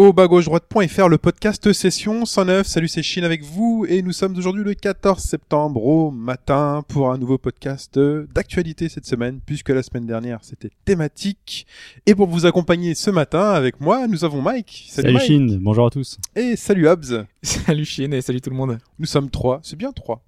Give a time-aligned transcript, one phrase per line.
[0.00, 2.66] Au bas gauche droite.fr, le podcast session 109.
[2.66, 7.12] Salut, c'est Chine avec vous et nous sommes aujourd'hui le 14 septembre au matin pour
[7.12, 11.66] un nouveau podcast d'actualité cette semaine puisque la semaine dernière c'était thématique.
[12.06, 14.86] Et pour vous accompagner ce matin avec moi, nous avons Mike.
[14.88, 15.26] Salut, Mike.
[15.26, 16.16] Chine, bonjour à tous.
[16.34, 17.26] Et salut Hobbs.
[17.42, 18.78] Salut Chine et salut tout le monde.
[18.98, 19.60] Nous sommes trois.
[19.62, 20.24] C'est bien trois.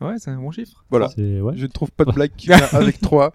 [0.00, 0.86] Ouais, c'est un bon chiffre.
[0.88, 1.08] Voilà.
[1.18, 1.52] Ouais.
[1.56, 3.34] Je ne trouve pas de blague qui vient avec trois.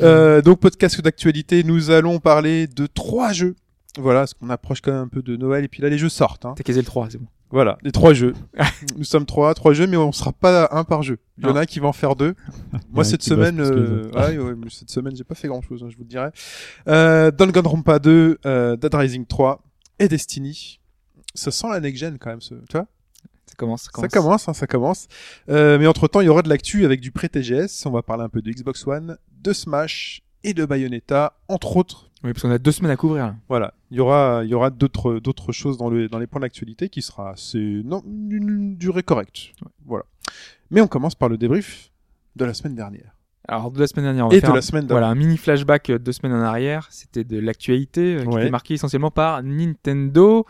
[0.00, 3.56] Euh, donc podcast d'actualité, nous allons parler de trois jeux.
[3.96, 6.08] Voilà, parce qu'on approche quand même un peu de Noël et puis là les jeux
[6.08, 6.44] sortent.
[6.44, 6.54] Hein.
[6.56, 7.26] T'as casé le 3, c'est bon.
[7.50, 8.34] Voilà, les trois jeux.
[8.98, 11.18] Nous sommes trois, trois jeux, mais on sera pas un par jeu.
[11.38, 12.34] Il y en a qui va en faire deux.
[12.72, 15.82] Moi, Ouais, cette semaine, euh, ouais, ouais, mais cette semaine, j'ai pas fait grand chose,
[15.88, 16.28] je vous le dirai.
[16.88, 19.62] Euh, Danganronpa 2, euh, Dead Rising 3
[19.98, 20.78] et Destiny.
[21.34, 22.86] Ça sent la next gen quand même, ce, tu vois.
[23.46, 23.84] Ça commence.
[23.84, 24.12] Ça Ça commence.
[24.12, 25.08] commence, hein, ça commence.
[25.48, 27.86] Euh, mais entre temps, il y aura de l'actu avec du pré-TGS.
[27.86, 32.10] On va parler un peu de Xbox One, de Smash et de Bayonetta, entre autres.
[32.24, 33.26] Oui, parce qu'on a deux semaines à couvrir.
[33.26, 33.36] là.
[33.48, 36.40] Voilà, il y aura, il y aura d'autres, d'autres choses dans, le, dans les points
[36.40, 39.52] d'actualité qui sera assez, non, d'une durée correcte.
[39.86, 40.04] Voilà.
[40.70, 41.90] Mais on commence par le débrief
[42.36, 43.14] de la semaine dernière.
[43.46, 45.00] Alors, de la semaine dernière, on va Et faire de un- la semaine d'avant.
[45.00, 46.86] voilà, un mini flashback euh, deux semaines en arrière.
[46.90, 48.42] C'était de l'actualité euh, qui Ouais.
[48.42, 50.44] était marquée essentiellement par Nintendo,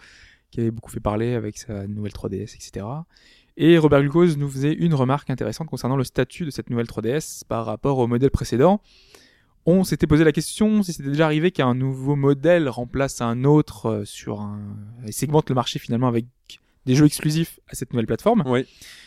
[0.50, 2.86] qui avait beaucoup fait parler avec sa nouvelle 3DS, etc.
[3.56, 7.42] Et Robert Glucose nous faisait une remarque intéressante concernant le statut de cette nouvelle 3DS
[7.46, 8.80] par rapport au modèle précédent.
[9.70, 13.86] On s'était posé la question si c'était déjà arrivé qu'un nouveau modèle remplace un autre
[13.86, 14.60] euh, sur un
[15.06, 16.24] et segmente le marché finalement avec
[16.86, 18.44] des jeux exclusifs à cette nouvelle plateforme.
[18.46, 18.64] Ouais.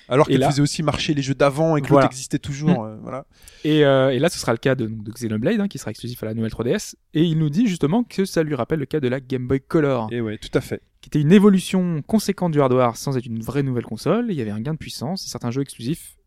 [0.08, 2.04] Alors qu'elle là- faisait aussi marcher les jeux d'avant et que Voilà.
[2.06, 2.84] l'autre existait toujours.
[2.84, 3.26] euh, voilà.
[3.64, 6.22] Et, euh, et là, ce sera le cas de, de Xenoblade, hein, qui sera exclusif
[6.22, 6.94] à la nouvelle 3DS.
[7.16, 9.62] Et il nous dit justement que ça lui rappelle le cas de la Game Boy
[9.62, 10.84] Color, Et ouais, tout à fait.
[11.02, 14.28] qui était une évolution conséquente du hardware sans être une vraie nouvelle console.
[14.30, 16.18] Il y avait un gain de puissance et certains jeux exclusifs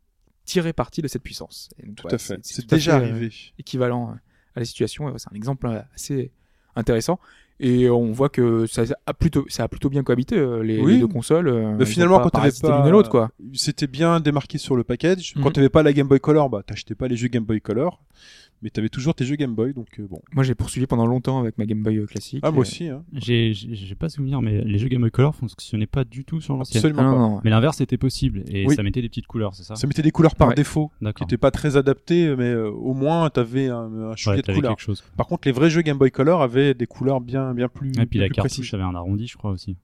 [0.46, 1.70] tiraient parti de cette puissance.
[1.80, 2.38] Et donc, Tout ouais, à fait.
[2.42, 3.32] c'est déjà euh, arrivé.
[3.58, 4.16] équivalent
[4.54, 5.12] à la situation.
[5.18, 6.30] C'est un exemple euh, assez
[6.76, 7.18] intéressant.
[7.60, 10.94] Et on voit que ça a plutôt, ça a plutôt bien cohabité euh, les, Oui.
[10.94, 11.46] les deux consoles.
[11.46, 13.30] euh, Mais finalement, quand t'avais pas, l'une et l'autre, quoi.
[13.52, 15.34] c'était bien démarqué sur le package.
[15.34, 15.52] Quand Mhm.
[15.52, 18.02] t'avais pas la Game Boy Color, bah, t'achetais pas les jeux Game Boy Color.
[18.62, 20.20] Mais t'avais toujours tes jeux Game Boy, donc euh, bon.
[20.32, 22.40] Moi, j'ai poursuivi pendant longtemps avec ma Game Boy euh, classique.
[22.42, 23.04] Ah, moi aussi, hein.
[23.12, 26.56] J'ai j'ai pas souvenir, mais les jeux Game Boy Color fonctionnaient pas du tout sur
[26.56, 26.78] l'ancienne.
[26.78, 27.18] Absolument Ah, non, pas.
[27.18, 27.40] non, ouais.
[27.44, 28.74] Mais l'inverse était possible et Oui.
[28.74, 29.76] ça mettait des petites couleurs, c'est ça?
[29.76, 30.54] Ça mettait des couleurs par Ouais.
[30.54, 31.26] défaut, qui D'accord.
[31.26, 34.56] étaient pas très adaptées, mais euh, au moins t'avais un, un Ouais, chouïa de t'avais
[34.58, 34.72] couleurs.
[34.72, 35.04] quelque chose.
[35.16, 37.92] Par contre, les vrais jeux Game Boy Color avaient des couleurs bien, bien plus.
[38.00, 38.74] Et puis la cartouche précises.
[38.74, 39.76] avait un arrondi, je crois aussi.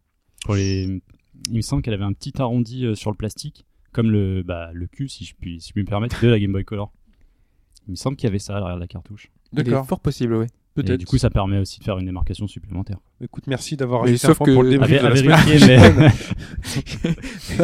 [0.46, 1.02] Pour les,
[1.50, 4.70] il me semble qu'elle avait un petit arrondi euh, sur le plastique, comme le bah
[4.72, 6.92] le cul, si je puis si je puis me permettre, de la Game Boy Color.
[7.90, 9.32] Il me semble qu'il y avait ça à l'arrière de la cartouche.
[9.52, 9.84] D'accord.
[9.84, 10.46] fort possible, oui.
[10.46, 11.00] Et Peut-être.
[11.00, 12.98] du coup, ça permet aussi de faire une démarcation supplémentaire.
[13.20, 15.16] Écoute, merci d'avoir un sauf point que- pour le À, débrief vé- de à la
[15.16, 15.40] semaine.
[15.44, 16.10] vérifier, mais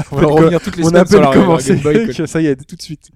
[0.10, 1.76] On va revenir toutes les On a semaines sur à peine commencé.
[2.26, 3.10] ça y est, tout de suite.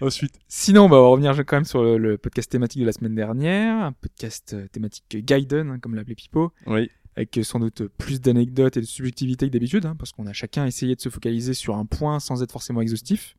[0.00, 0.38] Ensuite.
[0.48, 3.14] Sinon, bah, on va revenir quand même sur le, le podcast thématique de la semaine
[3.14, 6.90] dernière, un podcast euh, thématique Gaiden, hein, comme l'appelait Pipo, Oui.
[7.16, 10.32] avec euh, sans doute plus d'anecdotes et de subjectivité que d'habitude, hein, parce qu'on a
[10.34, 13.36] chacun essayé de se focaliser sur un point sans être forcément exhaustif.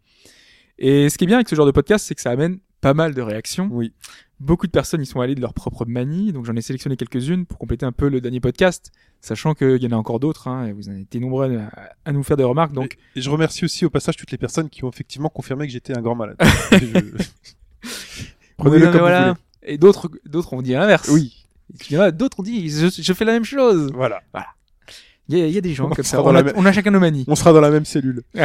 [0.79, 2.93] Et ce qui est bien avec ce genre de podcast, c'est que ça amène pas
[2.93, 3.67] mal de réactions.
[3.71, 3.93] Oui.
[4.39, 7.47] Beaucoup de personnes y sont allées de leur propre manie, donc j'en ai sélectionné quelques-unes
[7.47, 10.67] pour compléter un peu le dernier podcast, sachant qu'il y en a encore d'autres, hein,
[10.67, 11.71] et vous en avez été nombreux à,
[12.05, 14.69] à nous faire des remarques, donc Et je remercie aussi au passage toutes les personnes
[14.69, 16.37] qui ont effectivement confirmé que j'étais un grand malade.
[16.71, 17.23] Je-
[18.57, 19.31] Prenez-le Oui, comme voilà.
[19.33, 21.09] vous Et d'autres, d'autres ont dit l'inverse.
[21.09, 21.47] Oui.
[22.13, 23.91] D'autres ont dit, je, je fais la même chose.
[23.93, 24.21] Voilà.
[25.29, 26.23] Il y a, il y a des gens On comme ça.
[26.23, 27.25] On a, même- on a chacun nos manies.
[27.27, 28.21] On sera dans la même cellule.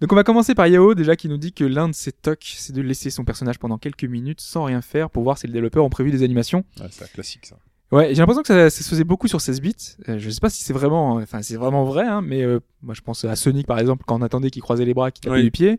[0.00, 2.54] Donc on va commencer par Yao, déjà qui nous dit que l'un de ses tocs,
[2.56, 5.52] c'est de laisser son personnage pendant quelques minutes sans rien faire pour voir si les
[5.52, 6.64] développeurs ont prévu des animations.
[6.80, 7.56] Ah, c'est un classique ça.
[7.92, 9.74] Ouais, j'ai l'impression que ça, ça se faisait beaucoup sur 16 bits.
[10.08, 12.94] Euh, je sais pas si c'est vraiment, enfin c'est vraiment vrai, hein, mais euh, moi
[12.94, 15.36] je pense à Sonic par exemple quand on attendait qu'il croisait les bras, qu'il tapait
[15.36, 15.42] Oui.
[15.44, 15.78] du pied,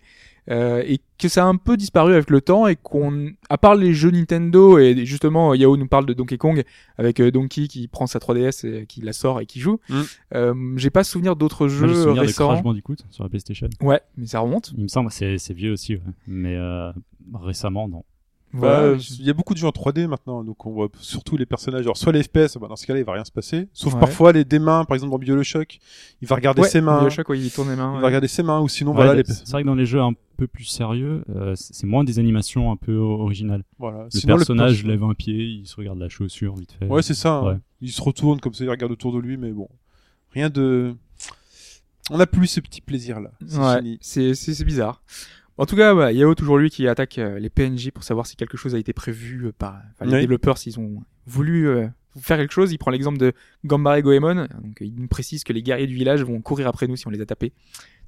[0.49, 3.75] euh, et que ça a un peu disparu avec le temps et qu'on, à part
[3.75, 6.63] les jeux Nintendo et justement Yao nous parle de Donkey Kong
[6.97, 9.79] avec euh, Donkey qui prend sa 3DS et qui la sort et qui joue.
[9.89, 10.01] Mm.
[10.35, 12.49] Euh, j'ai pas souvenir d'autres moi, j'ai jeux souvenir de récents.
[12.49, 13.69] Crash Bandicoot sur la PlayStation.
[13.81, 14.73] Ouais, mais ça remonte.
[14.77, 16.01] Il me semble, c'est c'est vieux aussi, ouais.
[16.27, 16.91] mais euh,
[17.33, 18.03] récemment, non.
[18.59, 21.37] Bah, Ouais, il y a beaucoup de jeux en 3D maintenant, donc on voit surtout
[21.37, 21.81] les personnages.
[21.83, 23.67] Alors soit les FPS, bah, dans ce cas-là, il va rien se passer.
[23.73, 23.99] Sauf Ouais.
[23.99, 25.79] parfois les des mains, par exemple dans Bioshock,
[26.21, 26.99] il va regarder ouais, ses mains.
[27.01, 27.91] Bioshock, ouais, il tourne les mains.
[27.91, 28.01] Il ouais.
[28.01, 29.23] va regarder ses mains, ou sinon Ouais, voilà les.
[29.25, 32.71] C'est vrai que dans les jeux un peu plus sérieux, euh, c'est moins des animations
[32.71, 33.63] un peu originales.
[33.79, 34.03] Voilà.
[34.05, 36.87] Le Sinon, personnage perso- lève un pied, il se regarde la chaussure vite fait.
[36.87, 37.35] Ouais, c'est ça.
[37.39, 37.61] hein.
[37.81, 39.69] Il se retourne comme ça, il regarde autour de lui, mais bon,
[40.31, 40.93] rien de.
[42.11, 43.31] On n'a plus ce petit plaisir là.
[44.01, 45.01] C'est bizarre.
[45.57, 48.35] En tout cas, voilà, Yao, toujours lui qui attaque euh, les PNJ pour savoir si
[48.35, 50.19] quelque chose a été prévu euh, par enfin, les Oui.
[50.21, 51.87] développeurs, s'ils ont voulu euh,
[52.19, 52.73] faire quelque chose.
[52.73, 53.31] Il prend l'exemple de
[53.63, 54.47] Gambare Goemon.
[54.61, 57.09] Donc, il nous précise que les guerriers du village vont courir après nous si on
[57.09, 57.53] les a tapés.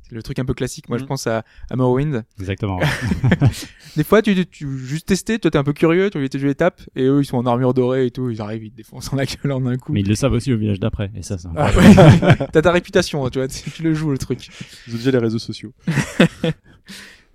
[0.04, 0.88] C'est le truc un peu classique.
[0.90, 1.08] Moi, je Mhm.
[1.10, 2.24] pense à, à Morrowind.
[2.40, 2.80] Exactement.
[3.98, 6.38] Des fois, tu, tu, tu juste testé, toi t'es un peu curieux, tu veux tu
[6.38, 8.78] les tapes, et eux ils sont en armure dorée et tout, ils arrivent, ils te
[8.78, 9.92] défoncent en la gueule en un coup.
[9.92, 11.12] Mais ils le savent aussi au village d'après.
[11.16, 12.48] Et ça, c'est Ah, ouais.
[12.54, 14.48] T'as ta réputation, tu vois, tu tu le joues le truc.
[14.88, 15.74] Ils ont déjà les réseaux sociaux.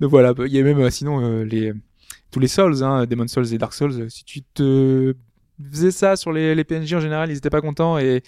[0.00, 1.72] Donc voilà, il y a même euh, sinon euh, les
[2.30, 4.10] tous les Souls, hein, Demon Souls et Dark Souls.
[4.10, 5.14] Si tu te
[5.70, 8.22] faisais ça sur les, les PNJ en général, ils étaient pas contents et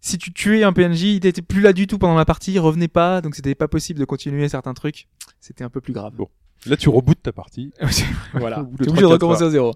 [0.00, 2.58] si tu tuais un PNJ, il était plus là du tout pendant la partie, il
[2.60, 5.08] revenait pas, donc c'était pas possible de continuer certains trucs.
[5.40, 6.12] C'était un peu plus grave.
[6.14, 6.28] Bon.
[6.66, 7.72] Là, tu rebootes ta partie.
[8.34, 9.74] voilà, bout t'es obligé de 3-4 recommencer à zéro.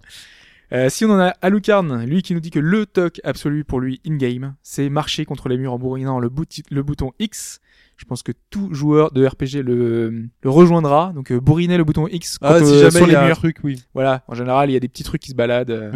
[0.73, 3.79] Euh, si on en a Alucard, lui qui nous dit que le toc absolu pour
[3.81, 7.61] lui in-game, c'est marcher contre les murs en bourrinant le, bouti- le bouton X.
[8.03, 11.13] Je pense que tout joueur de RPG le, le rejoindra.
[11.15, 13.37] Donc euh, bourriner le bouton X Ah, jamais sur il y les a un murs.
[13.37, 13.81] truc, oui.
[13.95, 15.71] Voilà, en général, il y a des petits trucs qui se baladent.
[15.71, 15.93] euh.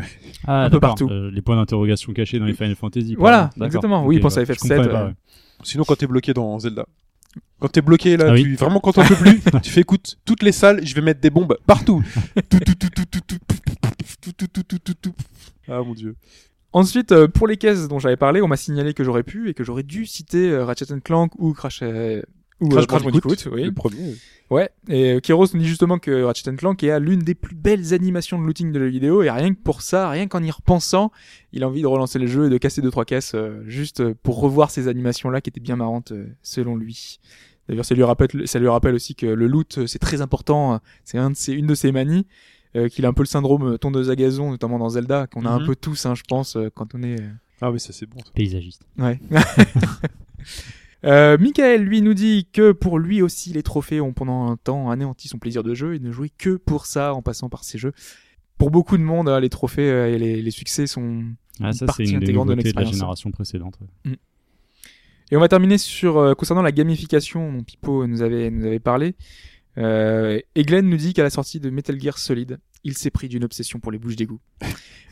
[0.47, 0.81] Ah, Un peu d'accord.
[0.91, 1.09] partout.
[1.11, 3.17] Euh, les points d'interrogation cachés dans les Final Fantasy.
[3.19, 3.51] Voilà.
[3.57, 3.67] D'accord.
[3.67, 4.07] exactement.
[4.07, 5.15] Oui, Ok, pense à ouais, je FF7, comprenais pas, euh, ouais.
[5.65, 6.87] Sinon, quand t'es bloqué dans Zelda.
[7.59, 8.43] Quand t'es bloqué là, Ah oui.
[8.45, 11.21] tu vraiment quand t'en peux plus, tu fais écoute, toutes les salles, je vais mettre
[11.21, 12.03] des bombes partout.
[12.49, 15.15] Tout, tout, tout, tout, tout, tout, tout, tout, tout, tout, tout, tout.
[15.69, 16.15] Ah mon dieu.
[16.77, 19.55] Ensuite, euh, pour les caisses dont j'avais parlé, on m'a signalé que j'aurais pu et
[19.55, 22.21] que j'aurais dû citer euh, Ratchet Clank ou Crash, euh,
[22.61, 23.35] ou, euh, Crash Bandicoot.
[23.51, 23.65] oui.
[23.65, 24.15] Le premier.
[24.51, 27.55] Ouais, et euh, Kiros nous dit justement que Ratchet Clank est à l'une des plus
[27.55, 30.51] belles animations de looting de la vidéo, et rien que pour ça, rien qu'en y
[30.51, 31.13] repensant,
[31.53, 34.01] il a envie de relancer le jeu et de casser deux trois caisses, euh, juste
[34.01, 37.21] euh, pour revoir ces animations-là qui étaient bien marrantes, euh, selon lui.
[37.69, 40.75] D'ailleurs, ça lui rappelle, ça lui rappelle aussi que le loot, euh, c'est très important,
[40.75, 42.27] euh, c'est un de ses, une de ses manies,
[42.77, 45.45] euh, qu'il a un peu le syndrome euh, tondeuse à gazon, notamment dans Zelda, qu'on
[45.47, 45.67] a un Mhm.
[45.67, 47.21] peu tous, hein, je pense, euh, quand on est...
[47.21, 47.29] euh,
[47.61, 48.19] Ah oui, ça c'est bon.
[48.25, 48.31] ça.
[48.35, 48.83] Paysagiste.
[48.99, 49.19] Ouais.
[51.05, 54.91] Euh, Michael, lui, nous dit que pour lui aussi, les trophées ont pendant un temps
[54.91, 57.79] anéanti son plaisir de jeu et ne jouait que pour ça en passant par ces
[57.79, 57.93] jeux.
[58.59, 61.23] Pour beaucoup de monde, hein, les trophées et les, les succès sont...
[61.61, 62.95] Ah, ça, partie une intégrante de de la l'expérience.
[62.95, 63.79] génération précédente.
[64.07, 64.17] ouais.
[65.31, 68.81] Et on va terminer sur euh, concernant la gamification dont Pipo nous avait, nous avait
[68.81, 69.15] parlé.
[69.79, 73.29] Euh, et Glenn nous dit qu'à la sortie de Metal Gear Solid, il s'est pris
[73.29, 74.39] d'une obsession pour les bouches d'égout.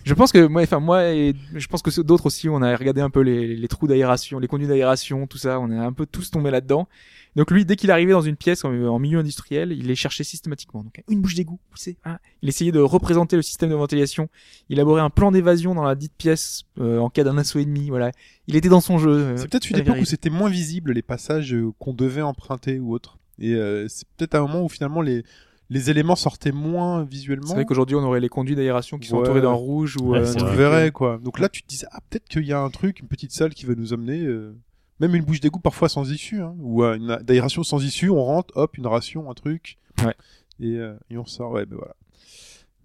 [0.05, 3.00] je pense que moi, enfin moi, et je pense que d'autres aussi, on a regardé
[3.00, 6.06] un peu les, les trous d'aération, les conduits d'aération, tout ça, on est un peu
[6.06, 6.88] tous tombés là-dedans.
[7.37, 10.23] Donc lui, dès qu'il arrivait dans une pièce en, en milieu industriel, il les cherchait
[10.23, 10.85] systématiquement.
[10.85, 11.97] Donc une bouche d'égout, poussée.
[12.05, 12.19] hein.
[12.43, 14.29] Il essayait de représenter le système de ventilation.
[14.69, 17.88] Il élaborait un plan d'évasion dans la dite pièce euh, en cas d'un assaut ennemi.
[17.88, 18.12] Voilà,
[18.47, 19.11] il était dans son jeu.
[19.11, 22.79] euh, C'est peut-être une époque où c'était moins visible les passages euh, qu'on devait emprunter
[22.79, 23.19] ou autre.
[23.41, 25.25] Et euh, c'est peut-être un moment où finalement les
[25.70, 27.46] les éléments sortaient moins visuellement.
[27.49, 29.22] C'est vrai qu'aujourd'hui, on aurait les conduits d'aération qui sont Ouais.
[29.22, 31.19] entourés d'un rouge ou Ouais, euh, on verrait quoi.
[31.22, 33.55] Donc là, tu te disais ah peut-être qu'il y a un truc, une petite salle
[33.55, 34.20] qui va nous amener.
[34.20, 34.55] euh,
[35.00, 38.22] Même une bouche d'égout parfois sans issue, hein, ou euh, une d'aération sans issue, on
[38.22, 40.14] rentre, hop, une ration, un truc, Ouais.
[40.61, 41.50] et, euh, et on sort.
[41.52, 41.96] Ouais, ben voilà.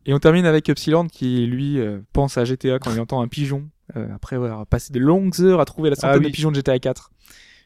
[0.06, 3.28] Et on termine avec Epsilon qui, lui, euh, pense à GTA quand il entend un
[3.28, 6.26] pigeon, euh, après avoir passé de longues heures à trouver la centaine Ah oui.
[6.26, 7.12] de pigeons de GTA 4.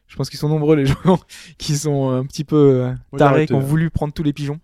[0.08, 0.96] Je pense qu'ils sont nombreux les gens
[1.58, 3.62] qui sont un petit peu Oui, tarés, qui ont euh.
[3.64, 4.60] voulu prendre tous les pigeons.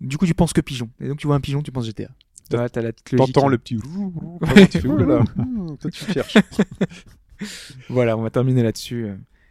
[0.00, 0.88] Du coup, tu penses que pigeon.
[1.00, 2.08] Et donc, tu vois un pigeon, tu penses GTA.
[2.48, 3.34] T'as- Voilà, t'as la petite logique.
[3.34, 3.76] T'entends le petit.
[3.76, 4.38] ouh, ouh,
[4.70, 5.24] tu fais, ouh là là,
[5.80, 6.34] toi tu cherches.
[7.88, 9.08] Voilà, on va terminer là-dessus.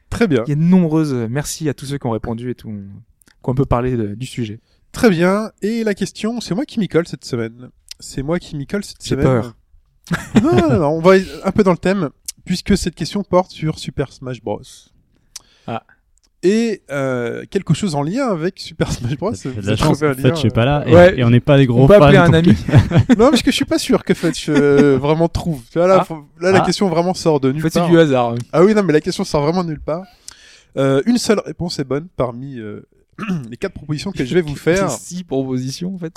[0.10, 2.50] Très bien, Il y a de nombreuses euh, merci à tous ceux qui ont répondu
[2.50, 2.76] et tout, qui
[3.44, 4.60] ont un peu parlé de- du sujet.
[4.92, 5.52] très bien.
[5.62, 7.70] Et la question, c'est moi qui m'y colle cette semaine.
[8.00, 9.26] C'est moi qui m'y colle cette J'ai semaine.
[9.26, 9.56] peur.
[10.42, 12.10] non, non, non, on va un peu dans le thème,
[12.46, 14.62] puisque cette question porte sur Super Smash Bros.
[15.68, 15.84] Ah.
[16.44, 19.32] Et euh, quelque chose en lien avec Super Smash Bros.
[19.32, 20.04] Vous la chance.
[20.04, 20.84] En fait, je suis pas là.
[20.88, 21.20] Et, Ouais.
[21.20, 22.04] et on n'est pas des gros On peut fans.
[22.04, 22.50] appeler un donc- ami.
[22.70, 25.62] euh, Non, parce que je suis pas sûr que Fetch euh, vraiment trouve.
[25.72, 26.04] Tu vois, là, Ah.
[26.06, 26.66] faut- là la Ah.
[26.66, 27.90] question vraiment sort de nulle fait, c'est part.
[27.90, 28.36] du hasard.
[28.54, 30.04] Ah oui, non, mais la question sort vraiment de nulle part.
[30.78, 32.82] Euh, une seule réponse est bonne parmi euh,
[33.50, 34.92] les quatre propositions que je vais vous faire.
[34.92, 36.14] C'est six propositions, en fait.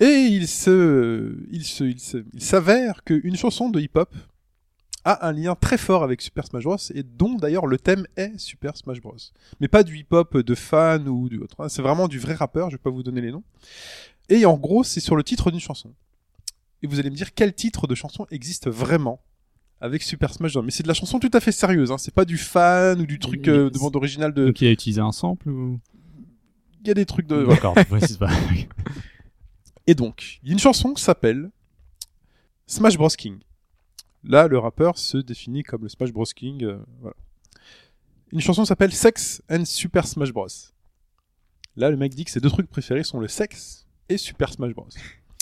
[0.00, 4.08] Et il se, il se, il se, il s'avère qu'une chanson de hip-hop
[5.04, 6.76] a un lien très fort avec Super Smash Bros.
[6.94, 9.16] et dont d'ailleurs le thème est Super Smash Bros.
[9.60, 11.56] Mais pas du hip-hop de fan ou du autre.
[11.60, 11.68] hein.
[11.68, 12.70] C'est vraiment du vrai rappeur.
[12.70, 13.42] Je vais pas vous donner les noms.
[14.28, 15.92] Et en gros, c'est sur le titre d'une chanson.
[16.82, 19.20] Et vous allez me dire quel titre de chanson existe vraiment
[19.80, 20.62] avec Super Smash Bros.
[20.62, 21.90] Mais c'est de la chanson tout à fait sérieuse.
[21.92, 21.98] Hein.
[21.98, 24.46] C'est pas du fan ou du truc euh, de bande originale de.
[24.46, 25.80] Donc il a utilisé un sample ou?
[26.82, 27.44] Il y a des trucs de.
[27.46, 28.30] D'accord, tu précises pas.
[29.86, 31.50] Et donc, il y a une chanson qui s'appelle
[32.66, 33.38] Smash Bros King.
[34.22, 36.64] Là, le rappeur se définit comme le Smash Bros King.
[36.64, 37.16] euh, voilà.
[38.32, 40.46] Une chanson s'appelle Sex and Super Smash Bros.
[41.76, 44.72] Là, le mec dit que ses deux trucs préférés sont le sexe et Super Smash
[44.72, 44.88] Bros.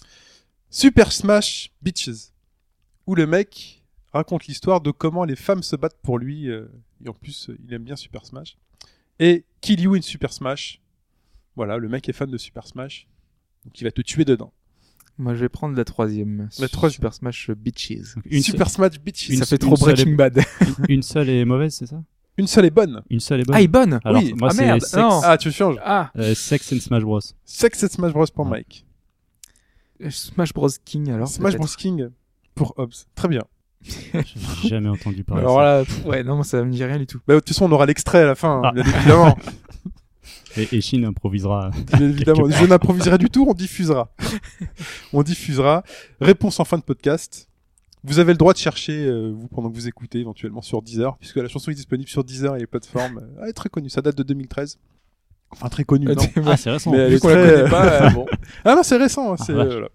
[0.71, 2.33] Super Smash Bitches,
[3.07, 6.49] où le mec raconte l'histoire de comment les femmes se battent pour lui.
[6.49, 6.67] euh,
[7.05, 8.57] et en plus, euh, il aime bien Super Smash.
[9.19, 10.81] Et Kill You in Super Smash.
[11.57, 13.07] Voilà, le mec est fan de Super Smash.
[13.65, 14.53] Donc il va te tuer dedans.
[15.19, 16.49] Moi, je vais prendre la troisième.
[16.61, 16.95] La troisième.
[16.95, 18.15] Super Smash Bitches.
[18.25, 19.31] Une, Super Smash Bitches.
[19.31, 20.41] Une ça fait trop Breaking est- Bad.
[20.89, 22.03] une seule est mauvaise, c'est ça?
[22.37, 23.03] Une seule est bonne.
[23.11, 23.57] Une seule est bonne.
[23.57, 24.33] Ah, est bonne Alors, oui.
[24.39, 25.21] moi, Ah, c'est merde, Sex, non.
[25.25, 25.77] Ah, tu changes.
[25.85, 27.19] Ah euh, Sex and Smash Bros.
[27.45, 28.51] Sex et Smash Bros pour Ouais.
[28.59, 28.87] Mike.
[30.11, 31.57] Smash Bros King, alors Smash.
[31.57, 32.11] Bros King
[32.55, 32.93] pour Hobbs.
[33.17, 33.43] Très bien.
[33.83, 35.43] J'ai jamais entendu parler.
[35.43, 35.65] de Alors ça.
[35.65, 37.21] là, pff, ouais, non, ça me dit rien du tout.
[37.27, 38.73] Bah, de toute façon, on aura l'extrait à la fin, Ah.
[38.73, 39.37] bien évidemment.
[40.57, 41.71] Et, et Shin improvisera.
[41.93, 42.49] Bien évidemment.
[42.49, 44.11] Je n'improviserai du tout, on diffusera.
[45.13, 45.83] on diffusera.
[46.21, 47.49] Réponse en fin de podcast.
[48.05, 51.17] Vous avez le droit de chercher, euh, vous, pendant que vous écoutez, éventuellement sur Deezer,
[51.19, 53.19] puisque la chanson est disponible sur Deezer et les plateformes.
[53.19, 54.79] Euh, Elle est très connue, ça date de 2013.
[55.51, 56.15] Enfin, très connue, non.
[56.47, 56.93] Ah, c'est récent.
[56.93, 58.27] Mais elle est la connaît pas, euh, bon.
[58.65, 59.33] Ah non, c'est récent.
[59.33, 59.89] hein, Ah, euh, voilà.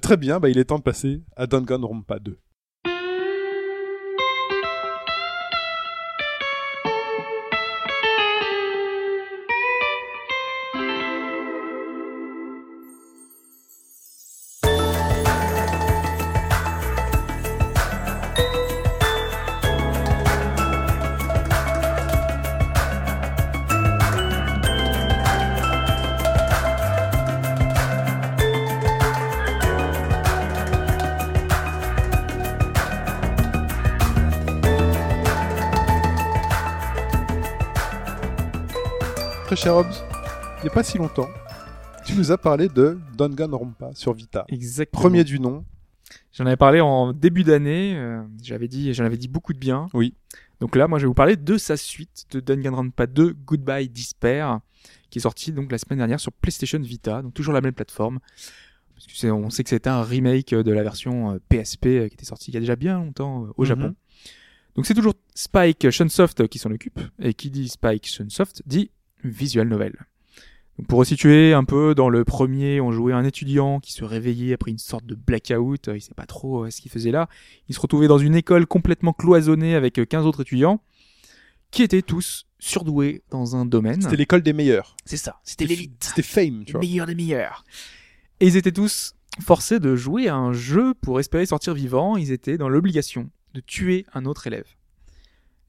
[0.00, 2.38] Très bien, bah, il est temps de passer à Danganronpa 2.
[39.64, 39.94] Cher Hobbs,
[40.58, 41.28] il n'y a pas si longtemps,
[42.04, 44.44] tu nous as parlé de Danganronpa sur Vita.
[44.48, 45.00] Exactement.
[45.00, 45.64] Premier du nom.
[46.32, 47.94] J'en avais parlé en début d'année.
[47.96, 49.86] euh, j'avais dit, j'en avais dit beaucoup de bien.
[49.94, 50.14] Oui.
[50.60, 54.60] Donc là, moi, je vais vous parler de sa suite de Danganronpa 2, Goodbye Despair,
[55.10, 58.18] qui est sorti donc la semaine dernière sur PlayStation Vita, donc toujours la même plateforme.
[58.94, 62.08] Parce que c'est, on sait que c'était un remake de la version euh, PSP euh,
[62.08, 63.68] qui était sortie il y a déjà bien longtemps euh, au Mhm.
[63.68, 63.94] Japon.
[64.76, 68.90] Donc c'est toujours Spike Chunsoft qui s'en occupe, et qui dit Spike Chunsoft dit
[69.24, 69.94] visual novel.
[70.78, 74.54] Donc pour resituer un peu, dans le premier, on jouait un étudiant qui se réveillait
[74.54, 77.28] après une sorte de blackout, euh, il sait pas trop euh, ce qu'il faisait là.
[77.68, 80.82] Il se retrouvait dans une école complètement cloisonnée avec euh, 15 autres étudiants,
[81.70, 84.02] qui étaient tous surdoués dans un domaine.
[84.02, 84.96] C'était l'école des meilleurs.
[85.04, 86.02] C'est ça, c'était l'élite.
[86.02, 86.80] C'était Fame, tu vois.
[86.80, 87.64] meilleurs des meilleurs.
[88.40, 92.16] Et ils étaient tous forcés de jouer à un jeu pour espérer sortir vivant.
[92.16, 94.66] Ils étaient dans l'obligation de tuer un autre élève.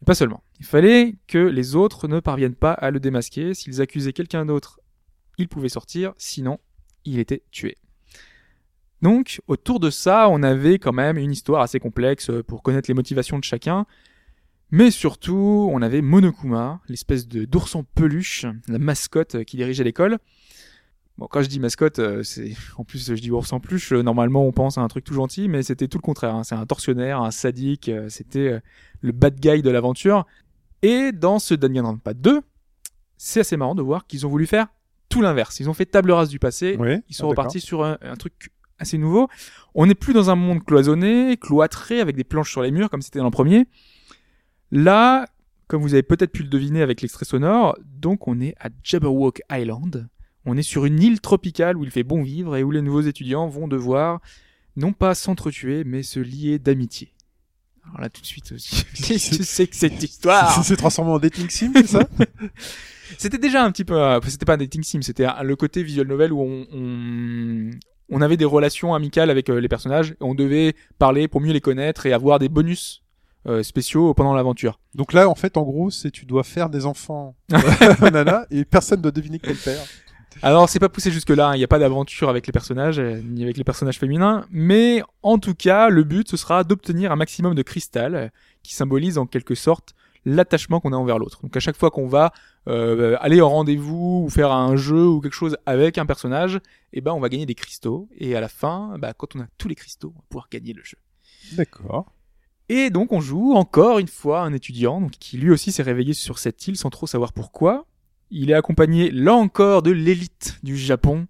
[0.05, 0.41] Pas seulement.
[0.59, 3.53] Il fallait que les autres ne parviennent pas à le démasquer.
[3.53, 4.79] S'ils accusaient quelqu'un d'autre,
[5.37, 6.13] il pouvait sortir.
[6.17, 6.59] Sinon,
[7.03, 7.77] il était tué.
[9.01, 12.93] Donc, autour de ça, on avait quand même une histoire assez complexe pour connaître les
[12.95, 13.85] motivations de chacun.
[14.71, 20.17] Mais surtout, on avait Monokuma, l'espèce de d'ours en peluche, la mascotte qui dirigeait l'école.
[21.17, 23.93] Bon, quand je dis mascotte, euh, c'est en plus je dis ours en peluche.
[23.93, 26.35] euh, normalement, on pense à un truc tout gentil, mais c'était tout le contraire.
[26.35, 26.43] hein.
[26.43, 27.89] C'est un tortionnaire, un sadique.
[27.89, 28.59] euh, c'était euh,
[29.01, 30.25] le bad guy de l'aventure.
[30.81, 32.41] Et dans ce Danganronpa 2,
[33.17, 34.67] c'est assez marrant de voir qu'ils ont voulu faire
[35.09, 35.59] tout l'inverse.
[35.59, 36.75] Ils ont fait table rase du passé.
[37.09, 39.27] Ils sont Ah, repartis sur un, un truc assez nouveau.
[39.73, 43.01] On n'est plus dans un monde cloisonné, cloîtré, avec des planches sur les murs, comme
[43.01, 43.67] c'était dans le premier.
[44.71, 45.27] Là,
[45.67, 49.41] comme vous avez peut-être pu le deviner avec l'extrait sonore, donc on est à Jabberwock
[49.51, 50.07] Island.
[50.45, 53.01] On est sur une île tropicale où il fait bon vivre et où les nouveaux
[53.01, 54.19] étudiants vont devoir
[54.75, 57.13] non pas s'entretuer, mais se lier d'amitié.
[57.87, 61.49] Alors là, tout de suite, qu'est-ce que c'est que cette histoire C'est transformé en dating
[61.49, 62.07] sim, c'est ça
[63.17, 66.07] C'était déjà un petit peu, euh, c'était pas un dating sim, c'était le côté visual
[66.07, 67.69] novel où on, on,
[68.09, 71.53] on avait des relations amicales avec euh, les personnages et on devait parler pour mieux
[71.53, 73.03] les connaître et avoir des bonus
[73.47, 74.79] euh, spéciaux pendant l'aventure.
[74.95, 77.35] Donc là, en fait, en gros, c'est tu dois faire des enfants,
[78.11, 79.83] nana, et personne ne doit deviner quel père.
[80.41, 83.21] Alors c'est pas poussé jusque là, il n'y a pas d'aventure avec les personnages euh,
[83.23, 87.15] ni avec les personnages féminins, mais en tout cas le but ce sera d'obtenir un
[87.15, 88.27] maximum de cristal euh,
[88.63, 91.41] qui symbolise en quelque sorte l'attachement qu'on a envers l'autre.
[91.43, 92.33] Donc à chaque fois qu'on va
[92.67, 96.59] euh, aller au rendez-vous ou faire un jeu ou quelque chose avec un personnage,
[96.93, 99.47] eh ben on va gagner des cristaux et à la fin, bah, quand on a
[99.57, 100.97] tous les cristaux, on va pouvoir gagner le jeu.
[101.53, 102.11] D'accord.
[102.67, 106.13] Et donc on joue encore une fois un étudiant donc, qui lui aussi s'est réveillé
[106.13, 107.85] sur cette île sans trop savoir pourquoi.
[108.31, 111.27] Il est accompagné là encore de l'élite du Japon.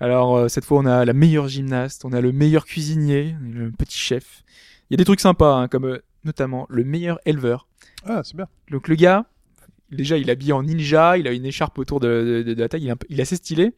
[0.00, 3.70] Alors euh, cette fois on a la meilleure gymnaste, on a le meilleur cuisinier, le
[3.70, 4.42] petit chef.
[4.90, 7.66] Il y a des trucs sympas hein, comme euh, notamment le meilleur éleveur.
[8.04, 8.48] Ah, c'est bien.
[8.70, 9.26] Donc le gars,
[9.90, 12.68] déjà il est habillé en ninja, il a une écharpe autour de, de- de la
[12.68, 13.74] taille, il est, un peu- il est assez stylé.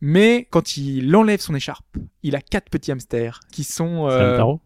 [0.00, 4.08] Mais quand il enlève son écharpe, il a quatre petits hamsters qui sont...
[4.08, 4.60] C'est euh, un tarot?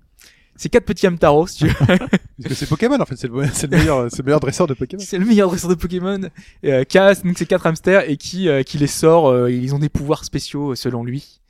[0.56, 1.74] C'est quatre petits hamtaros, si tu veux.
[1.98, 3.16] Parce que c'est Pokémon, en fait.
[3.16, 5.02] C'est le, c'est le meilleur, c'est le meilleur dresseur de Pokémon.
[5.04, 6.20] C'est le meilleur dresseur de Pokémon
[6.64, 9.28] euh, qui a donc ces quatre hamsters et qui, euh, qui les sort.
[9.28, 11.40] euh, ils ont des pouvoirs spéciaux euh, selon lui.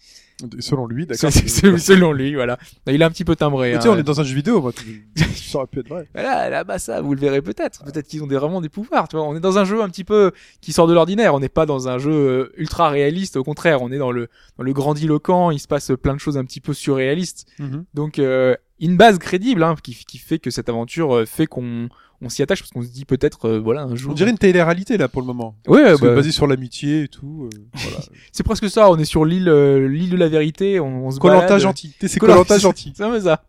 [0.58, 1.32] Selon lui, d'accord.
[1.32, 2.58] C'est- c'est- Selon lui, voilà.
[2.86, 3.70] Il est un petit peu timbré.
[3.70, 3.78] Mais hein.
[3.78, 4.70] tu sais, on est dans un jeu vidéo, moi.
[4.72, 5.06] tu-
[5.46, 6.06] Ça aurait pu être vrai.
[6.12, 7.82] Voilà, là, bah ça, vous le verrez peut-être.
[7.84, 9.24] Peut-être qu'ils ont des, vraiment des pouvoirs, tu vois.
[9.26, 11.32] On est dans un jeu un petit peu qui sort de l'ordinaire.
[11.34, 13.36] On n'est pas dans un jeu euh, ultra réaliste.
[13.36, 15.50] Au contraire, on est dans le, dans le grandiloquent.
[15.52, 17.46] Il se passe plein de choses un petit peu surréalistes.
[17.94, 21.88] Donc, euh, une base crédible, hein, qui, qui fait que cette aventure euh, fait qu'on
[22.20, 24.12] on s'y attache parce qu'on se dit peut-être, euh, voilà, un jour.
[24.12, 25.56] On dirait une télé-réalité, là, pour le moment.
[25.66, 27.48] Ouais, Parce que bah, basé sur l'amitié et tout.
[27.52, 27.98] euh, voilà.
[28.32, 28.90] c'est presque ça.
[28.90, 30.80] On est sur l'île, euh, l'île de la vérité.
[30.80, 31.94] On, on se Colanta gentil.
[32.00, 32.92] C'est Colanta gentil.
[32.96, 33.44] C'est peu ça.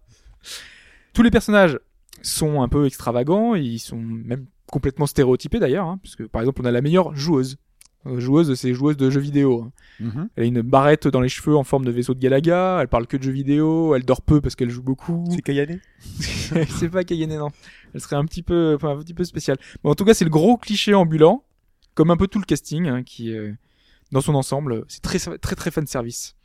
[1.13, 1.79] Tous les personnages
[2.21, 6.65] sont un peu extravagants, ils sont même complètement stéréotypés d'ailleurs, hein, puisque par exemple on
[6.65, 7.57] a la meilleure joueuse.
[8.07, 9.63] Euh, joueuse, c'est joueuse de jeux vidéo.
[9.63, 9.71] hein.
[9.99, 10.29] Mhm.
[10.35, 13.07] Elle a une barrette dans les cheveux en forme de vaisseau de Galaga, elle parle
[13.07, 15.25] que de jeux vidéo, elle dort peu parce qu'elle joue beaucoup.
[15.31, 15.79] C'est Kayane?
[16.79, 17.49] C'est pas Kayane, non.
[17.93, 19.57] Elle serait un petit peu, enfin, un petit peu spéciale.
[19.83, 21.43] Mais en tout cas, c'est le gros cliché ambulant,
[21.95, 23.53] comme un peu tout le casting, hein, qui, euh,
[24.11, 26.35] dans son ensemble, c'est très, très, très fan service.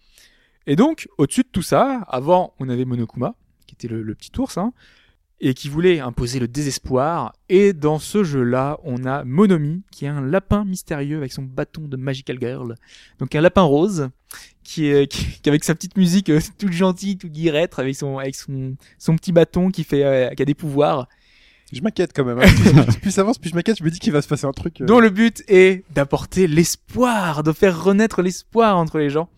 [0.66, 3.34] Et donc, au-dessus de tout ça, avant, on avait Monokuma,
[3.66, 4.72] qui était le, le petit ours, hein,
[5.44, 7.34] et qui voulait imposer le désespoir.
[7.48, 11.82] Et dans ce jeu-là, on a Monomi, qui est un lapin mystérieux avec son bâton
[11.88, 12.76] de Magical Girl.
[13.18, 14.08] Donc un lapin rose,
[14.62, 18.18] qui est, qui, qui avec sa petite musique euh, toute gentille, toute guirette, avec son,
[18.18, 21.08] avec son, son petit bâton qui fait, euh, qui a des pouvoirs,
[21.72, 22.38] Je m'inquiète quand même.
[22.38, 22.84] hein.
[22.84, 23.78] plus, plus ça avance, plus je m'inquiète.
[23.78, 24.80] Je me dis qu'il va se passer un truc.
[24.80, 29.28] euh, dont le but est d'apporter l'espoir, de faire renaître l'espoir entre les gens.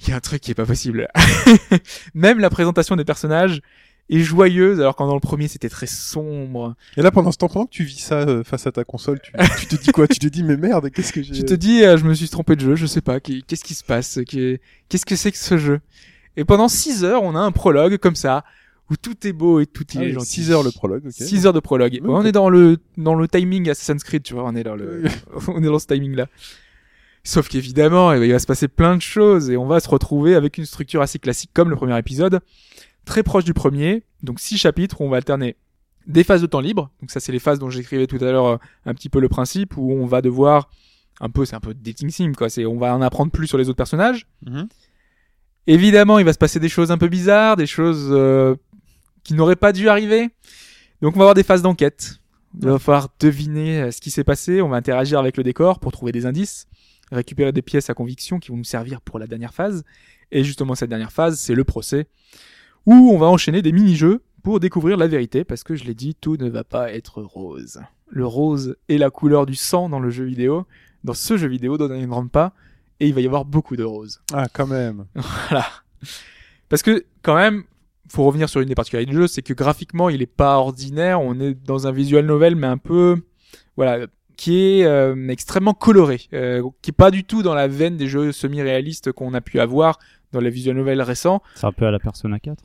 [0.00, 1.08] Il y a un truc qui est pas possible.
[2.14, 3.60] Même la présentation des personnages
[4.10, 6.74] est joyeuse, alors quand dans le premier c'était très sombre.
[6.96, 9.20] Et là, pendant ce temps, pendant que tu vis ça euh, face à ta console,
[9.20, 10.06] tu, tu te dis quoi?
[10.08, 11.34] Tu te dis, mais merde, qu'est-ce que j'ai.
[11.34, 13.74] Tu te dis, euh, je me suis trompé de jeu, je sais pas, qu'est-ce qui
[13.74, 15.80] se passe, qu'est-ce que c'est que ce jeu?
[16.36, 18.44] Et pendant 6 heures, on a un prologue comme ça,
[18.90, 20.44] où tout est beau et tout Ah est gentil.
[20.44, 21.12] 6 heures le prologue, ok.
[21.12, 21.92] 6 heures de prologue.
[21.94, 24.76] Ouais, on est dans le dans le timing Assassin's Creed, tu vois, on est dans
[24.76, 25.02] le
[25.48, 26.26] on est dans ce timing là.
[27.24, 29.88] Sauf qu'évidemment, eh ben, il va se passer plein de choses et on va se
[29.88, 32.40] retrouver avec une structure assez classique comme le premier épisode,
[33.08, 34.04] très proche du premier.
[34.22, 35.56] Donc six chapitres où on va alterner
[36.06, 36.90] des phases de temps libre.
[37.00, 39.28] Donc ça c'est les phases dont j'écrivais tout à l'heure euh, un petit peu le
[39.28, 40.70] principe où on va devoir
[41.20, 43.58] un peu c'est un peu dating sim quoi, c'est on va en apprendre plus sur
[43.58, 44.26] les autres personnages.
[44.46, 44.68] Mhm.
[45.66, 48.54] Évidemment, il va se passer des choses un peu bizarres, des choses euh,
[49.22, 50.30] qui n'auraient pas dû arriver.
[51.02, 52.20] Donc on va avoir des phases d'enquête.
[52.60, 54.62] Il va falloir deviner euh, ce qui s'est passé.
[54.62, 56.66] On va interagir avec le décor pour trouver des indices,
[57.12, 59.84] récupérer des pièces à conviction qui vont nous servir pour la dernière phase.
[60.30, 62.06] Et justement, cette dernière phase, c'est le procès,
[62.88, 66.14] où on va enchaîner des mini-jeux pour découvrir la vérité, parce que je l'ai dit,
[66.14, 67.82] tout ne va pas être rose.
[68.08, 70.66] Le rose est la couleur du sang dans le jeu vidéo,
[71.04, 72.54] dans ce jeu vidéo dont on ne pas,
[72.98, 74.22] et il va y avoir beaucoup de rose.
[74.32, 75.04] Ah, quand même.
[75.50, 75.66] Voilà.
[76.70, 77.64] Parce que quand même,
[78.08, 81.20] faut revenir sur une des particularités du jeu, c'est que graphiquement, il est pas ordinaire.
[81.20, 83.20] On est dans un visual novel, mais un peu,
[83.76, 84.06] voilà,
[84.38, 88.06] qui est euh, extrêmement coloré, euh, qui est pas du tout dans la veine des
[88.06, 89.98] jeux semi-réalistes qu'on a pu avoir
[90.32, 91.42] dans les visual novels récents.
[91.54, 92.64] C'est un peu à la Persona 4.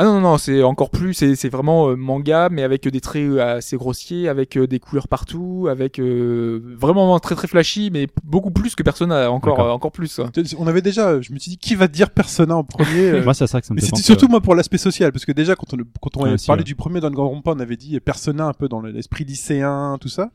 [0.00, 3.00] Ah non non non, c'est encore plus, c'est c'est vraiment euh, manga, mais avec des
[3.02, 7.90] traits euh, assez grossiers, avec euh, des couleurs partout, avec euh, vraiment très très flashy,
[7.92, 10.18] mais beaucoup plus que Persona, encore euh, encore plus.
[10.56, 13.34] On avait déjà, je me suis dit, qui va dire Persona en premier euh, Moi,
[13.34, 15.74] c'est ça que ça me c'était surtout moi pour l'aspect social, parce que déjà quand
[15.74, 16.64] on, quand on Ah, avait aussi, parlé ouais.
[16.64, 19.98] du premier dans le Grand Rond-Point, on avait dit Persona un peu dans l'esprit lycéen,
[20.00, 20.30] tout ça.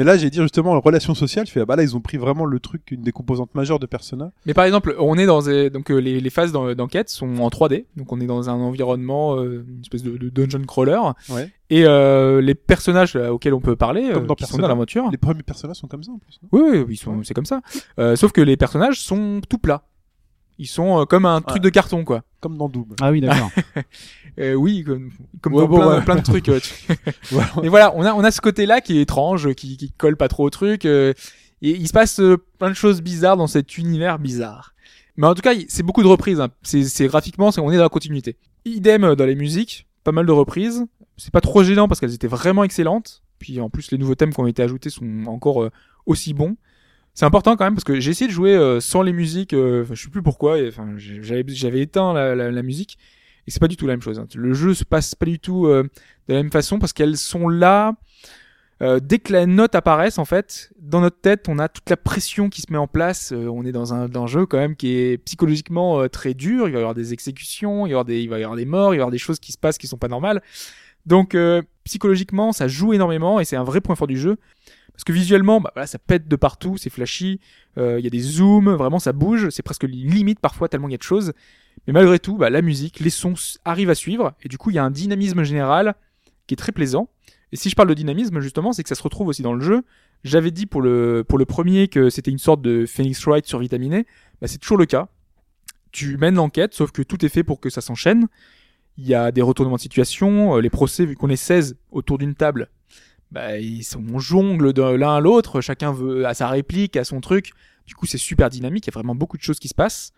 [0.00, 1.46] Mais là, j'ai dit justement la relation sociale.
[1.46, 3.78] Je fais ah bah là, ils ont pris vraiment le truc, une des composantes majeures
[3.78, 4.32] de Persona.
[4.46, 7.36] Mais par exemple, on est dans des- donc euh, les, les phases d'en- d'enquête sont
[7.40, 10.98] en 3D, donc on est dans un environnement, euh, une espèce de, de dungeon crawler,
[11.28, 11.50] Ouais.
[11.68, 14.62] et euh, les personnages euh, auxquels on peut parler, euh, Comme dans qui sont Persona.
[14.62, 16.38] dans l'aventure, Les premiers personnages sont comme ça en plus.
[16.42, 16.48] non?
[16.52, 17.60] Oui, oui, ils sont, c'est comme ça.
[17.98, 19.82] Euh, sauf que les personnages sont tout plats.
[20.58, 21.68] Ils sont euh, comme un truc Ouais.
[21.68, 22.22] de carton, quoi.
[22.40, 22.86] Comme dans Doom.
[23.02, 23.50] Ah oui, d'accord.
[24.38, 26.04] Euh, oui, comme, comme Ouais, dans bon, plein, ouais.
[26.04, 26.48] plein de trucs.
[27.62, 30.28] Mais voilà, on a, on a ce côté-là qui est étrange, qui, qui colle pas
[30.28, 30.84] trop au truc.
[30.84, 31.12] euh,
[31.62, 34.74] et il se passe euh, plein de choses bizarres dans cet univers bizarre.
[35.16, 36.40] Mais en tout cas, c'est beaucoup de reprises.
[36.40, 36.48] hein.
[36.62, 38.36] C'est, c'est graphiquement, c'est, on est dans la continuité.
[38.64, 40.86] Idem dans les musiques, pas mal de reprises.
[41.18, 43.22] C'est pas trop gênant parce qu'elles étaient vraiment excellentes.
[43.38, 45.70] Puis en plus, les nouveaux thèmes qui ont été ajoutés sont encore euh,
[46.06, 46.56] aussi bons.
[47.12, 49.52] C'est important quand même parce que j'ai essayé de jouer euh, sans les musiques.
[49.52, 50.56] euh, je sais plus pourquoi.
[50.68, 52.96] Enfin, j'avais éteint la, la, la musique
[53.50, 54.20] et c'est pas du tout la même chose.
[54.20, 54.28] hein.
[54.36, 55.82] Le jeu se passe pas du tout euh,
[56.28, 57.96] de la même façon parce qu'elles sont là.
[58.80, 61.96] euh, dès que la note apparaisse, en fait, dans notre tête, on a toute la
[61.96, 63.32] pression qui se met en place.
[63.32, 66.68] Euh, on est dans un, jeu quand même qui est psychologiquement très dur.
[66.68, 68.56] Il va y avoir des exécutions, il, va y avoir des, il va y avoir
[68.56, 70.40] des morts, il va y avoir des choses qui se passent qui sont pas normales.
[71.06, 71.36] Donc
[71.82, 74.36] psychologiquement, ça joue énormément et c'est un vrai point fort du jeu.
[74.92, 77.40] Parce que visuellement, bah, voilà, ça pète de partout, c'est flashy,
[77.76, 80.94] il y a des zooms, vraiment ça bouge, c'est presque limite parfois tellement il y
[80.94, 81.32] a de choses.
[81.86, 84.74] Mais malgré tout, bah, la musique, les sons arrivent à suivre, et du coup il
[84.74, 85.94] y a un dynamisme général
[86.46, 87.08] qui est très plaisant.
[87.52, 89.60] Et si je parle de dynamisme, justement, c'est que ça se retrouve aussi dans le
[89.60, 89.82] jeu.
[90.22, 94.06] J'avais dit pour le, pour le premier que c'était une sorte de Phoenix Wright survitaminé,
[94.40, 95.08] bah, c'est toujours le cas.
[95.92, 98.28] tu mènes l'enquête, sauf que tout est fait pour que ça s'enchaîne.
[98.98, 102.18] Il y a des retournements de situation, euh, les procès, vu qu'on est 16 autour
[102.18, 102.68] d'une table,
[103.30, 107.04] bah, ils sont, on jongle de l'un à l'autre, chacun veut à sa réplique, à
[107.04, 107.52] son truc.
[107.86, 110.12] Du coup, c'est super dynamique, il y a vraiment beaucoup de choses qui se passent.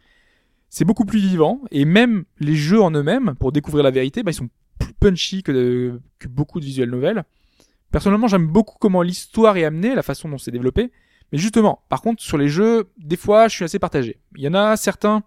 [0.75, 4.31] C'est beaucoup plus vivant, et même les jeux en eux-mêmes, pour découvrir la vérité, bah,
[4.31, 7.25] ils sont plus punchy que, que beaucoup de visual novels.
[7.91, 10.91] Personnellement, j'aime beaucoup comment l'histoire est amenée, la façon dont c'est développé.
[11.31, 14.19] Mais justement, par contre, sur les jeux, des fois, je suis assez partagé.
[14.35, 15.25] Il y en a certains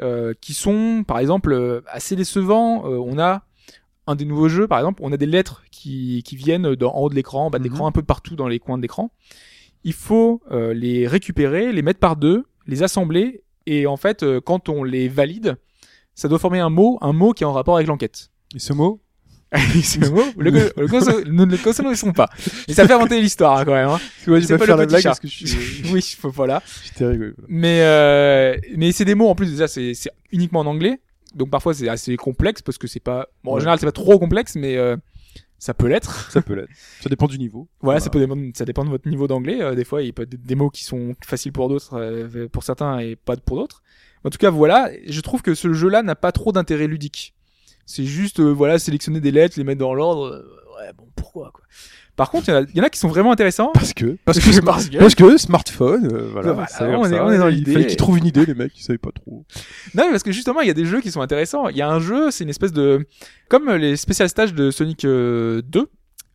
[0.00, 2.86] euh, qui sont, par exemple, euh, assez décevants.
[2.86, 3.44] Euh, on a
[4.06, 7.10] un des nouveaux jeux, par exemple, on a des lettres qui, qui viennent d'en haut
[7.10, 9.12] de l'écran, en bas de l'écran, un peu de partout dans les coins de l'écran.
[9.84, 14.40] Il faut euh, les récupérer, les mettre par deux, les assembler, et en fait, euh,
[14.40, 15.56] quand on les valide,
[16.14, 18.30] ça doit former un mot, un mot qui est en rapport avec l'enquête.
[18.54, 19.00] Et ce mot
[19.52, 22.28] le mot, le, le, nous ne le consommons pas.
[22.68, 23.88] Mais ça fait inventer l'histoire hein, quand même.
[23.88, 23.98] Hein.
[24.28, 25.08] Ouais, C'est pas faire le petit chat.
[25.08, 26.62] parce que je suis, oui, voilà.
[26.84, 27.32] j'étais rigolo.
[27.48, 31.00] Mais euh, mais c'est des mots en plus déjà c'est c'est uniquement en anglais.
[31.34, 33.60] Donc parfois c'est assez complexe parce que c'est pas bon en Ouais.
[33.60, 34.96] général c'est pas trop complexe mais euh,
[35.60, 36.30] ça peut l'être.
[36.32, 36.70] Ça peut l'être.
[37.00, 37.68] Ça dépend du niveau.
[37.82, 39.62] Voilà, ça peut dépendre ça dépend de votre niveau d'anglais.
[39.62, 42.48] Euh, des fois il peut y avoir des mots qui sont faciles pour d'autres euh,
[42.48, 43.82] pour certains et pas pour d'autres.
[44.24, 47.34] En tout cas voilà, je trouve que ce jeu-là n'a pas trop d'intérêt ludique.
[47.84, 50.44] C'est juste euh, voilà sélectionner des lettres, les mettre dans l'ordre.
[50.78, 51.64] ouais bon pourquoi quoi.
[52.20, 53.70] Par contre il y, en a- il y en a qui sont vraiment intéressants.
[53.72, 57.18] Parce que, parce que, Parce que- parce que smartphone, euh, voilà, Voilà, c'est on est-
[57.18, 57.72] on est dans Il l'idée.
[57.72, 59.46] fallait qu'ils trouvent une idée, les mecs, ils savaient pas trop.
[59.94, 61.68] Non, mais parce que justement, il y a des jeux qui sont intéressants.
[61.68, 63.06] Il y a un jeu, c'est une espèce de...
[63.48, 65.88] Comme les spécial stages de Sonic euh, 2,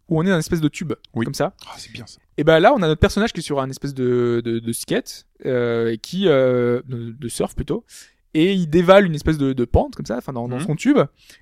[0.10, 1.24] où on est dans une espèce de tube, Oui.
[1.26, 1.54] comme ça.
[1.68, 2.18] Ah, c'est bien ça.
[2.38, 4.74] Et ben là, on a notre personnage qui est sur un espèce de, de, de
[4.74, 6.28] skate, euh, qui...
[6.28, 7.86] Euh, de, de surf plutôt.
[8.38, 10.66] Et il dévale une espèce de, de pente, comme ça, enfin dans, dans Mhm.
[10.66, 10.98] son tube.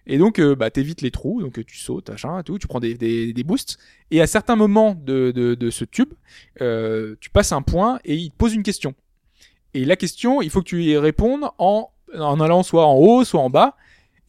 [0.06, 2.80] Et donc, euh, bah, t'évites les trous, donc euh, tu sautes, machin, tout, tu prends
[2.80, 3.80] des, des, des boosts.
[4.12, 6.14] Et à certains moments de, de, de ce tube,
[6.62, 8.94] euh, tu passes un point et il te pose une question.
[9.74, 13.24] Et la question, il faut que tu y répondes en, en allant soit en haut,
[13.24, 13.76] soit en bas.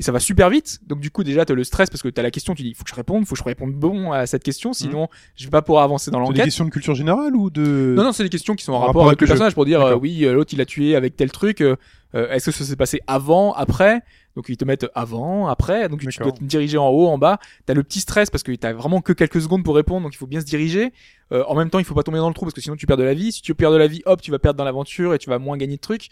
[0.00, 0.80] Et ça va super vite.
[0.88, 2.74] Donc du coup, déjà, t'as le stress parce que t'as la question, tu dis, il
[2.74, 5.50] faut que je réponde, faut que je réponde bon à cette question, sinon je vais
[5.50, 6.44] pas pouvoir avancer dans C'est des l'enquête.
[6.46, 7.94] questions de culture générale ou de...
[7.96, 9.32] Non, non, c'est des questions qui sont en En rapport, rapport avec avec le jeu.
[9.34, 11.76] personnage pour dire, euh, oui, euh, l'autre il a tué avec tel truc, euh,
[12.16, 14.02] euh, est-ce que ça s'est passé avant, après?
[14.34, 17.38] Donc ils te mettent avant, après, donc tu dois te diriger en haut, en bas.
[17.66, 20.18] T'as le petit stress parce que t'as vraiment que quelques secondes pour répondre, donc il
[20.18, 20.92] faut bien se diriger.
[21.30, 22.86] Euh, en même temps, il faut pas tomber dans le trou parce que sinon tu
[22.86, 23.30] perds de la vie.
[23.30, 25.38] Si tu perds de la vie, hop, tu vas perdre dans l'aventure et tu vas
[25.38, 26.08] moins gagner de trucs.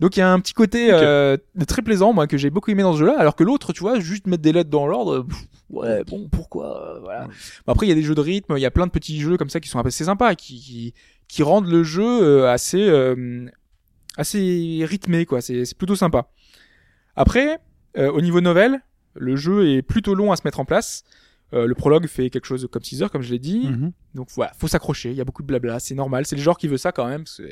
[0.00, 1.36] Donc il y a un petit côté euh,
[1.68, 4.00] très plaisant, moi, que j'ai beaucoup aimé dans ce jeu-là, alors que l'autre, tu vois,
[4.00, 5.26] juste mettre des lettres dans l'ordre,
[5.68, 7.26] ouais, bon, pourquoi, euh, voilà.
[7.26, 9.20] Bon, après, il y a des jeux de rythme, il y a plein de petits
[9.20, 10.94] jeux comme ça qui sont assez sympas, qui, qui,
[11.28, 13.46] qui rendent le jeu euh, assez, euh,
[14.16, 15.40] assez rythmé, quoi.
[15.40, 16.28] C'est c'est plutôt sympa.
[17.14, 17.58] Après,
[17.98, 18.80] euh, au niveau novel,
[19.14, 21.04] le jeu est plutôt long à se mettre en place.
[21.52, 23.66] Euh, le prologue fait quelque chose comme 6 heures, comme je l'ai dit.
[23.68, 23.92] Mhm.
[24.14, 25.10] Donc voilà, faut s'accrocher.
[25.10, 26.24] Il y a beaucoup de blabla, c'est normal.
[26.26, 27.24] C'est le genre qui veut ça quand même.
[27.24, 27.42] parce que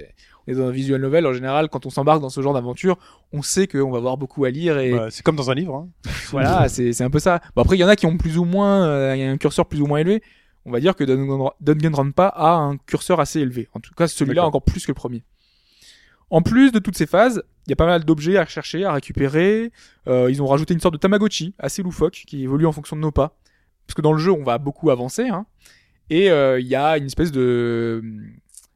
[0.47, 1.69] on est dans un visual novel en général.
[1.69, 2.97] Quand on s'embarque dans ce genre d'aventure,
[3.33, 5.75] on sait qu'on va avoir beaucoup à lire et Bah, c'est comme dans un livre.
[5.75, 5.89] Hein.
[6.31, 7.41] voilà, c'est un peu ça.
[7.57, 9.81] Bon après, il y en a qui ont plus ou moins, euh, un curseur plus
[9.81, 10.23] ou moins élevé.
[10.65, 13.69] On va dire que Dangan- Danganronpa a un curseur assez élevé.
[13.73, 15.25] En tout cas, celui-là encore plus que le premier.
[16.31, 18.93] En plus de toutes ces phases, il y a pas mal d'objets à rechercher, à
[18.93, 19.73] récupérer.
[20.09, 23.01] Euh, ils ont rajouté une sorte de Tamagotchi assez loufoque qui évolue en fonction de
[23.01, 23.37] nos pas.
[23.89, 25.29] Parce que dans le jeu, on va beaucoup avancer.
[25.29, 25.47] Hein.
[26.11, 28.03] Et euh, il y a une espèce de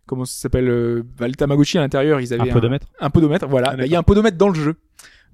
[0.06, 2.20] comment ça s'appelle euh, bah, le Tamagotchi à l'intérieur.
[2.20, 2.86] Ils avaient Un podomètre.
[2.98, 3.70] un podomètre, voilà.
[3.72, 4.74] Ah, Bah, Il y a un podomètre dans le jeu.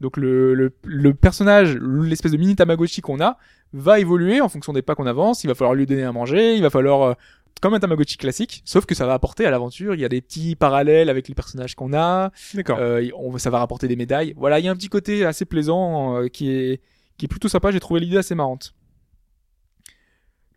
[0.00, 3.36] Donc le, le, le personnage, l'espèce de mini Tamagotchi qu'on a,
[3.72, 5.42] va évoluer en fonction des pas qu'on avance.
[5.44, 7.14] Il va falloir lui donner à manger, il va falloir euh,
[7.60, 9.94] comme un Tamagotchi classique, sauf que ça va apporter à l'aventure.
[9.94, 12.30] Il y a des petits parallèles avec les personnages qu'on a.
[12.54, 12.78] D'accord.
[12.80, 14.34] Euh, on, ça va rapporter des médailles.
[14.36, 16.80] Voilà, il y a un petit côté assez plaisant euh, qui est
[17.16, 17.72] qui est plutôt sympa.
[17.72, 18.74] J'ai trouvé l'idée assez marrante.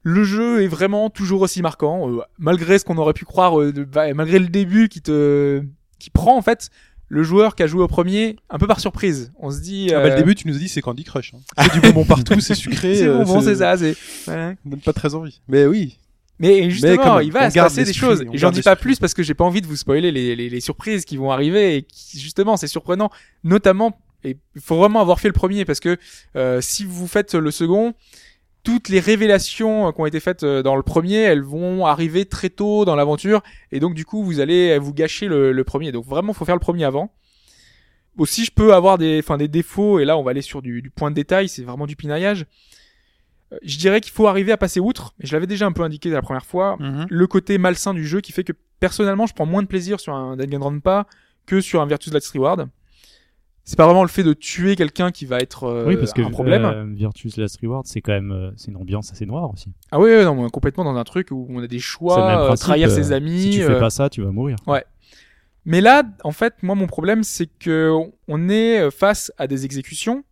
[0.04, 3.72] Le jeu est vraiment toujours aussi marquant, euh, malgré ce qu'on aurait pu croire, euh,
[3.72, 5.64] de- bah, malgré le début qui te
[6.00, 6.72] qui prend en fait
[7.08, 9.34] le joueur qui a joué au premier un peu par surprise.
[9.38, 9.90] On se dit.
[9.92, 11.34] Ah bah, le euh, début, tu nous as dit c'est Candy Crush.
[11.34, 11.40] Hein.
[11.58, 12.96] C'est du bonbon partout, c'est sucré.
[13.00, 13.78] c'est euh, bon, bon, c'est ça.
[13.78, 14.54] C'est voilà.
[14.64, 15.42] donne pas très envie.
[15.50, 15.98] Mais oui.
[16.40, 18.24] Mais justement, il va se passer des choses.
[18.32, 20.50] Et j'en dis pas plus parce que j'ai pas envie de vous spoiler les, les,
[20.50, 23.12] les surprises qui vont arriver et qui, justement, c'est surprenant.
[23.44, 25.98] Notamment, et il faut vraiment avoir fait le premier parce que
[26.36, 27.94] euh, si vous faites le second,
[28.64, 32.26] toutes les révélations euh, qui ont été faites euh, dans le premier, elles vont arriver
[32.26, 35.92] très tôt dans l'aventure et donc du coup, vous allez vous gâcher le, le premier.
[35.92, 37.14] Donc vraiment, faut faire le premier avant.
[38.18, 40.82] Aussi, je peux avoir des, enfin, des défauts et là, on va aller sur du,
[40.82, 41.48] du point de détail.
[41.48, 42.46] C'est vraiment du pinaillage.
[43.54, 45.14] Euh, Je dirais qu'il faut arriver à passer outre.
[45.22, 46.78] Et je l'avais déjà un peu indiqué la première fois
[47.10, 50.14] le côté malsain du jeu qui fait que personnellement je prends moins de plaisir sur
[50.14, 51.08] un Danganronpa
[51.46, 52.68] que sur un Virtus Last Reward.
[53.64, 56.22] C'est pas vraiment le fait de tuer quelqu'un qui va être euh, oui, parce que
[56.22, 56.66] un problème.
[56.66, 59.72] euh, Virtus Last Reward, c'est quand même euh, c'est une ambiance assez noire aussi.
[59.92, 62.66] Ah oui, ouais, non, complètement dans un truc où on a des choix, euh, principe,
[62.66, 63.42] trahir ses amis.
[63.44, 64.58] Si tu fais pas ça, tu vas mourir.
[65.64, 67.92] Mais là, en fait, moi, mon problème, c'est que
[68.28, 70.24] on est face à des exécutions,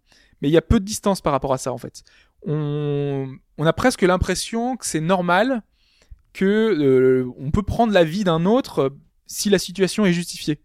[0.42, 2.02] mais il y a peu de distance par rapport à ça, en fait.
[2.48, 3.28] On,
[3.60, 5.62] on a presque l'impression que c'est normal
[6.34, 8.92] que on peut prendre la vie d'un autre
[9.28, 10.60] si la situation est justifiée.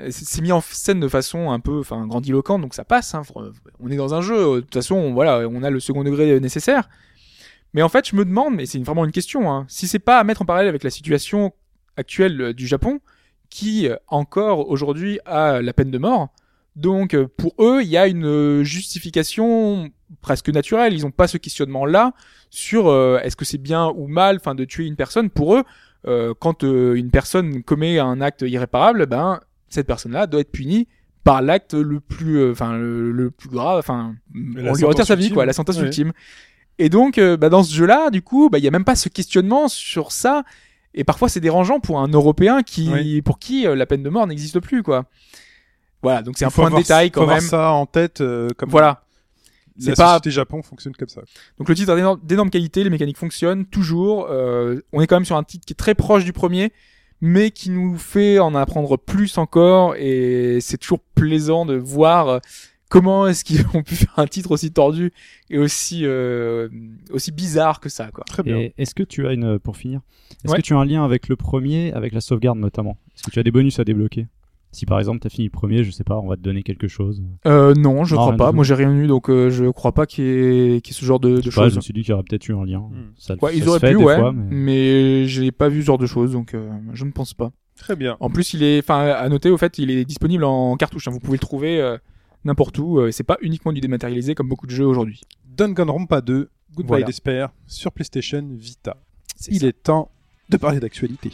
[0.00, 3.14] Euh, C'est mis en scène de façon un peu, enfin, grandiloquente, donc ça passe.
[3.14, 3.22] Hein.
[3.80, 4.56] On est dans un jeu.
[4.56, 6.88] De toute façon, on- voilà, on a le second degré nécessaire.
[7.74, 10.18] Mais en fait, je me demande, mais c'est vraiment une question, hein, si c'est pas
[10.18, 11.52] à mettre en parallèle avec la situation
[11.96, 13.00] actuelle euh, du Japon,
[13.50, 16.28] qui euh, encore aujourd'hui a la peine de mort.
[16.76, 19.90] Donc euh, pour eux, il y a une euh, justification
[20.22, 20.94] presque naturelle.
[20.94, 22.12] Ils n'ont pas ce questionnement-là
[22.50, 25.28] sur euh, est-ce que c'est bien ou mal, enfin de tuer une personne.
[25.28, 25.64] Pour eux,
[26.06, 29.40] euh, quand euh, une personne commet un acte irréparable, ben
[29.72, 30.88] cette personne-là doit être punie
[31.24, 33.78] par l'acte le plus, euh, enfin le, le plus grave.
[33.78, 35.34] Enfin, on lui retire sa vie, ultime.
[35.34, 35.84] quoi, la sentence Ouais.
[35.84, 36.12] ultime.
[36.78, 38.96] Et donc, euh, bah, dans ce jeu-là, du coup, bah, il y a même pas
[38.96, 40.42] ce questionnement sur ça.
[40.94, 43.22] Et parfois, c'est dérangeant pour un Européen qui, Oui.
[43.22, 45.04] pour qui euh, la peine de mort n'existe plus, quoi.
[46.02, 47.48] Voilà, donc c'est un faut point de avoir- détail faut quand avoir même.
[47.48, 49.04] ça en tête, euh, comme Voilà.
[49.78, 51.22] la C'est pas- société Japon fonctionne comme ça.
[51.58, 54.26] Donc le titre est d'énorme- d'énorme qualité, les mécaniques fonctionnent toujours.
[54.28, 56.72] Euh, on est quand même sur un titre qui est très proche du premier,
[57.22, 59.94] mais qui nous fait en apprendre plus encore.
[59.96, 62.38] Et c'est toujours plaisant de voir euh,
[62.90, 65.12] comment est-ce qu'ils ont pu faire un titre aussi tordu
[65.48, 66.68] et aussi euh,
[67.10, 68.24] aussi bizarre que ça, quoi.
[68.24, 68.58] Très bien.
[68.58, 70.00] Et est-ce que tu as une, pour finir,
[70.44, 70.58] est-ce Ouais.
[70.58, 72.98] que tu as un lien avec le premier, avec la sauvegarde notamment?
[73.14, 74.26] Est-ce que tu as des bonus à débloquer?
[74.72, 76.62] Si par exemple tu as fini le premier, je sais pas, on va te donner
[76.62, 77.22] quelque chose.
[77.46, 78.52] Euh, non, je Non, crois pas.
[78.52, 81.00] Moi, j'ai rien eu, donc euh, je crois pas qu'il y, ait qu'il y ait
[81.00, 81.76] ce genre de, de pas, je choses.
[81.76, 82.80] me suis dit qu'il y aurait peut-être eu un lien.
[82.80, 83.12] Hmm.
[83.18, 85.86] Ça, Ouais, ça ils auraient fait pu, ouais, fois, mais, mais- j'ai pas vu ce
[85.86, 87.52] genre de choses, donc euh, je ne pense pas.
[87.76, 88.16] Très bien.
[88.20, 91.06] En plus, il est, enfin, à noter au fait, il est disponible en cartouche.
[91.06, 91.10] hein.
[91.10, 91.98] Vous pouvez le trouver euh,
[92.44, 92.98] n'importe où.
[92.98, 95.20] euh, c'est pas uniquement du dématérialisé comme beaucoup de jeux aujourd'hui.
[95.54, 97.04] Danganronpa 2, Goodbye Voilà.
[97.04, 98.96] Despair, sur PlayStation Vita.
[99.48, 99.66] Il ça.
[99.66, 100.10] est temps
[100.48, 101.30] de parler d'actualité.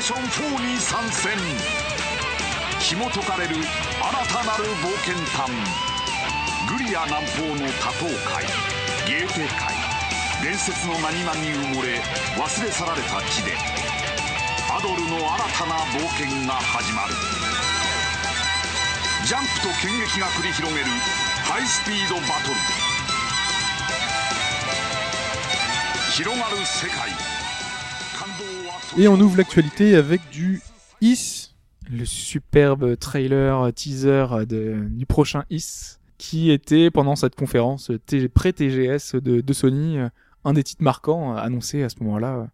[0.00, 0.24] ーション
[0.56, 1.36] 4に参戦。
[2.80, 5.52] 紐解かれる新たなる冒険譚。
[6.72, 8.48] グリア南方の多島海
[9.06, 9.76] ゲーテ海
[10.42, 12.00] 伝説の何々に埋もれ。
[12.40, 13.52] 忘れ去られた地で。
[14.72, 17.14] アドルの新たな冒険が始まる。
[19.26, 20.86] ジャンプと剣撃が繰り広げる。
[21.44, 22.56] ハイスピードバトル。
[26.12, 27.29] 広がる世界。
[28.98, 30.60] Et on ouvre l'actualité avec du
[31.00, 31.50] Is.
[31.90, 37.90] Le superbe trailer euh, teaser euh, de, du prochain Is, qui était pendant cette conférence
[37.90, 39.98] euh, pré-TGS de, de Sony,
[40.44, 42.48] un des titres marquants annoncés à ce moment-là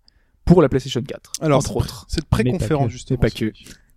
[0.44, 1.32] pour la PlayStation 4.
[1.40, 2.06] Alors, entre autres.
[2.08, 3.18] Cette pré-conférence, justement.
[3.18, 3.52] Pas que.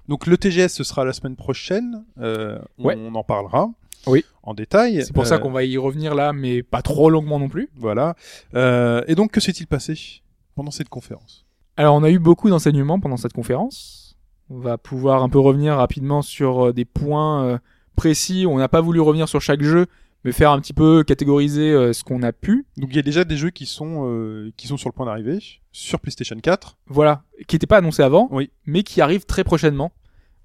[0.08, 2.04] Donc, le TGS, ce sera la semaine prochaine.
[2.20, 2.96] Euh, Ouais.
[2.98, 3.70] On en parlera.
[4.08, 4.26] Oui.
[4.44, 5.04] En détail.
[5.06, 7.70] C'est pour ça qu'on va y revenir là, mais pas trop longuement non plus.
[7.76, 8.16] Voilà.
[8.56, 10.22] Euh, et donc, que s'est-il passé
[10.56, 11.46] pendant cette conférence?
[11.80, 14.18] Alors, on a eu beaucoup d'enseignements pendant cette conférence.
[14.50, 17.58] On va pouvoir un peu revenir rapidement sur euh, des points euh,
[17.96, 18.46] précis.
[18.46, 19.86] On n'a pas voulu revenir sur chaque jeu,
[20.26, 22.66] mais faire un petit peu catégoriser euh, ce qu'on a pu.
[22.76, 25.06] Donc, il y a déjà des jeux qui sont, euh, qui sont sur le point
[25.06, 25.40] d'arriver
[25.72, 26.78] sur PlayStation 4.
[26.88, 28.50] Voilà, qui n'était pas annoncé avant, Oui.
[28.66, 29.94] mais qui arrive très prochainement.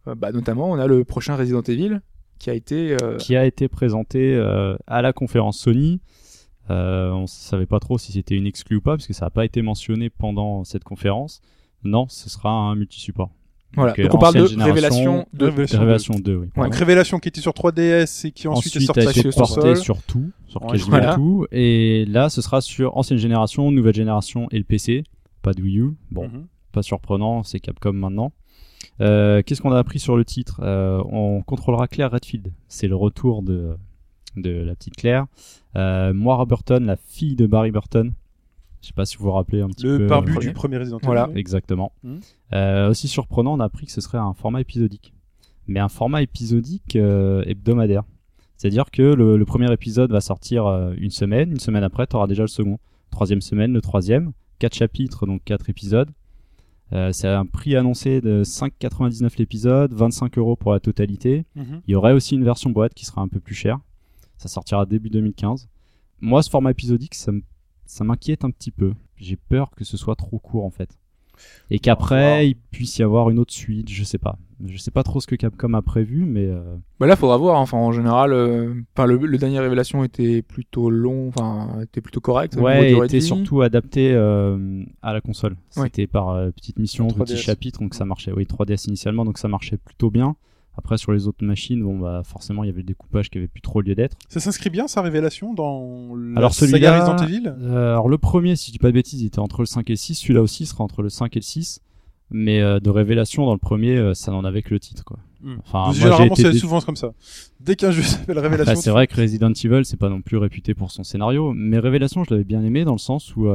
[0.07, 1.99] Euh, bah, notamment, on a le prochain Resident Evil
[2.38, 2.97] qui a été.
[3.03, 6.01] euh, qui a été présenté euh, à la conférence Sony.
[6.70, 9.27] Euh, on ne savait pas trop si c'était une exclue ou pas, parce que ça
[9.27, 11.40] n'a pas été mentionné pendant cette conférence.
[11.83, 13.31] Non, ce sera un multi-support.
[13.74, 13.90] Voilà.
[13.92, 15.44] Donc, euh, Donc, on parle de ancienne révélation de.
[15.46, 16.46] Révélation Révélation 2, oui.
[16.57, 16.64] Ouais.
[16.64, 19.33] Donc, Révélation qui était sur 3DS et qui ensuite, Ensuite, est sorti a été sur
[19.33, 19.77] porté console.
[19.77, 21.14] sur tout, sur Ouais, quasiment voilà.
[21.16, 21.46] tout.
[21.53, 25.05] Et là, ce sera sur ancienne génération, nouvelle génération et le PC.
[25.42, 25.90] Pas de Wii U.
[26.11, 26.46] Bon, Mhm.
[26.72, 28.33] pas surprenant, c'est Capcom maintenant.
[29.00, 30.61] Euh, Qu'est-ce qu'on a appris sur le titre?
[30.62, 32.53] Euh, On contrôlera Claire Redfield.
[32.68, 33.77] C'est le retour de,
[34.37, 35.27] de la petite Claire.
[35.77, 38.12] Euh, Moira Burton, la fille de Barry Burton.
[38.81, 39.99] Je sais pas si vous vous rappelez un petit peu.
[39.99, 41.07] Le barbu euh, du premier Resident Evil.
[41.07, 41.31] Voilà.
[41.35, 41.92] Exactement.
[42.03, 42.20] Mhm.
[42.53, 45.14] Euh, aussi surprenant, on a appris que ce serait un format épisodique.
[45.66, 48.03] Mais un format épisodique euh, hebdomadaire.
[48.57, 52.16] C'est-à-dire que le, le premier épisode va sortir euh, une semaine, une semaine après, tu
[52.16, 52.79] auras déjà le second.
[53.11, 54.33] Troisième semaine, le troisième.
[54.59, 56.11] Quatre chapitres, donc quatre épisodes.
[56.92, 61.47] Euh, c'est un prix annoncé de 5,99 l'épisode, 25 euros pour la totalité.
[61.57, 61.81] Mhm.
[61.88, 63.79] Il y aurait aussi une version boîte qui sera un peu plus chère.
[64.44, 65.70] Ça sortira début 2015.
[66.20, 68.92] Moi, ce format épisodique, ça m'inquiète un petit peu.
[69.16, 70.98] J'ai peur que ce soit trop court en fait.
[71.70, 74.37] Et qu'après, il puisse y avoir une autre suite, je sais pas.
[74.66, 77.59] Je sais pas trop ce que Capcom a prévu, mais euh, Bah là, faudra voir.
[77.59, 82.20] Enfin, en général, euh, enfin, le, le dernier révélation était plutôt long, enfin, était plutôt
[82.20, 82.54] correct.
[82.57, 85.57] ouais, était surtout adapté euh, à la console.
[85.78, 85.85] Ouais.
[85.85, 87.18] C'était par euh, petites missions, En 3DS.
[87.18, 88.30] petits chapitres, donc ça marchait.
[88.33, 90.37] Oui, 3DS initialement, donc ça marchait plutôt bien.
[90.76, 93.46] Après, sur les autres machines, bon, bah, forcément, il y avait le découpage qui avait
[93.46, 94.16] plus trop lieu d'être.
[94.28, 97.54] Ça s'inscrit bien, sa révélation, dans la Alors, saga Resident Evil?
[97.60, 99.88] Euh, alors, le premier, si je dis pas de bêtises, il était entre le 5
[99.88, 100.14] et le 6.
[100.16, 101.80] Celui-là aussi sera entre le 5 et le 6.
[102.30, 105.18] Mais euh, de révélation, dans le premier, euh, ça n'en avait que le titre, quoi.
[105.42, 105.56] Hmm.
[105.60, 107.12] Enfin, Généralement, c'est dé- souvent comme ça.
[107.60, 110.74] Dès qu'un jeu s'appelle Révélation, c'est vrai que Resident Evil, c'est pas non plus réputé
[110.74, 113.46] pour son scénario, mais Révélation, je l'avais bien aimé dans le sens où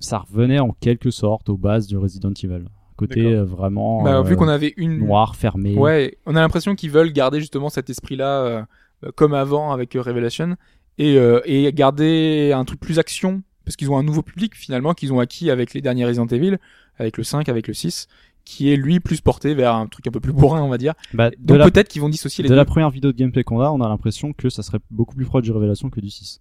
[0.00, 2.66] ça revenait en quelque sorte aux bases du Resident Evil.
[2.98, 5.74] Côté euh, vraiment Bah, euh, vu qu'on avait une noir, fermé.
[5.76, 8.62] Ouais, on a l'impression qu'ils veulent garder justement cet esprit-là euh,
[9.04, 10.56] euh, comme avant avec euh, Revelation
[10.98, 14.94] et, euh, et garder un truc plus action parce qu'ils ont un nouveau public finalement
[14.94, 16.58] qu'ils ont acquis avec les derniers Resident Evil,
[16.96, 18.08] avec le 5, avec le 6,
[18.44, 20.94] qui est lui plus porté vers un truc un peu plus bourrin on va dire.
[21.14, 22.56] Bah, de Donc la, peut-être qu'ils vont dissocier les de deux.
[22.56, 25.26] la première vidéo de gameplay qu'on a, on a l'impression que ça serait beaucoup plus
[25.26, 26.40] proche du Révélation que du 6.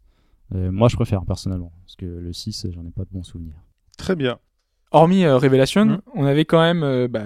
[0.56, 3.62] Euh, moi, je préfère personnellement, parce que le 6, j'en ai pas de bons souvenirs.
[3.98, 4.40] Très bien.
[4.92, 6.02] Hormis euh, Revelation, Mm.
[6.16, 7.24] on avait quand même euh, bah,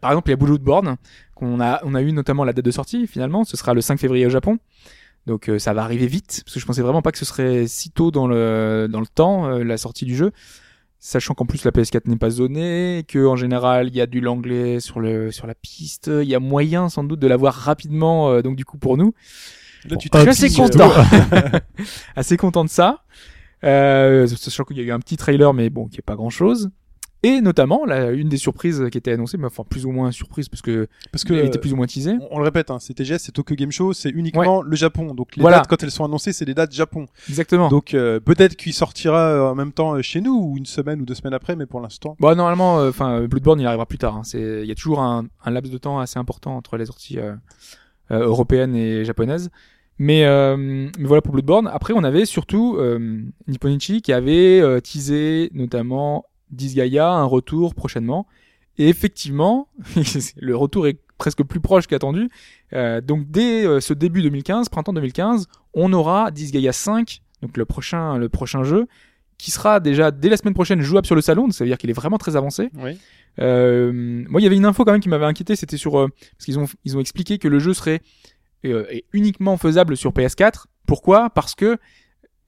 [0.00, 0.96] par exemple il y a Bloodborne
[1.34, 3.98] qu'on a on a eu notamment la date de sortie finalement, ce sera le 5
[4.00, 4.58] février au Japon.
[5.26, 7.66] Donc euh, ça va arriver vite parce que je pensais vraiment pas que ce serait
[7.66, 10.32] si tôt dans le dans le temps euh, la sortie du jeu,
[10.98, 14.20] sachant qu'en plus la PS4 n'est pas zonée, que en général il y a du
[14.22, 18.30] l'anglais sur le sur la piste, il y a moyen sans doute de l'avoir rapidement
[18.30, 19.12] euh, donc du coup pour nous.
[19.88, 20.90] Là, tu Je suis assez content,
[22.16, 23.04] assez content de ça.
[23.64, 26.30] Euh, sachant qu'il y a eu un petit trailer mais bon qui est pas grand
[26.30, 26.70] chose.
[27.24, 30.48] Et notamment, là, une des surprises qui était annoncée, mais enfin plus ou moins surprise
[30.48, 32.12] parce que, Parce que euh, était plus ou moins teasée.
[32.20, 35.14] on, on le répète, hein, c'est TGS, c'est Tokyo Game Show, c'est uniquement le Japon.
[35.14, 35.56] Donc les Voilà.
[35.58, 37.06] dates, quand elles sont annoncées, c'est des dates Japon.
[37.28, 37.68] Exactement.
[37.70, 41.00] Donc euh, peut-être qu'il sortira euh, en même temps euh, chez nous, ou une semaine
[41.00, 42.16] ou deux semaines après, mais pour l'instant.
[42.20, 44.16] Bon, normalement, euh, enfin, Bloodborne, il arrivera plus tard.
[44.16, 44.22] hein.
[44.22, 47.18] C'est, il y a toujours un, un laps de temps assez important entre les sorties
[48.10, 49.50] européennes et japonaises.
[49.98, 51.66] Mais, euh, mais voilà pour Bloodborne.
[51.66, 58.26] Après, on avait surtout euh, Nipponichi qui avait euh, teasé notamment Disgaea, un retour prochainement.
[58.78, 59.68] Et effectivement,
[60.36, 62.30] le retour est presque plus proche qu'attendu.
[62.72, 67.64] Euh, donc dès euh, ce début 2015, printemps 2015, on aura Disgaea 5, donc le
[67.64, 68.86] prochain, le prochain jeu,
[69.36, 71.50] qui sera déjà dès la semaine prochaine jouable sur le salon.
[71.50, 72.70] Ça veut dire qu'il est vraiment très avancé.
[72.74, 72.98] Oui.
[73.40, 73.92] Euh,
[74.28, 76.58] moi, il y avait une info quand même qui m'avait inquiété, c'était sur parce qu'ils
[76.58, 78.00] ont ils ont expliqué que le jeu serait
[78.64, 80.64] est uniquement faisable sur PS4.
[80.86, 81.30] Pourquoi?
[81.30, 81.78] Parce que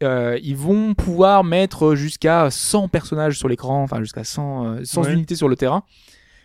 [0.03, 5.03] euh, ils vont pouvoir mettre jusqu'à 100 personnages sur l'écran, enfin jusqu'à 100 euh, 100
[5.03, 5.13] Ouais.
[5.13, 5.83] unités sur le terrain.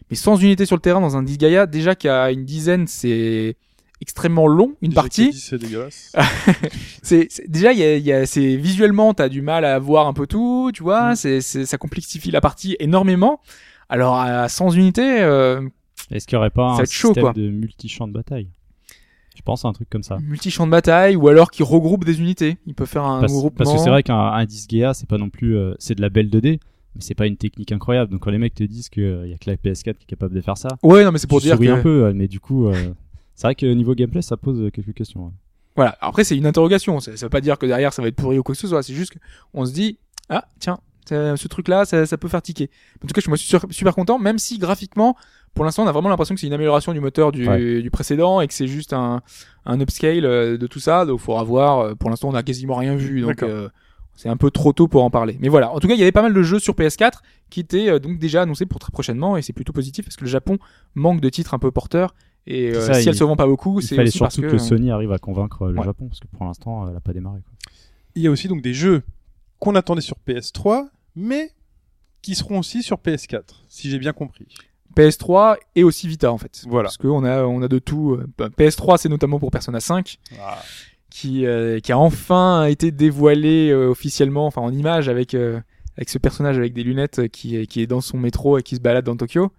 [0.10, 3.56] Mais 100 unités sur le terrain dans un Disgaea, déjà qu'à une dizaine, c'est
[4.02, 5.30] extrêmement long une Déjà partie.
[5.32, 6.12] qu'il C'est dégueulasse.
[7.02, 10.08] C'est déjà il y a, il y a c'est visuellement t'as du mal à voir
[10.08, 11.12] un peu tout, tu vois.
[11.12, 11.16] Mm.
[11.16, 13.40] C'est c'est ça complexifie la partie énormément.
[13.90, 15.62] Alors à 100 unités, euh,
[16.12, 17.34] Est-ce qu'il y aurait pas un chaud, système quoi.
[17.34, 18.50] de multi-champ de bataille?
[19.36, 20.18] Je pense à un truc comme ça.
[20.22, 22.58] multi-champ de bataille ou alors qui regroupe des unités.
[22.66, 23.58] Il peut faire un Parce, groupement.
[23.66, 26.10] parce que c'est vrai qu'un un Disgaea, c'est pas non plus, euh, c'est de la
[26.10, 26.60] belle 2D,
[26.96, 28.12] mais c'est pas une technique incroyable.
[28.12, 30.34] Donc quand les mecs te disent qu'il y a que la PS4 qui est capable
[30.34, 32.28] de faire ça, Ouais, non mais c'est pour tu dire que un peu, euh, mais
[32.28, 32.74] du coup, euh,
[33.36, 35.26] c'est vrai que niveau gameplay, ça pose euh, quelques questions.
[35.26, 35.32] ouais.
[35.76, 35.98] voilà.
[36.00, 37.00] Après c'est une interrogation.
[37.02, 38.68] Ça, ça veut pas dire que derrière ça va être pourri ou quoi que ce
[38.68, 38.82] soit.
[38.84, 39.14] C'est juste
[39.54, 42.70] qu'on se dit ah tiens ce truc là ça, ça peut faire tiquer.
[43.04, 45.16] En tout cas je suis super, super content même si graphiquement
[45.56, 47.82] pour l'instant on a vraiment l'impression que c'est une amélioration du moteur du, Ouais.
[47.82, 49.22] du précédent et que c'est juste un,
[49.66, 51.06] un upscale euh, de tout ça.
[51.06, 51.80] Donc faudra voir.
[51.80, 53.42] Euh, Pour l'instant on a quasiment rien vu donc.
[53.42, 53.70] Euh,
[54.18, 55.36] c'est un peu trop tôt pour en parler.
[55.42, 55.74] Mais voilà.
[55.74, 58.00] En tout cas, il y avait pas mal de jeux sur PS4 qui étaient euh,
[58.00, 60.58] donc déjà annoncés pour très prochainement et c'est plutôt positif parce que le Japon
[60.94, 62.16] manque de titres un peu porteurs
[62.48, 64.36] et euh, ça, si il- elle se vend pas beaucoup, Il c'est fallait aussi parce
[64.36, 65.84] surtout que, que, Sony arrive à convaincre le Ouais.
[65.84, 67.42] Japon, parce que pour l'instant, elle a pas démarré.
[67.42, 67.52] Quoi.
[68.16, 69.04] Il y a aussi donc des jeux
[69.60, 70.86] qu'on attendait sur PS3,
[71.18, 71.52] mais
[72.22, 74.48] qui seront aussi sur PS4, si j'ai bien compris.
[74.96, 76.64] PS3 et aussi Vita en fait.
[76.68, 76.88] Voilà.
[76.88, 78.14] Parce qu'on a on a de tout.
[78.14, 80.58] euh, bah, PS3 c'est notamment pour Persona 5 Ah.
[81.10, 85.60] qui euh, qui a enfin été dévoilé euh, officiellement, enfin en image avec euh,
[85.98, 88.76] avec ce personnage avec des lunettes qui est- qui est dans son métro et qui
[88.76, 89.52] se balade dans Tokyo.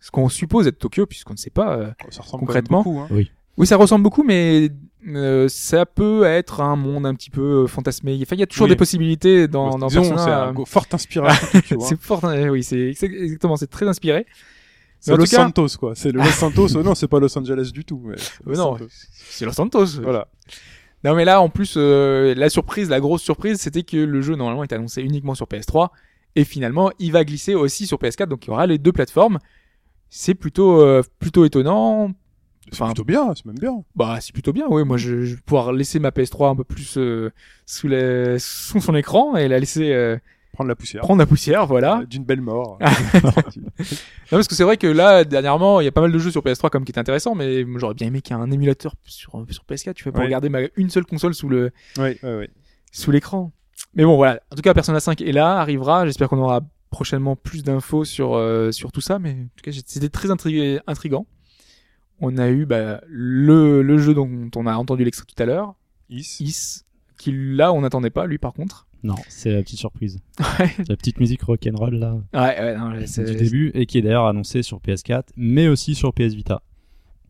[0.00, 1.76] Ce qu'on suppose être Tokyo puisqu'on ne sait pas.
[1.78, 2.82] euh, Ça ressemble Concrètement.
[2.82, 3.24] quand même beaucoup, hein.
[3.56, 4.68] Oui, ça ressemble beaucoup, mais
[5.06, 8.18] euh, ça peut être un monde un petit peu fantasmé.
[8.20, 8.70] Enfin, il y a toujours Oui.
[8.70, 10.24] des possibilités dans, dans Disons, Persona.
[10.24, 11.60] c'est euh, un forte inspiration.
[11.76, 11.86] vois.
[11.88, 14.26] c'est fort, oui, c'est ex- exactement, c'est très inspiré.
[15.12, 15.94] C'est Los cas- Santos, quoi.
[15.94, 16.68] C'est le Los Santos.
[16.76, 18.00] Oh non, c'est pas Los Angeles du tout.
[18.04, 18.86] mais Euh, Los non, Santos.
[19.30, 19.86] c'est Los Santos.
[20.02, 20.28] Voilà.
[21.04, 24.34] Non, mais là, en plus, euh, la surprise, la grosse surprise, c'était que le jeu
[24.36, 25.90] normalement était annoncé uniquement sur PS3
[26.36, 29.38] et finalement, il va glisser aussi sur PS4, donc il y aura les deux plateformes.
[30.08, 32.12] C'est plutôt euh, plutôt étonnant.
[32.72, 33.84] C'est plutôt bien, c'est même bien.
[33.94, 34.84] Bah, c'est plutôt bien, oui.
[34.84, 37.30] Moi, je, je vais pouvoir laisser ma PS3 un peu plus euh,
[37.66, 40.16] sous, la, sous son écran et la laisser euh,
[40.54, 41.02] Prendre la poussière.
[41.02, 42.00] prendre la poussière, voilà.
[42.00, 42.78] Euh, D'une belle mort.
[44.32, 46.30] Non, parce que c'est vrai que là, dernièrement, il y a pas mal de jeux
[46.30, 48.94] sur PS3 comme qui est intéressant, mais j'aurais bien aimé qu'il y ait un émulateur
[49.04, 50.26] sur, sur PS4, tu vois, pour Ouais.
[50.26, 51.70] regarder ma, une seule console sous le
[52.92, 53.52] sous l'écran.
[53.94, 54.40] Mais bon, voilà.
[54.52, 56.06] En tout cas, Persona 5 est là, arrivera.
[56.06, 59.72] J'espère qu'on aura prochainement plus d'infos sur euh, sur tout ça, mais en tout cas,
[59.86, 61.26] c'était très intrigué, intrigant.
[62.20, 65.74] on a eu bah, le, le jeu dont on a entendu l'extrait tout à l'heure,
[66.08, 66.36] Is.
[66.40, 66.84] Is,
[67.18, 68.86] qui là on n'attendait pas, lui par contre.
[69.04, 70.18] Non, c'est la petite surprise.
[70.58, 74.02] Ouais, La petite musique rock'n'roll là ouais, ouais, non, c'est- du début et qui est
[74.02, 76.62] d'ailleurs annoncée sur PS4, mais aussi sur PS Vita.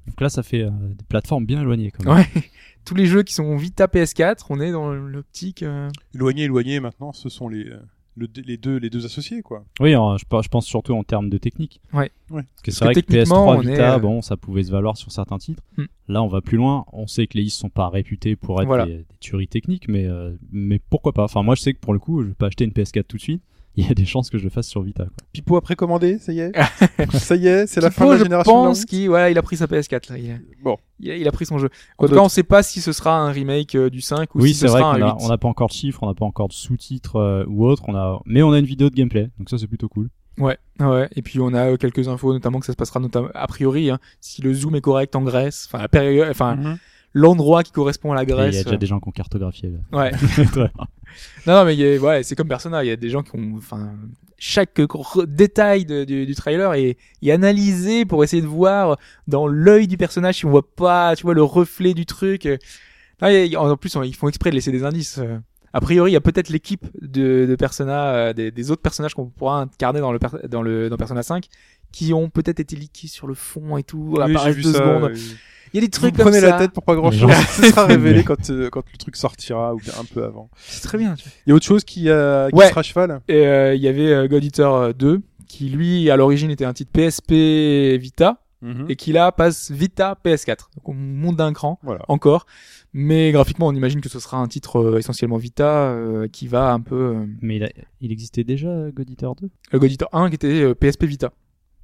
[0.07, 1.91] Donc là, ça fait euh, des plateformes bien éloignées.
[1.91, 2.25] Quand même.
[2.35, 2.43] Ouais.
[2.85, 5.63] Tous les jeux qui sont Vita PS4, on est dans l'optique.
[5.63, 7.79] euh, Éloigné, éloigné, maintenant, ce sont les, euh,
[8.17, 9.65] le- les, deux, les deux associés, quoi.
[9.81, 11.81] Oui, je, pense surtout en termes de technique.
[11.93, 12.11] Ouais.
[12.31, 12.43] Ouais.
[12.43, 14.71] Parce que c'est vrai que techniquement, PS3 on est, Vita, euh, bon, ça pouvait se
[14.71, 15.63] valoir sur certains titres.
[15.77, 15.85] Hmm.
[16.09, 16.85] Là, on va plus loin.
[16.93, 18.87] On sait que les is sont pas réputés pour être Voilà.
[18.87, 21.93] des, des tueries techniques, mais euh, mais pourquoi pas Enfin, moi, je sais que pour
[21.93, 23.43] le coup, je vais pas acheter une PS4 tout de suite.
[23.77, 25.05] Il y a des chances que je le fasse sur Vita.
[25.05, 25.13] Quoi.
[25.33, 26.53] Pipo a précommandé, ça y est
[27.19, 29.39] Ça y est, c'est la fin de la je génération la pense qu'il voilà, il
[29.39, 30.19] a pris sa PS4 là.
[30.19, 30.77] Il a, Bon.
[31.01, 31.69] il a, il a pris son jeu.
[31.99, 34.41] En tout cas, on sait pas si ce sera un remake euh, du 5 ou
[34.43, 35.25] Oui, si c'est ce vrai sera qu'on un a, 8.
[35.25, 37.83] on n'a pas encore de chiffres, on n'a pas encore de sous-titres euh, ou autre.
[37.89, 40.09] On a, mais on a une vidéo de gameplay, donc ça c'est plutôt cool.
[40.39, 41.09] Ouais, ouais.
[41.17, 43.91] Et puis on a euh, quelques infos, notamment que ça se passera notamment a priori
[43.91, 46.79] hein, si le zoom est correct en Grèce, enfin la période, enfin Mhm.
[47.15, 48.65] L'endroit qui correspond à la Et Il y a Grèce.
[48.65, 49.71] déjà des gens qui ont cartographié.
[49.71, 49.99] Là.
[49.99, 50.11] Ouais.
[51.47, 52.83] Non, non, mais y a- ouais, c'est comme Persona.
[52.83, 53.93] Il y a des gens qui ont, enfin,
[54.37, 54.81] chaque
[55.29, 58.97] détail de- du, du trailer est, est analysé pour essayer de voir
[59.29, 62.47] dans l'œil du personnage si on voit pas, tu vois, le reflet du truc.
[63.23, 65.19] Il y a- en plus, ils font exprès de laisser des indices.
[65.19, 65.39] euh.
[65.73, 69.15] A priori, il y a peut-être l'équipe de, de Persona, euh, des, des autres personnages
[69.15, 71.47] qu'on pourra incarner dans le, per- dans le, dans Persona 5,
[71.95, 75.05] qui ont peut-être été leakés sur le fond et tout, Oui, apparaissent deux ça, secondes.
[75.05, 75.15] euh,
[75.73, 76.51] Il y a des Vous trucs me comme prenez ça.
[76.51, 77.31] la tête pour pas grand chose.
[77.51, 80.49] Ce sera révélé quand, euh, quand le truc sortira ou bien un peu avant.
[80.57, 81.15] C'est très bien.
[81.47, 82.69] Il y a autre chose qui, euh, qui Ouais.
[82.69, 83.21] sera à cheval?
[83.29, 86.65] Et euh, il y avait euh, God Eater euh, 2, qui lui, à l'origine, était
[86.65, 88.87] un titre PSP Vita, Mhm.
[88.89, 90.71] et qui là passe Vita PS4.
[90.77, 92.03] Donc on monte d'un cran Voilà.
[92.09, 92.47] encore,
[92.95, 96.73] mais graphiquement on imagine que ce sera un titre euh, essentiellement Vita euh, qui va
[96.73, 97.71] un peu euh, Mais il, a-
[98.01, 101.33] il existait déjà God Eater 2 le God Eater 1 qui était euh, PSP Vita.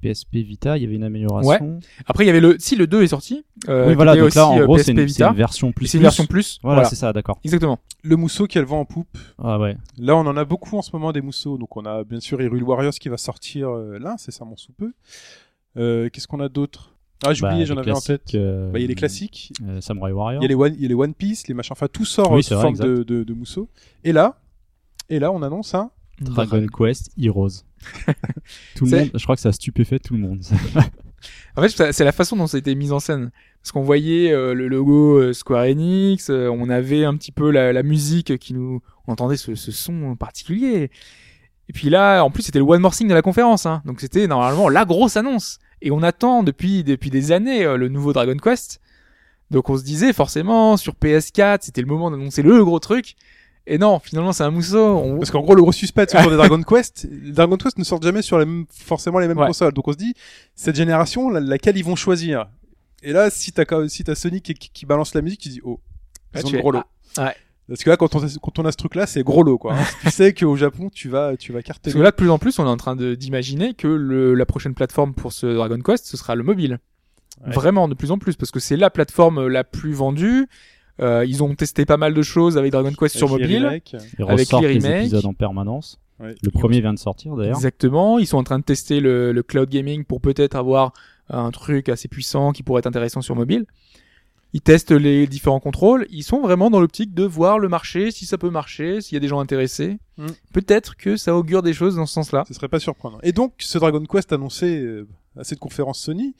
[0.01, 1.79] PSP Vita, il y avait une amélioration.
[2.05, 4.21] Après il y avait le si le 2 est sorti, euh, oui, qui voilà, était
[4.21, 4.99] donc là aussi, en gros, c'est une,
[5.35, 5.87] version plus.
[5.87, 6.59] C'est une version plus.
[6.63, 7.39] Voilà, Voilà, c'est ça, d'accord.
[7.43, 7.79] exactement.
[8.03, 9.17] Le mousseau qui a le vent en poupe.
[9.37, 9.77] Ah ouais.
[9.97, 11.57] Là, on en a beaucoup en ce moment des mousseaux.
[11.57, 14.57] Donc, on a bien sûr Hyrule Warriors qui va sortir euh, là, c'est ça mon
[14.57, 14.91] sous peu.
[15.77, 16.95] Euh, Qu'est-ce qu'on a d'autre?
[17.23, 18.33] Ah, j'ai Bah, oublié, j'en avais en tête.
[18.33, 19.53] euh, Bah, il y a les classiques.
[19.67, 20.41] euh, Samurai Warrior.
[20.41, 21.73] Il y a les One, il y a les One Piece, les machins.
[21.73, 23.69] Enfin, tout sort Oui, c'est sous vrai, forme de, de, de mousseau.
[24.03, 24.39] Et là,
[25.09, 25.91] et là, on annonce un.
[26.19, 27.63] Dragon Quest Heroes.
[28.75, 30.43] tout le monde, je crois que ça a stupéfait tout le monde.
[31.55, 33.31] En fait, c'est la façon dont ça a été mis en scène.
[33.61, 37.51] Parce qu'on voyait euh, le logo euh, Square Enix, euh, on avait un petit peu
[37.51, 38.81] la, la musique qui nous...
[39.07, 40.89] On entendait ce, ce son particulier.
[41.69, 43.65] Et puis là, en plus, c'était le One More Thing de la conférence.
[43.65, 43.81] Hein.
[43.85, 45.59] Donc c'était normalement la grosse annonce.
[45.81, 48.79] Et on attend depuis, depuis des années le nouveau Dragon Quest.
[49.49, 53.15] Donc on se disait forcément, sur PS4, c'était le moment d'annoncer le gros truc.
[53.67, 54.97] Et non, finalement, c'est un mousseau.
[54.97, 55.17] On...
[55.17, 57.07] Parce qu'en gros, le gros suspect autour des Dragon Quest.
[57.11, 59.47] Les Dragon Quest ne sortent jamais sur les mêmes- forcément les mêmes Ouais.
[59.47, 59.73] consoles.
[59.73, 60.13] Donc on se dit,
[60.55, 62.47] cette génération, la- laquelle ils vont choisir.
[63.03, 64.03] Et là, si t'as si
[64.41, 65.79] qui, qui balance la musique, tu dis, oh,
[66.35, 66.81] ils Ah, ont le gros lot.
[67.17, 67.35] ah, ouais.
[67.67, 69.75] Parce que là, quand on, a- quand on a ce truc-là, c'est gros lot, quoi.
[70.01, 71.93] tu sais qu'au Japon, tu vas, tu vas Parce cartonner.
[71.93, 74.73] que là, de plus en plus, on est en train d'imaginer que le, la prochaine
[74.73, 76.79] plateforme pour ce Dragon Quest, ce sera le mobile.
[77.45, 77.53] Ouais.
[77.53, 80.47] Vraiment, de plus en plus, parce que c'est la plateforme la plus vendue.
[81.01, 83.65] Euh, ils ont testé pas mal de choses avec Dragon Quest sur Avec les mobile.
[83.65, 83.95] remakes.
[84.19, 85.99] Ils Avec les épisodes en permanence.
[86.19, 86.35] Ouais.
[86.43, 87.55] Le premier vient de sortir d'ailleurs.
[87.55, 88.19] Exactement.
[88.19, 90.93] Ils sont en train de tester le, le cloud gaming pour peut-être avoir
[91.29, 93.65] un truc assez puissant qui pourrait être intéressant sur mobile.
[94.53, 96.05] Ils testent les différents contrôles.
[96.09, 99.17] Ils sont vraiment dans l'optique de voir le marché, si ça peut marcher, s'il y
[99.17, 99.97] a des gens intéressés.
[100.17, 100.27] Mm.
[100.53, 102.43] Peut-être que ça augure des choses dans ce sens-là.
[102.47, 103.19] Ce serait pas surprenant.
[103.23, 105.07] Et donc, ce Dragon Quest annoncé euh,
[105.39, 106.35] à cette conférence Sony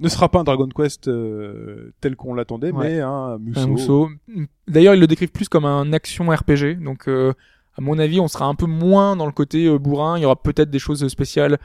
[0.00, 2.88] ne sera pas un Dragon Quest euh, tel qu'on l'attendait, Ouais.
[2.96, 4.08] mais un Musou.
[4.36, 4.44] Un.
[4.68, 6.76] D'ailleurs, ils le décrivent plus comme un action RPG.
[6.82, 7.32] Donc, euh,
[7.76, 10.18] à mon avis, on sera un peu moins dans le côté euh, bourrin.
[10.18, 11.58] Il y aura peut-être des choses spéciales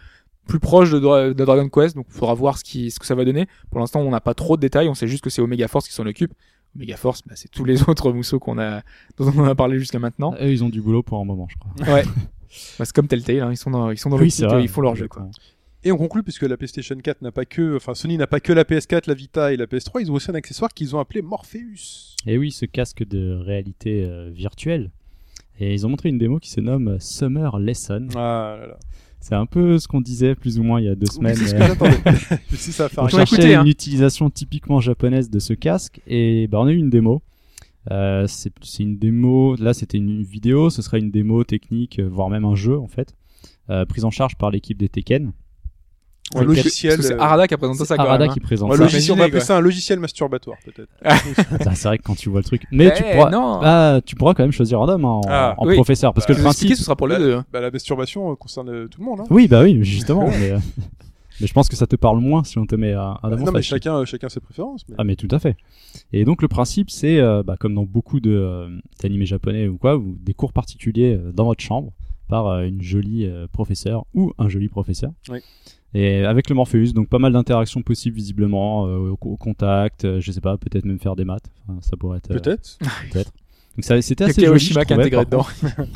[0.48, 1.96] plus proches de, Dra- de Dragon Quest.
[1.96, 3.48] Donc, il faudra voir ce, qui, ce que ça va donner.
[3.72, 4.90] Pour l'instant, on n'a pas trop de détails.
[4.90, 6.34] On sait juste que c'est Omega Force qui s'en occupe.
[6.76, 8.82] Omega Force, bah, c'est tous les autres Musou qu'on a,
[9.18, 10.34] dont on a parlé jusqu'à maintenant.
[10.42, 11.96] Eux, ils ont du boulot pour un moment, je crois.
[11.96, 12.04] Ouais.
[12.80, 13.42] Bah, c'est comme Telltale.
[13.42, 13.50] Hein.
[13.52, 14.64] Ils sont dans, ils sont dans Oui, vrai.
[14.64, 15.10] ils font leur jeu.
[15.10, 15.28] Quoi.
[15.88, 18.52] Et on conclut puisque la PlayStation 4 n'a pas que, enfin Sony n'a pas que
[18.52, 21.22] la PS4, la Vita et la PS3, ils ont aussi un accessoire qu'ils ont appelé
[21.22, 22.16] Morpheus.
[22.26, 24.90] Et oui, ce casque de réalité euh, virtuelle.
[25.60, 28.08] Et ils ont montré une démo qui se nomme Summer Lesson.
[28.16, 28.80] Ah là là.
[29.20, 31.36] C'est un peu ce qu'on disait plus ou moins il y a deux Oui, semaines.
[31.36, 31.98] c'est ce euh, que j'attendais.
[32.56, 33.66] Sais, ça on cherchait écouter, une hein.
[33.66, 37.22] utilisation typiquement japonaise de ce casque et bah, on a eu une démo.
[37.92, 42.44] Euh, c'est une démo, là c'était une vidéo, ce sera une démo technique, voire même
[42.44, 43.14] un jeu en fait,
[43.70, 45.32] euh, prise en charge par l'équipe des Tekken.
[46.34, 47.04] Un logiciel.
[47.04, 48.34] c'est euh, Arada qui a présenté ça quand Arada même.
[48.34, 48.44] qui hein.
[48.44, 48.82] présente un ça.
[48.84, 50.90] logiciel, on va appeler ça un logiciel masturbatoire peut-être.
[51.76, 52.64] C'est vrai que quand tu vois le truc.
[52.72, 53.60] Mais tu Eh, pourras, non.
[53.64, 55.76] ah, tu pourras quand même choisir random hein, en, Ah, en oui.
[55.76, 56.74] professeur, parce Bah, que le principe.
[56.76, 57.34] ce sera pour les bah, deux.
[57.36, 57.46] hein.
[57.54, 59.20] bah, la masturbation euh, concerne euh, tout le monde.
[59.22, 59.26] Hein.
[59.30, 60.28] Oui, bah oui, justement.
[60.40, 60.58] mais, euh,
[61.42, 63.46] Mais je pense que ça te parle moins si on te met un, un Demon
[63.46, 64.84] non, mais chacun, euh, chacun ses préférences.
[64.90, 64.96] Mais...
[64.98, 65.56] Ah mais tout à fait.
[66.14, 68.70] Et donc le principe c'est euh, bah, comme dans beaucoup de
[69.02, 71.92] d'animés japonais ou quoi, ou des cours particuliers dans votre chambre
[72.30, 75.12] par une jolie professeure ou un joli professeur.
[75.30, 75.40] Oui.
[75.98, 80.20] Et avec le Morpheus, donc pas mal d'interactions possibles visiblement euh, au, au contact, euh,
[80.20, 81.50] je sais pas, peut-être même faire des maths.
[81.68, 82.30] Enfin, ça pourrait être.
[82.32, 82.72] euh, Peut-être.
[83.78, 84.60] Donc ça, c'était assez joli.
[84.60, 85.46] je trouvais, intégré dedans.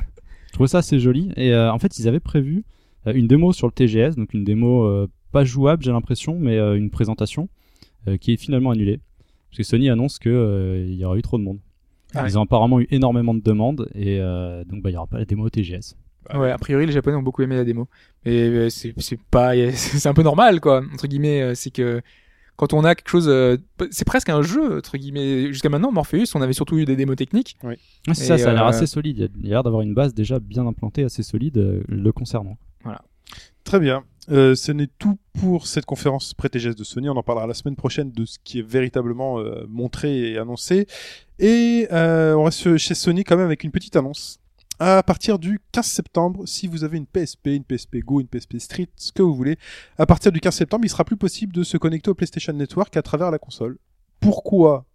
[0.48, 1.32] Je trouvais ça assez joli.
[1.38, 2.64] Et euh, en fait, ils avaient prévu
[3.08, 6.58] euh, une démo sur le TGS, donc une démo euh, pas jouable, j'ai l'impression, mais
[6.58, 7.48] euh, une présentation
[8.08, 9.00] euh, qui est finalement annulée.
[9.50, 11.60] Parce que Sony annonce que euh, il y aura eu trop de monde.
[12.16, 15.06] Ah Ils ont apparemment eu énormément de demandes et euh, donc bah, il y aura
[15.08, 15.96] pas la démo au TGS.
[16.36, 17.88] Ouais, a priori, les Japonais ont beaucoup aimé la démo.
[18.26, 20.84] Mais euh, c'est c'est pas, c'est un peu normal, quoi.
[20.94, 22.02] Entre guillemets, euh, c'est que
[22.56, 23.58] quand on a quelque chose, euh,
[23.90, 25.48] c'est presque un jeu, entre guillemets.
[25.48, 27.58] Jusqu'à maintenant, Morpheus, on avait surtout eu des démos techniques.
[27.64, 29.32] Ouais, c'est Et, ça, ça a l'air euh, assez solide.
[29.40, 32.58] Il y a- l'air d'avoir une base déjà bien implantée, assez solide euh, le concernant.
[33.64, 34.04] Très bien.
[34.32, 37.10] Euh, ce n'est tout pour cette conférence pré-TGS de Sony.
[37.10, 40.88] On en parlera la semaine prochaine de ce qui est véritablement euh, montré et annoncé.
[41.40, 44.40] Et euh, on reste chez Sony quand même avec une petite annonce.
[44.82, 48.60] À partir du 15 septembre, si vous avez une PSP, une PSP Go, une PSP
[48.60, 49.58] Street, ce que vous voulez,
[49.98, 52.96] à partir du 15 septembre, il sera plus possible de se connecter au PlayStation Network
[52.96, 53.78] à travers la console.
[54.22, 54.86] Pourquoi?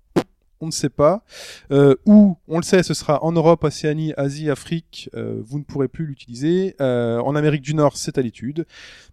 [0.62, 1.22] On ne sait pas.
[1.70, 5.64] Euh, ou, on le sait, ce sera en Europe, Océanie, Asie, Afrique, euh, vous ne
[5.64, 6.76] pourrez plus l'utiliser.
[6.80, 8.66] Euh, en Amérique du Nord, c'est à l'étude.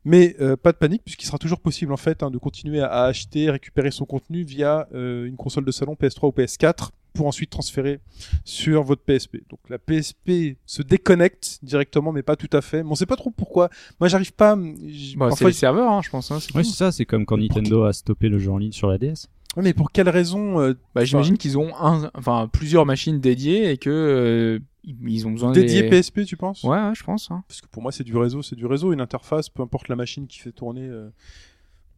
[0.06, 3.50] Mais pas de panique, puisqu'il sera toujours possible en fait hein, de continuer à, acheter,
[3.50, 8.00] récupérer son contenu via une console de salon PS3 ou PS4 pour ensuite transférer
[8.46, 9.38] sur votre PSP.
[9.50, 12.84] Donc la PSP se déconnecte directement, mais pas tout à fait.
[12.84, 13.70] Mais on sait pas trop pourquoi.
[14.00, 14.58] Moi, j'arrive pas.
[14.88, 16.32] j- Bah, c'est parfois, les serveurs, hein, je pense.
[16.32, 18.88] Hein, c'est Ouais, ça, c'est comme quand Nintendo a stoppé le jeu en ligne sur
[18.88, 19.28] la DS.
[19.58, 23.70] Ouais, mais pour quelle raison euh, Bah, j'imagine qu'ils ont un, enfin, plusieurs machines dédiées
[23.72, 25.90] et que euh, ils ont besoin dédié des...
[25.90, 26.64] PSP, tu penses?
[26.64, 27.30] Ouais, ouais, je pense.
[27.32, 27.44] Hein.
[27.50, 29.98] Parce que pour moi, c'est du réseau, c'est du réseau, une interface, peu importe la
[29.98, 30.88] machine qui fait tourner.
[30.88, 31.10] euh.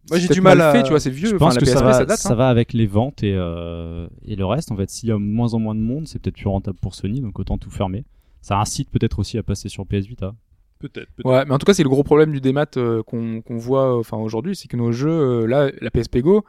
[0.10, 0.72] Moi, j'ai du peut-être mal à.
[0.74, 1.30] fait, tu vois, c'est vieux.
[1.30, 2.18] Je Enfin, pense la que PSP, ça, va, ça date.
[2.20, 2.36] ça hein.
[2.36, 4.72] va avec les ventes et, euh, et le reste.
[4.72, 6.94] En fait, s'il y a moins en moins de monde, c'est peut-être plus rentable pour
[6.96, 8.04] Sony, donc autant tout fermer.
[8.42, 10.34] Ça incite peut-être aussi à passer sur PS Vita.
[10.80, 11.08] Peut-être.
[11.16, 11.26] peut-être.
[11.26, 13.96] Ouais, mais en tout cas, c'est le gros problème du démat euh, qu'on qu'on voit
[13.96, 16.44] euh, enfin aujourd'hui, c'est que nos jeux, euh, là, la PSP Go,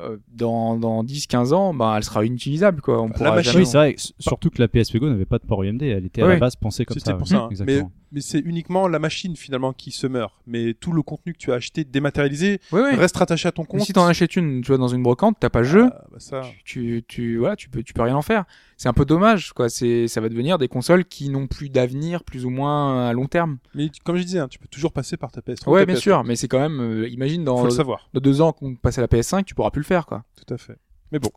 [0.00, 3.02] euh, dans, dans 10-15 ans, bah, elle sera inutilisable, quoi.
[3.02, 3.64] On pourra machine- jamais...
[3.64, 3.94] Oui, c'est vrai.
[4.18, 5.82] Surtout que la PSP Go n'avait pas de port UMD.
[5.82, 6.32] Elle était à Ouais.
[6.34, 7.16] la base pensée comme C'était ça.
[7.16, 7.28] pour ouais.
[7.28, 7.36] ça.
[7.36, 7.48] hein.
[7.50, 7.92] Mais, Exactement.
[8.12, 10.32] Mais c'est uniquement la machine finalement qui se meurt.
[10.46, 12.94] Mais tout le contenu que tu as acheté dématérialisé ouais.
[12.94, 13.80] reste rattaché à ton Mais compte.
[13.82, 16.16] si t'en achètes une, tu vois, dans une brocante, t'as pas le jeu, Ah, bah
[16.20, 16.42] ça.
[16.42, 18.44] tu, tu, tu, voilà, tu peux, tu peux rien en faire.
[18.76, 19.68] C'est un peu dommage, quoi.
[19.68, 23.26] C'est, ça va devenir des consoles qui n'ont plus d'avenir, plus ou moins à long
[23.26, 23.58] terme.
[23.74, 25.70] Mais comme je disais, hein, tu peux toujours passer par ta PS3.
[25.70, 26.00] Ouais, ta bien PS3.
[26.00, 28.08] sûr, mais c'est quand même, euh, imagine dans, Faut le savoir.
[28.14, 30.24] dans deux ans qu'on passe à la PS5, tu pourras plus le faire, quoi.
[30.44, 30.76] Tout à fait.
[31.12, 31.30] Mais bon.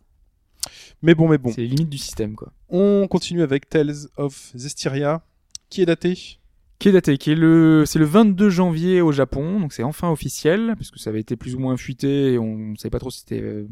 [1.03, 1.51] Mais bon, mais bon.
[1.51, 2.51] C'est les limites du système, quoi.
[2.70, 5.22] On continue avec Tales of Zestiria,
[5.70, 6.39] qui est daté.
[6.80, 10.12] Qui est daté, qui est le, c'est le 22 janvier au Japon, donc c'est enfin
[10.12, 13.10] officiel, parce que ça avait été plus ou moins fuité, et on savait pas trop
[13.10, 13.68] si c'était, euh,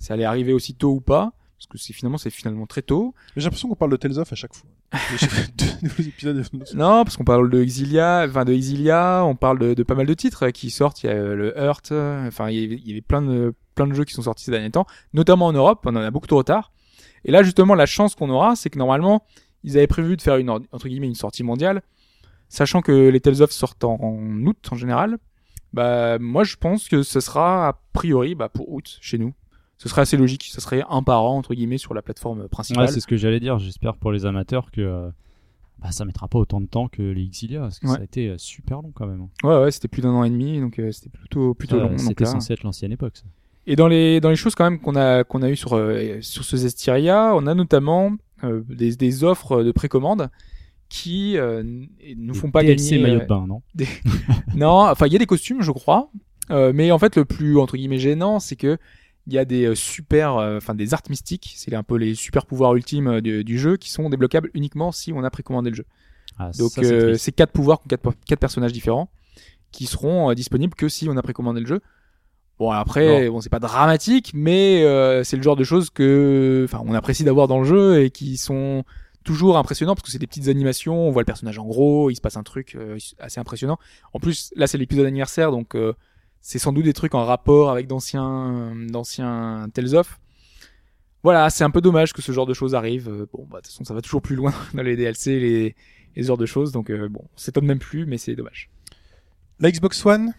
[0.00, 3.14] ça allait arriver aussi tôt ou pas, parce que c'est finalement, c'est finalement très tôt.
[3.36, 4.68] J'ai l'impression qu'on parle de Tales of à chaque fois.
[5.82, 6.44] Deux épisodes.
[6.74, 10.06] Non, parce qu'on parle de Exilia, enfin de Exilia, on parle de, de pas mal
[10.06, 11.02] de titres euh, qui sortent.
[11.02, 13.22] Il y a euh, le Hurt, euh, enfin il y avait, il y avait plein
[13.22, 15.82] de plein de jeux qui sont sortis ces derniers temps, notamment en Europe.
[15.84, 16.72] On en a beaucoup de retard.
[17.24, 19.22] Et là justement, la chance qu'on aura, c'est que normalement,
[19.62, 21.82] ils avaient prévu de faire une entre guillemets une sortie mondiale,
[22.50, 25.16] sachant que les Tales of sortent en, en août en général.
[25.72, 29.32] Bah moi je pense que ce sera a priori bah, pour août chez nous.
[29.78, 30.44] Ce serait assez logique.
[30.52, 32.84] Ce serait un par an entre guillemets sur la plateforme principale.
[32.86, 33.58] Ouais, c'est ce que j'allais dire.
[33.58, 35.08] J'espère pour les amateurs que euh,
[35.78, 37.94] bah, ça mettra pas autant de temps que les Exilia, parce que Ouais.
[37.94, 39.28] ça a été euh, super long quand même.
[39.44, 41.96] ouais ouais, c'était plus d'un an et demi, donc euh, c'était plutôt plutôt Ça, long.
[41.98, 43.16] C'était censé être l'ancienne époque.
[43.16, 43.24] ça.
[43.66, 46.18] Et dans les dans les choses quand même qu'on a qu'on a eu sur euh,
[46.20, 48.12] sur ce Zestiria, on a notamment
[48.44, 50.28] euh, des, des offres de précommande
[50.90, 51.62] qui euh,
[52.16, 53.02] nous Des font pas DLC gagner.
[53.02, 53.62] maillot euh, de bain, non
[54.54, 56.10] non, enfin il y a des costumes, je crois,
[56.50, 58.76] Euh, mais en fait le plus entre guillemets gênant, c'est que
[59.26, 62.16] il y a des euh, super, euh, enfin des arts mystiques, c'est un peu les
[62.16, 65.86] super pouvoirs ultimes du, jeu qui sont débloquables uniquement si on a précommandé le jeu.
[66.38, 66.72] Ah, Donc
[67.16, 69.08] c'est quatre pouvoirs, quatre, quatre personnages différents
[69.70, 71.80] qui seront disponibles que si on a précommandé le jeu.
[72.58, 74.82] Bon après, bon, c'est pas dramatique, mais
[75.22, 78.36] c'est le genre de choses que, enfin, on apprécie d'avoir dans le jeu et qui
[78.36, 78.84] sont
[79.30, 81.06] toujours impressionnants parce que c'est des petites animations.
[81.06, 83.78] On voit le personnage en gros, il se passe un truc euh, assez impressionnant.
[84.12, 85.94] En plus, là c'est l'épisode anniversaire, donc euh,
[86.40, 90.18] c'est sans doute des trucs en rapport avec d'anciens, d'anciens Tales of.
[91.22, 93.08] Voilà, c'est un peu dommage que ce genre de choses arrive.
[93.08, 95.76] Euh, Bon, bah, de toute façon, ça va toujours plus loin dans les DLC, les,
[96.16, 96.72] les heures de choses.
[96.72, 98.70] Donc, euh, bon, on s'étonne même plus, mais c'est dommage.
[99.60, 100.34] La Xbox One,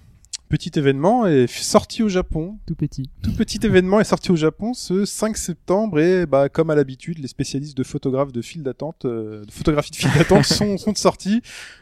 [0.52, 2.58] petit événement est sorti au Japon.
[2.68, 3.10] Tout petit.
[3.24, 7.20] Tout petit événement est sorti au Japon ce 5 septembre et bah comme à l'habitude,
[7.20, 10.94] les spécialistes de photographes de file d'attente, euh, de photographie de file d'attente sont sont
[10.94, 11.42] sortis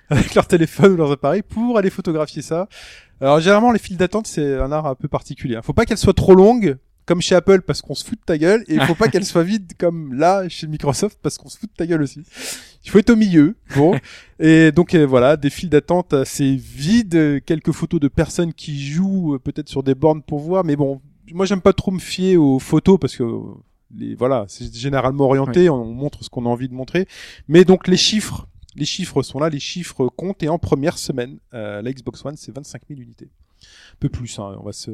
[0.10, 2.70] avec leur téléphone ou leurs appareils pour aller photographier ça.
[3.20, 5.56] Alors généralement les files d'attente c'est un art un peu particulier.
[5.56, 5.62] hein.
[5.64, 8.38] Faut pas qu'elles soient trop longues comme chez Apple parce qu'on se fout de ta
[8.38, 11.58] gueule et il faut pas qu'elles soient vides comme là chez Microsoft parce qu'on se
[11.58, 12.22] fout de ta gueule aussi.
[12.86, 13.56] Il faut être au milieu.
[13.76, 14.00] Bon.
[14.40, 19.36] et donc euh, voilà, des files d'attente assez vides, quelques photos de personnes qui jouent
[19.36, 21.02] euh, peut-être sur des bornes pour voir mais bon,
[21.34, 23.42] moi j'aime pas trop me fier aux photos parce que euh,
[23.96, 27.08] les voilà, c'est généralement orienté, on montre ce qu'on a envie de montrer.
[27.48, 31.40] Mais donc les chiffres, les chiffres sont là, les chiffres comptent et en première semaine,
[31.54, 33.30] euh, la Xbox One c'est 25 000 unités.
[33.62, 34.92] Un peu plus, hein, on va se,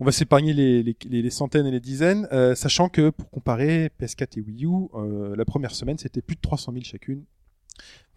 [0.00, 3.30] on va s'épargner les, les, les- les centaines et les dizaines, euh, sachant que pour
[3.30, 7.24] comparer PS4 et Wii U, euh, la première semaine c'était plus de 300 000 chacune.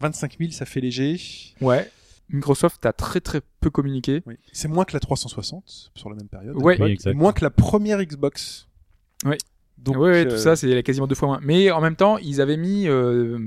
[0.00, 1.20] 25 000 ça fait léger.
[1.60, 1.90] Ouais.
[2.28, 4.22] Microsoft a très très peu communiqué.
[4.26, 4.34] Oui.
[4.52, 6.56] C'est moins que la 360 sur la même période.
[6.56, 6.76] Ouais.
[6.80, 8.66] Oui, moins que la première Xbox.
[9.24, 9.36] Oui.
[9.78, 11.40] Donc, ouais, ouais, euh, tout ça, c'est quasiment deux fois moins.
[11.42, 12.88] Mais en même temps, ils avaient mis.
[12.88, 13.38] euh,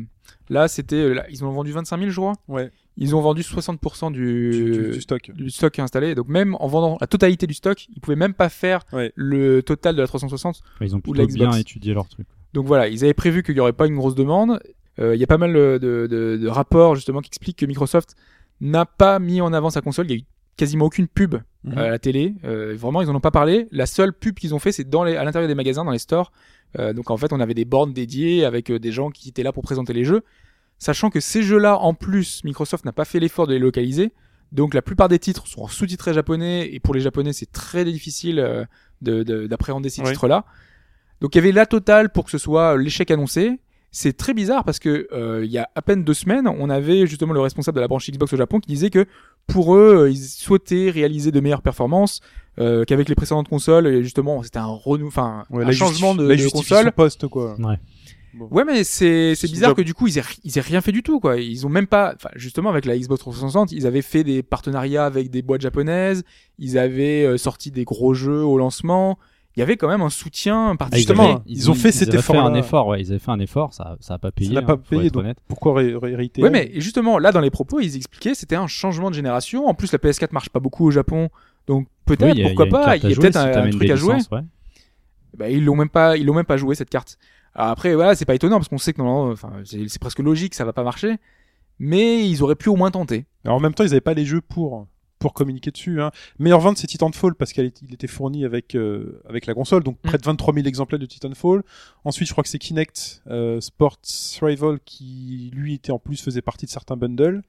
[0.50, 1.14] là, c'était.
[1.14, 2.34] là, Ils ont vendu 25 000, je crois.
[2.48, 2.72] ouais,
[3.02, 5.32] Ils ont vendu 60% du, du, du- du stock.
[5.34, 6.14] du stock installé.
[6.16, 9.12] Donc, même en vendant la totalité du stock, ils pouvaient même pas faire Ouais.
[9.16, 10.62] le total de la 360.
[10.76, 12.28] Enfin, Ils ont Ou la plutôt bien étudié leur truc.
[12.54, 14.60] Donc voilà, ils avaient prévu qu'il y aurait pas une grosse demande.
[15.00, 17.66] Euh, Il y a pas mal de, de, de- de rapports justement qui expliquent que
[17.66, 18.16] Microsoft
[18.60, 20.08] n'a pas mis en avant sa console.
[20.08, 20.24] Il y a eu
[20.58, 21.78] quasiment aucune pub Mhm.
[21.78, 22.36] à la télé.
[22.44, 23.68] Euh, vraiment, ils en ont pas parlé.
[23.72, 26.00] La seule pub qu'ils ont fait, c'est dans les, à l'intérieur des magasins, dans les
[26.00, 26.32] stores.
[26.78, 29.44] Euh, donc en fait, on avait des bornes dédiées avec euh, des gens qui étaient
[29.44, 30.24] là pour présenter les jeux.
[30.80, 34.12] Sachant que ces jeux-là, en plus, Microsoft n'a pas fait l'effort de les localiser.
[34.52, 38.40] Donc la plupart des titres sont sous-titrés japonais et pour les japonais, c'est très difficile
[38.40, 38.66] euh,
[39.02, 40.08] de- de- d'appréhender ces Oui.
[40.08, 40.46] titres-là.
[41.22, 43.60] Donc il y avait la totale pour que ce soit l'échec annoncé.
[43.92, 47.06] C'est très bizarre parce que euh, il y a à peine deux semaines, on avait
[47.08, 49.06] justement le responsable de la branche Xbox au Japon qui disait que
[49.48, 52.22] pour eux, euh, ils souhaitaient réaliser de meilleures performances,
[52.60, 56.28] euh, qu'avec les précédentes consoles, et justement, c'était un renou, enfin Ouais, un changement de,
[56.28, 56.92] la de console.
[56.92, 57.56] poste, quoi.
[57.60, 57.80] Ouais.
[58.34, 58.48] Bon.
[58.52, 61.20] Ouais, mais c'est bizarre que du coup ils aient ils aient rien fait du tout
[61.20, 61.38] quoi.
[61.38, 65.06] Ils ont même pas, enfin justement avec la Xbox 360, ils avaient fait des partenariats
[65.06, 66.24] avec des boîtes japonaises,
[66.60, 69.18] ils avaient euh, sorti des gros jeux au lancement.
[69.56, 71.00] Il y avait quand même un soutien Ah, particulier.
[71.02, 73.02] justement, avaient- ils ont fait cet avaient fait un effort, ouais.
[73.02, 74.54] Ils avaient fait un effort, ça, ça a pas payé.
[74.54, 75.40] n'a hein, pas faut payé, être donc- honnête.
[75.48, 79.16] Pourquoi réitérer Ouais, mais justement, là, dans les propos, ils expliquaient, c'était un changement de
[79.16, 79.68] génération.
[79.68, 81.30] En plus, la PS4 marche pas beaucoup au Japon.
[81.68, 83.14] Donc, peut-être, Oui, a- pourquoi il y a une pas, carte il y à a
[83.16, 84.14] jouer peut-être si un, un truc à jouer.
[84.32, 84.42] ouais.
[85.38, 87.18] Bah, ils l'ont même pas, ils l'ont même pas joué, cette carte.
[87.54, 90.74] Après, voilà, c'est pas étonnant, parce qu'on sait que enfin, c'est presque logique, ça va
[90.74, 91.18] pas marcher.
[91.80, 93.26] Mais ils auraient pu au moins tenter.
[93.46, 94.88] Alors, en même temps, ils n'avaient pas les jeux pour
[95.20, 96.02] pour communiquer dessus.
[96.02, 96.12] Hein.
[96.40, 100.18] Meilleure vente, c'est Titanfall parce qu'il était fourni avec euh, avec la console, donc près
[100.18, 101.62] de 23 000 exemplaires de Titanfall.
[102.06, 104.00] Ensuite, je crois que c'est Kinect euh, Sports
[104.42, 107.44] Rival qui lui était en plus faisait partie de certains bundles.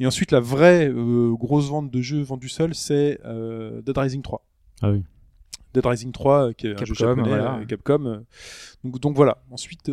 [0.00, 4.22] Et ensuite, la vraie euh, grosse vente de jeux vendus seul, c'est euh, Dead Rising
[4.22, 4.44] 3.
[4.82, 5.02] Ah oui.
[5.80, 7.54] Dead Rising 3, euh, qui est un jeu Capcom, japonais, voilà.
[7.56, 8.04] euh, Capcom.
[8.06, 8.18] euh.
[8.84, 9.38] Donc, donc voilà.
[9.50, 9.90] Ensuite,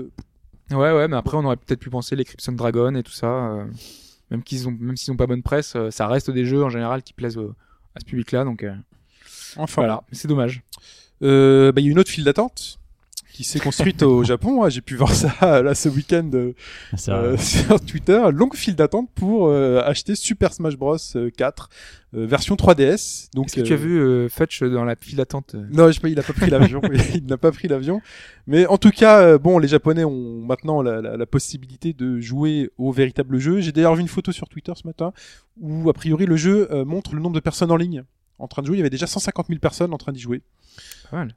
[0.71, 3.65] Ouais, ouais, mais après, on aurait peut-être pu penser les Crimson Dragon et tout ça.
[4.31, 7.03] même qu'ils ont, même s'ils ont pas bonne presse, ça reste des jeux en général
[7.03, 8.43] qui plaisent à ce public-là.
[8.45, 8.65] Donc,
[9.57, 10.63] enfin, voilà, c'est dommage.
[11.21, 11.27] Bah,
[11.77, 12.79] il y a une autre file d'attente
[13.35, 14.63] qui s'est construite au Japon.
[14.63, 14.69] hein.
[14.69, 16.53] J'ai pu voir ça là ce week-end euh,
[16.95, 18.21] C'est euh, sur Twitter.
[18.31, 21.69] Longue file d'attente pour euh, acheter Super Smash Bros euh, 4
[22.15, 23.27] euh, version 3DS.
[23.33, 25.87] Donc Est-ce que tu as euh, vu euh, Fetch dans la file d'attente euh Non,
[25.87, 26.81] je sais pas, il a pas pris l'avion.
[27.13, 28.01] il n'a pas pris l'avion.
[28.47, 32.19] Mais en tout cas, euh, bon, les Japonais ont maintenant la, la- la possibilité de
[32.21, 33.59] jouer au véritable jeu.
[33.59, 35.11] J'ai d'ailleurs vu une photo sur Twitter ce matin
[35.59, 38.03] où, a priori, le jeu euh, montre le nombre de personnes en ligne
[38.39, 38.75] en train de jouer.
[38.77, 40.41] Il y avait déjà 150 000 personnes en train d'y jouer.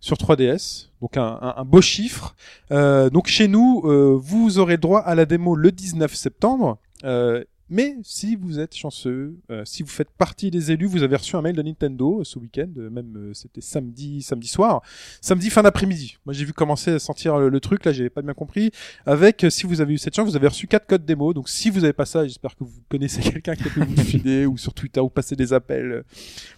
[0.00, 0.88] Sur 3DS.
[1.00, 2.34] Donc un, un- un beau chiffre.
[2.72, 6.78] Euh, donc chez nous, euh, vous aurez droit à la démo le 19 septembre.
[7.04, 9.36] Euh, mais si vous êtes chanceux,
[9.66, 12.70] si vous faites partie des élus, vous avez reçu un mail de Nintendo ce week-end,
[12.74, 14.80] même c'était samedi, samedi soir,
[15.20, 16.16] samedi fin d'après-midi.
[16.24, 18.70] Moi j'ai vu commencer à sentir le, le truc là, j'avais pas bien compris.
[19.04, 21.34] Avec, si vous avez eu cette chance, vous avez reçu quatre codes démo.
[21.34, 24.02] Donc si vous avez pas ça, j'espère que vous connaissez quelqu'un qui peut vous le
[24.02, 26.04] filer ou sur Twitter ou passer des appels.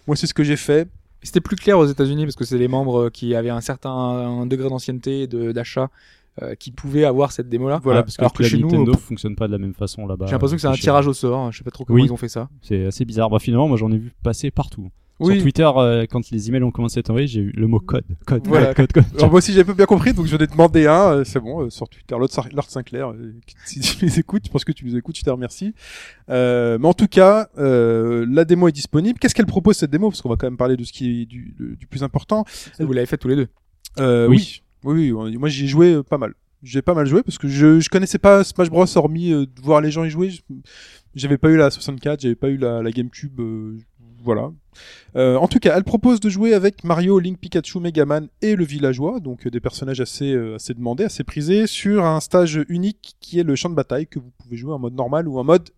[0.07, 0.87] Moi c'est ce que j'ai fait.
[1.23, 4.45] C'était plus clair aux États-Unis parce que c'est les membres qui avaient un certain un
[4.45, 5.89] degré d'ancienneté d'achat
[6.41, 7.79] euh, qui pouvaient avoir cette démo-là.
[7.83, 9.57] Voilà, Ouais, parce que, Alors que la chez nous, Nintendo euh, fonctionne pas de la
[9.57, 10.25] même façon là-bas.
[10.27, 11.37] J'ai l'impression que c'est un tirage au sort.
[11.39, 11.51] hein.
[11.51, 12.05] Je sais pas trop comment Oui.
[12.05, 12.49] ils ont fait ça.
[12.61, 13.29] C'est assez bizarre.
[13.29, 14.89] Bah, finalement, moi j'en ai vu passer partout.
[15.19, 15.35] Oui.
[15.35, 18.03] Sur Twitter, euh, quand les emails ont commencé à tomber, j'ai eu le mot code.
[18.25, 18.73] Code, Voilà.
[18.73, 19.17] code, code, code.
[19.17, 21.39] Alors moi aussi j'ai pas bien compris, donc je vais te demander un, euh, c'est
[21.39, 23.33] bon, euh, sur Twitter, Lord Sinclair, euh,
[23.65, 25.75] si tu les écoutes, je pense que tu nous écoutes, je te remercie.
[26.29, 29.19] Euh, mais en tout cas, euh, la démo est disponible.
[29.19, 30.09] Qu'est-ce qu'elle propose cette démo?
[30.09, 32.43] Parce qu'on va quand même parler de ce qui est du, du plus important.
[32.79, 33.47] Vous l'avez fait tous les deux.
[33.99, 34.63] Euh, Oui.
[34.83, 36.33] oui, oui, moi j'y ai joué pas mal.
[36.63, 39.61] J'ai pas mal joué parce que je, je connaissais pas Smash Bros hormis euh, de
[39.63, 40.31] voir les gens y jouer.
[41.15, 43.41] J'avais pas eu la 64, j'avais pas eu la, la GameCube.
[44.23, 44.51] Voilà.
[45.15, 48.63] Euh, en tout cas, elle propose de jouer avec Mario, Link, Pikachu, Megaman et le
[48.63, 53.15] villageois, donc euh, des personnages assez, euh, assez demandés, assez prisés, sur un stage unique
[53.19, 55.43] qui est le champ de bataille que vous pouvez jouer en mode normal ou en
[55.43, 55.69] mode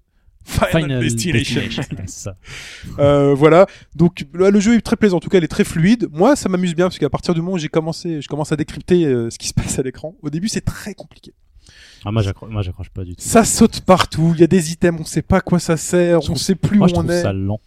[0.45, 1.61] Final, Destination.
[2.05, 2.35] Ça.
[2.99, 3.65] Euh, voilà.
[3.95, 5.17] Donc là, le jeu est très plaisant.
[5.17, 6.09] En tout cas, il est très fluide.
[6.11, 8.57] Moi, ça m'amuse bien parce qu'à partir du moment où j'ai commencé, je commence à
[8.57, 10.15] décrypter euh, ce qui se passe à l'écran.
[10.21, 11.33] Au début, c'est très compliqué.
[12.03, 13.21] Ah, moi, j'accroche, moi, j'accroche pas du tout.
[13.23, 14.33] Ça saute partout.
[14.35, 16.37] Il y a des items, on sait pas à quoi ça sert, Je on trouve-
[16.43, 17.21] sait plus Moi, où je on trouve est.
[17.21, 17.61] ça lent.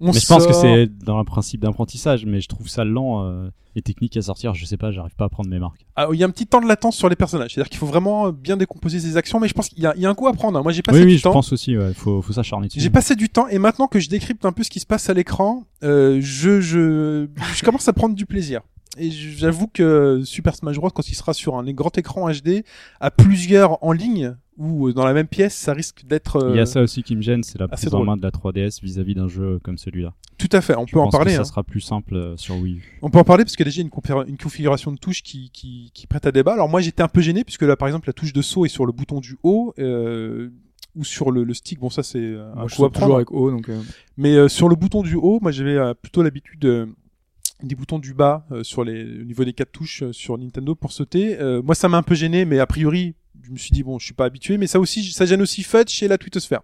[0.00, 3.24] On mais je pense que c'est dans un principe d'apprentissage, mais je trouve ça lent.
[3.24, 5.86] euh, les techniques à sortir, je sais pas, j'arrive pas à prendre mes marques.
[5.94, 7.54] Ah, il y a un petit temps de latence sur les personnages.
[7.54, 10.02] C'est-à-dire qu'il faut vraiment bien décomposer ses actions, mais je pense qu'il y, a- il
[10.02, 10.58] y a un coup à prendre.
[10.58, 10.62] hein.
[10.62, 11.32] Moi, j'ai passé Oui, du oui, je temps.
[11.32, 12.80] pense aussi, ouais, faut, faut s'acharner dessus.
[12.80, 15.08] J'ai passé du temps et maintenant que je décrypte un peu ce qui se passe
[15.10, 18.62] à l'écran, euh, je, je, je commence à prendre du plaisir.
[18.96, 22.64] Et j'avoue que Super Smash Bros, quand il sera sur un grand écran HD,
[23.00, 26.36] à plusieurs en ligne ou dans la même pièce, ça risque d'être.
[26.44, 28.22] euh, Il y a ça aussi qui me gêne, c'est la prise en main de
[28.22, 30.14] la 3DS vis-à-vis d'un jeu comme celui-là.
[30.36, 31.32] Tout à fait, on Je peut en que parler.
[31.34, 31.44] Ça hein.
[31.44, 32.98] sera plus simple euh, sur Wii U.
[33.02, 33.90] On peut en parler parce qu'il y a déjà une,
[34.36, 36.52] configuration de touche qui, qui, qui prête à débat.
[36.52, 38.68] Alors moi j'étais un peu gêné puisque là par exemple la touche de saut est
[38.68, 40.50] sur le bouton du haut euh,
[40.94, 41.78] ou sur le, le stick.
[41.80, 43.68] Bon ça c'est euh, un Moi, je coup à toujours avec O, donc.
[43.68, 43.80] euh,
[44.16, 46.86] Mais euh, sur le bouton du haut, moi j'avais euh, plutôt l'habitude euh,
[47.62, 50.76] des boutons du bas euh, sur les au niveau des quatre touches euh, sur Nintendo
[50.76, 51.36] pour sauter.
[51.40, 53.98] Euh, moi ça m'a un peu gêné, mais a priori je me suis dit bon
[53.98, 56.60] je suis pas habitué, mais ça aussi ça gêne aussi Fudge chez la twittosphère.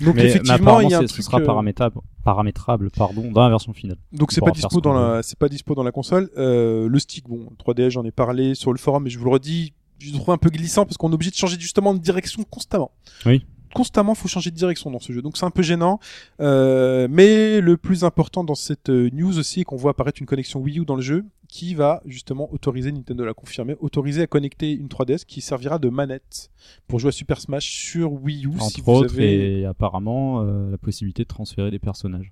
[0.00, 1.16] Donc mais, mais effectivement il y a un truc.
[1.16, 3.98] ce sera euh, paramétrable, paramétrable pardon, dans la version finale.
[4.12, 6.30] donc c'est pas dispo dans la c'est pas dispo dans la console.
[6.36, 9.30] Euh, le stick bon 3DS j'en ai parlé sur le forum, mais je vous le
[9.30, 11.98] redis, je le trouve un peu glissant parce qu'on est obligé de changer justement de
[11.98, 12.90] direction constamment.
[13.24, 13.44] Oui.
[13.74, 16.00] Constamment, faut changer de direction dans ce jeu, donc c'est un peu gênant.
[16.40, 20.26] Euh, mais le plus important dans cette euh, news aussi, est qu'on voit apparaître une
[20.26, 21.26] connexion Wii U dans le jeu,
[21.56, 25.88] qui va justement autoriser Nintendo l'a confirmé, autoriser à connecter une 3DS qui servira de
[25.88, 26.50] manette
[26.86, 28.50] pour jouer à Super Smash sur Wii U.
[28.56, 29.60] Entre si vous autres, avez...
[29.60, 32.30] et apparemment euh, la possibilité de transférer des personnages,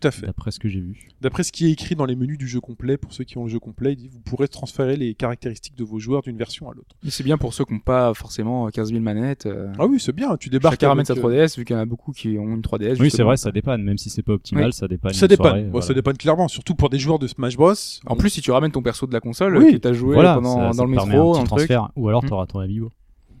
[0.00, 0.26] Tout à fait.
[0.26, 1.08] d'après ce que j'ai vu.
[1.20, 3.44] D'après ce qui est écrit dans les menus du jeu complet, pour ceux qui ont
[3.44, 6.70] le jeu complet, il dit vous pourrez transférer les caractéristiques de vos joueurs d'une version
[6.70, 6.96] à l'autre.
[7.04, 9.46] Mais c'est bien pour ceux qui n'ont pas forcément 15 000 manettes.
[9.46, 10.74] euh, Ah oui, c'est bien, tu débarques.
[10.74, 12.62] Chacun ramène sa avec, euh, 3DS, vu qu'il y en a beaucoup qui ont une
[12.62, 12.96] 3DS.
[13.00, 14.72] Oui, c'est vrai, ça dépanne, même si c'est pas optimal, Oui.
[14.72, 15.12] ça dépanne.
[15.12, 15.86] Ça dépanne, soirée, Bon, voilà.
[15.86, 17.74] ça dépanne clairement, surtout pour des joueurs de Smash Bros.
[18.06, 19.72] En plus, si tu ramènes ton perso de la console, Oui.
[19.72, 21.48] que t'as joué Voilà, pendant, ça- dans ça le métro, un dans petit le truc.
[21.68, 22.28] transfert, ou alors Hmm.
[22.28, 22.90] t'auras ton amiibo.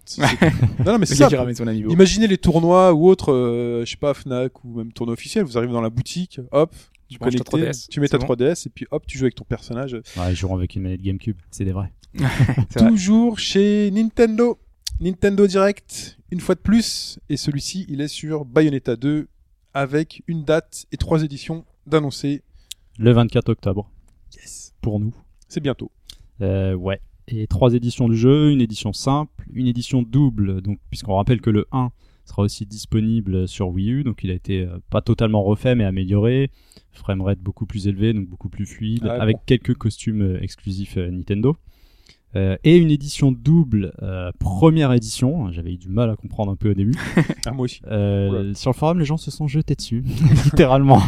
[0.04, 0.50] C'est- c'est-
[0.84, 1.24] non, non, mais c'est Le ça.
[1.24, 1.90] gars qui ramène son amiibo.
[1.90, 5.44] Imaginez les tournois ou autres, euh, je sais pas, Fnac ou même tournoi officiel.
[5.44, 6.74] Vous arrivez dans la boutique, hop,
[7.08, 7.88] Tu connecté, 3DS.
[7.90, 8.34] tu mets ta c'est bon.
[8.34, 9.92] 3DS et puis hop, tu joues avec ton personnage.
[10.16, 11.92] Ouais, ils joueront avec une manette GameCube, c'est des vrais.
[12.14, 12.88] Vrai.
[12.88, 14.58] Toujours chez Nintendo.
[15.00, 19.26] Nintendo Direct, une fois de plus, et celui-ci, il est sur Bayonetta 2
[19.74, 22.42] avec une date et trois éditions d'annoncer.
[22.98, 23.90] Le 24 octobre,
[24.36, 25.12] Yes, pour nous.
[25.48, 25.90] c'est bientôt.
[26.40, 27.00] Euh, ouais.
[27.28, 31.50] Et trois éditions du jeu, une édition simple, une édition double, donc puisqu'on rappelle que
[31.50, 31.90] le 1
[32.24, 35.84] sera aussi disponible sur Wii U, donc il a été euh, pas totalement refait mais
[35.84, 36.50] amélioré,
[36.92, 39.42] framerate beaucoup plus élevé, donc beaucoup plus fluide, Ah, avec bon.
[39.46, 41.56] quelques costumes euh, exclusifs euh, Nintendo.
[42.34, 46.56] Euh, et une édition double, euh, première édition, j'avais eu du mal à comprendre un
[46.56, 46.94] peu au début.
[47.44, 47.80] Ah, moi aussi.
[47.90, 50.04] Euh, sur le forum, les gens se sont jetés dessus,
[50.44, 51.02] littéralement.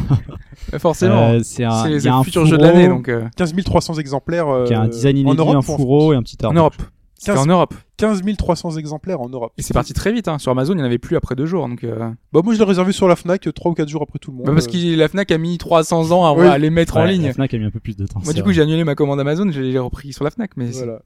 [0.73, 1.29] Euh, Forcément.
[1.29, 3.09] Euh, c'est un, c'est il y c'est a le un futur jeu de l'année, donc.
[3.09, 4.49] euh, 15 300 exemplaires.
[4.49, 6.37] euh, qui a un design en inédit, Europe un ou en fourreau et un petit
[6.43, 6.59] En arbre.
[6.59, 6.75] Europe.
[7.17, 7.75] C'était 15 en Europe.
[7.97, 9.53] 15 300 exemplaires en Europe.
[9.57, 10.29] Et c'est parti très vite.
[10.29, 10.39] Hein.
[10.39, 11.69] Sur Amazon, il n'y en avait plus après deux jours.
[11.69, 12.11] Donc, euh...
[12.33, 14.37] Bah, moi, je l'ai réservé sur la Fnac 3 ou 4 jours après tout le
[14.39, 14.47] monde.
[14.47, 16.47] bah, parce Euh, que la Fnac a mis 300 ans à, Oui.
[16.47, 17.27] à les mettre en Ouais, ligne.
[17.27, 18.21] La Fnac a mis un peu plus de temps.
[18.25, 20.51] Moi, du coup, j'ai annulé ma commande Amazon, je l'ai repris sur la Fnac.
[20.57, 21.01] Mais Voilà.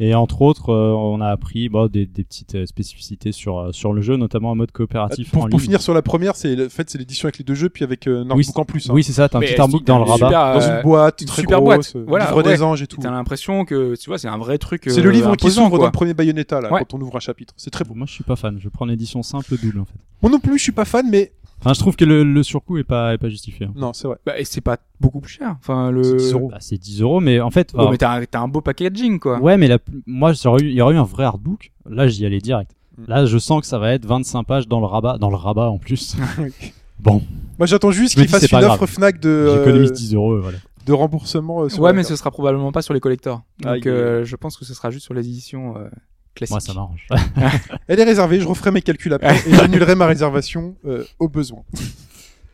[0.00, 3.70] Et entre autres, euh, on a appris bon, des, des petites euh, spécificités sur, euh,
[3.72, 5.66] sur le jeu, notamment en mode coopératif Pour, en pour ligne.
[5.66, 7.84] finir sur la première, c'est le- en fait c'est l'édition avec les deux jeux puis
[7.84, 8.90] avec euh, un Oui, en plus.
[8.90, 8.92] hein.
[8.92, 10.26] Oui, c'est ça, t'as un Mais petit artbook dans le rabat.
[10.26, 12.06] super, dans une boîte une très super grosse, boîte.
[12.08, 12.42] Voilà, livre ouais.
[12.42, 13.00] des anges et tout.
[13.00, 14.82] T'as l'impression que, tu vois, c'est un vrai truc.
[14.88, 16.80] C'est euh, le livre qui s'ouvre dans le premier Bayonetta là Ouais.
[16.80, 17.54] quand on ouvre un chapitre.
[17.56, 17.94] C'est très beau.
[17.94, 18.58] Moi, je suis pas fan.
[18.60, 19.94] Je prends l'édition simple double en fait.
[20.22, 21.30] Moi non plus, je suis pas fan, mais
[21.64, 23.66] Enfin, je trouve que le, le surcoût est pas, est pas justifié.
[23.66, 23.72] hein.
[23.74, 24.16] non, c'est vrai.
[24.26, 25.56] Bah, et c'est pas beaucoup plus cher.
[25.60, 26.02] Enfin, le.
[26.02, 26.48] C'est 10 euros.
[26.50, 29.18] Bah, c'est 10 euros, mais en fait, Oh, mais t'as un, t'as un beau packaging,
[29.18, 29.38] quoi.
[29.40, 31.72] ouais, mais la, moi, il y aurait eu un vrai artbook.
[31.88, 32.72] Là, j'y allais direct.
[32.98, 33.02] Mm.
[33.08, 35.68] Là, je sens que ça va être 25 pages dans le rabat, dans le rabat
[35.70, 36.16] en plus.
[37.00, 37.22] bon,
[37.58, 38.70] Moi j'attends juste qu'il fasse une grave.
[38.72, 40.58] offre Fnac de euh, j'économise 10 euros, voilà.
[40.86, 41.62] de remboursement.
[41.64, 42.08] euh, sur Ouais, mais carte.
[42.10, 43.42] ce sera probablement pas sur les collectors.
[43.60, 45.88] Donc, euh, je pense que ce sera juste sur les éditions euh,
[46.34, 46.52] classiques.
[46.52, 47.06] Moi, ça m'arrange.
[47.88, 48.40] Elle est réservée.
[48.40, 51.62] Je referai mes calculs après et j'annulerai ma réservation euh, au besoin.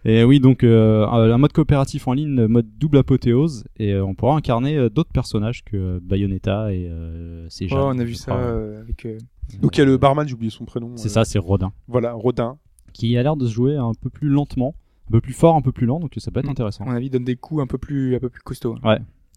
[0.07, 4.15] Et oui, donc euh, un mode coopératif en ligne, mode double apothéose, et euh, on
[4.15, 8.15] pourra incarner euh, d'autres personnages que euh, Bayonetta et euh, c'est Ouais, on a vu
[8.15, 9.05] ça euh, avec.
[9.05, 9.19] euh,
[9.61, 10.93] Donc il y a le barman, j'ai oublié son prénom.
[10.97, 12.57] C'est euh, ça, c'est Rodin, Voilà, Rodin.
[12.95, 14.75] qui a l'air de se jouer un peu plus lentement,
[15.11, 16.51] un peu plus fort, un peu plus lent, donc ça peut être Mm.
[16.51, 16.85] intéressant.
[16.85, 18.77] à mon avis, il donne des coups un peu plus, un peu plus costauds.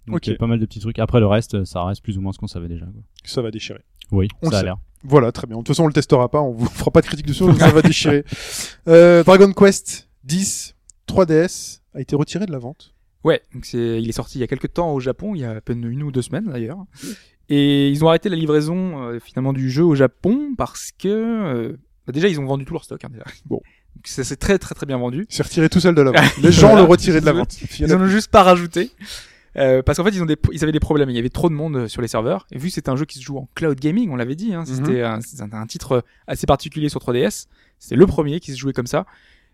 [0.08, 0.28] Donc Ok.
[0.28, 1.00] il y a pas mal de petits trucs.
[1.00, 2.86] Après le reste, ça reste plus ou moins ce qu'on savait déjà.
[2.86, 3.02] quoi.
[3.26, 3.82] Ça va déchirer.
[4.14, 4.78] Oui, On ça a l'air.
[5.04, 5.58] Voilà, très bien.
[5.58, 6.42] De toute façon, on le testera pas.
[6.42, 7.44] On vous fera pas de critique dessus.
[7.60, 8.24] ça va déchirer.
[8.88, 10.76] Euh, Dragon Quest 10.
[11.08, 12.94] 3DS a été retiré de la vente.
[13.24, 15.46] Ouais, donc c'est, il est sorti il y a quelques temps au Japon, il y
[15.46, 16.78] a à peine une ou deux semaines d'ailleurs.
[17.50, 21.78] Et ils ont arrêté la livraison euh, finalement du jeu au Japon parce que euh,
[22.06, 23.04] bah, déjà ils ont vendu tout leur stock.
[23.04, 23.24] Hein, déjà.
[23.46, 23.62] Bon.
[23.96, 25.26] Donc ça s'est très très très bien vendu.
[25.30, 26.38] C'est retiré tout seul de la vente.
[26.42, 27.56] Les gens l'ont retiré de la vente.
[27.80, 28.92] Ils en ont juste pas rajouté.
[29.58, 31.10] Euh, parce qu'en fait, ils, ont des, ils avaient des problèmes.
[31.10, 32.48] Il y avait trop de monde euh, sur les serveurs.
[32.52, 34.54] Et vu que c'était un jeu qui se joue en cloud gaming, on l'avait dit,
[34.54, 37.46] hein, c'était un, c'est un- un titre assez particulier sur 3DS.
[37.80, 39.06] C'était le premier qui se jouait comme ça.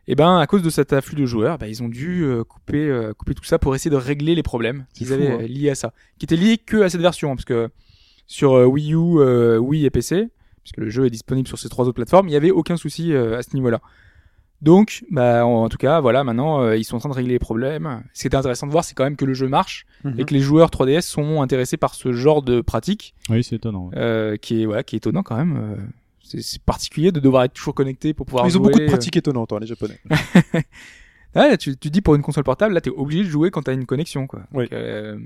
[0.08, 2.88] Et ben, à cause de cet afflux de joueurs, ben, ils ont dû euh, couper,
[2.88, 5.38] euh, couper tout ça pour essayer de régler les problèmes qu'ils avaient hein.
[5.41, 7.70] euh, liés à ça, qui étaient liés que à cette version, hein, parce que
[8.26, 10.30] sur euh, Wii U, euh, Wii et PC,
[10.64, 13.14] puisque le jeu est disponible sur ces trois autres plateformes, il y avait aucun souci
[13.14, 13.82] euh, à ce niveau-là.
[14.62, 17.34] Donc, bah, en, en tout cas, voilà, maintenant, euh, ils sont en train de régler
[17.34, 18.03] les problèmes.
[18.14, 20.20] Ce qui était intéressant de voir, c'est quand même que le jeu marche Mhm.
[20.20, 23.88] et que les joueurs 3DS sont intéressés par ce genre de pratique, Oui, c'est étonnant.
[23.88, 23.97] ouais.
[23.97, 25.57] euh, qui est, voilà, qui est étonnant quand même.
[25.57, 25.76] euh,
[26.24, 29.51] c'est particulier de devoir être toujours connecté pour pouvoir Ils ont beaucoup de pratiques étonnantes,
[29.51, 29.99] hein, les Japonais.
[30.12, 30.62] euh.
[31.36, 33.74] Ouais, tu, tu dis pour une console portable, là, t'es obligé de jouer quand t'as
[33.74, 34.41] une connexion, quoi.
[34.51, 34.64] Oui.
[34.66, 35.20] Donc, euh,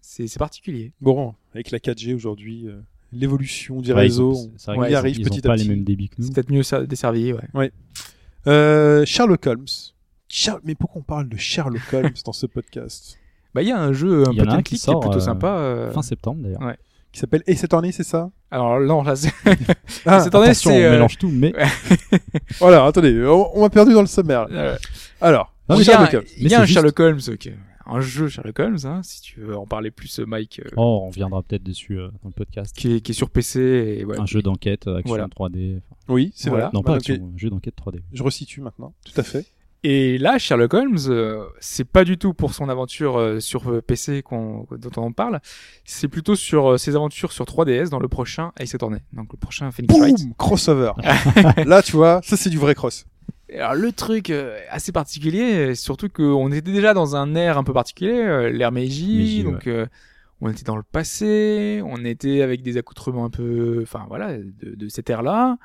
[0.00, 0.92] c'est c'est particulier.
[1.00, 2.80] Bon, avec la 4G aujourd'hui, euh,
[3.12, 5.56] l'évolution du Ouais, ont- réseau, on qu'ils y ont- arrive ils ont petit pas à
[5.56, 5.68] les petit.
[5.70, 6.26] mêmes débits que nous.
[6.26, 7.70] C'est peut-être mieux desservi, ouais.
[8.46, 9.66] Euh, Sherlock Holmes.
[10.28, 13.18] Char- Mais pourquoi on parle de Sherlock Holmes dans ce podcast
[13.54, 15.20] Bah, il y a un jeu un peu qui click qui est sort, plutôt euh,
[15.20, 15.48] sympa.
[15.48, 15.90] euh.
[15.92, 16.60] Fin septembre d'ailleurs.
[17.12, 18.30] Qui s'appelle Ace Attorney, c'est ça?
[18.50, 19.32] Alors, non, là, c'est,
[20.06, 21.52] Ah, cette année, c'est, on euh, mélange tout, mais
[22.58, 24.46] Voilà, attendez, on, on m'a perdu dans le sommaire.
[24.48, 24.76] là.
[25.20, 26.26] Alors, il y a, Sherlock un- Holmes.
[26.38, 27.52] il y a un juste- Sherlock Holmes, ok.
[27.86, 31.00] Un jeu Sherlock Holmes, hein, si tu veux en parler plus, euh, Mike, euh, oh,
[31.04, 32.74] on reviendra peut-être dessus euh, dans le podcast.
[32.76, 33.60] qui, est, qui est sur PC.
[34.00, 34.18] Et, ouais.
[34.20, 35.26] Un jeu d'enquête, action Voilà.
[35.26, 35.78] 3D.
[35.78, 36.66] enfin, Oui, c'est Voilà.
[36.66, 36.72] vrai.
[36.74, 38.00] Non, pas Bah, action, ok, un jeu d'enquête 3D.
[38.12, 39.46] Je resitue maintenant, tout à fait.
[39.88, 44.22] Et là, Sherlock Holmes, euh, c'est pas du tout pour son aventure euh, sur PC
[44.22, 45.38] qu'on, dont on en parle,
[45.84, 49.38] c'est plutôt sur euh, ses aventures sur 3DS dans le prochain Ace Attorney, donc le
[49.38, 50.16] prochain Phoenix Wright.
[50.18, 50.90] Boum Crossover.
[51.66, 53.06] Là, tu vois, ça c'est du vrai cross.
[53.52, 57.64] Alors le truc euh, assez particulier, euh, surtout qu'on était déjà dans un air un
[57.64, 59.86] peu particulier, euh, l'ère Meiji, Meiji, donc euh,
[60.40, 64.74] on était dans le passé, on était avec des accoutrements un peu, enfin voilà, de,
[64.74, 65.58] de cette ère-là.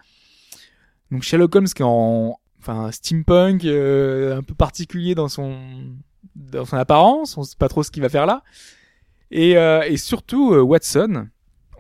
[1.10, 5.58] Donc Sherlock Holmes qui est en, enfin steampunk, euh, un peu particulier dans son,
[6.36, 8.44] dans son apparence, on sait pas trop ce qu'il va faire là.
[9.32, 11.30] Et, euh, et surtout Watson.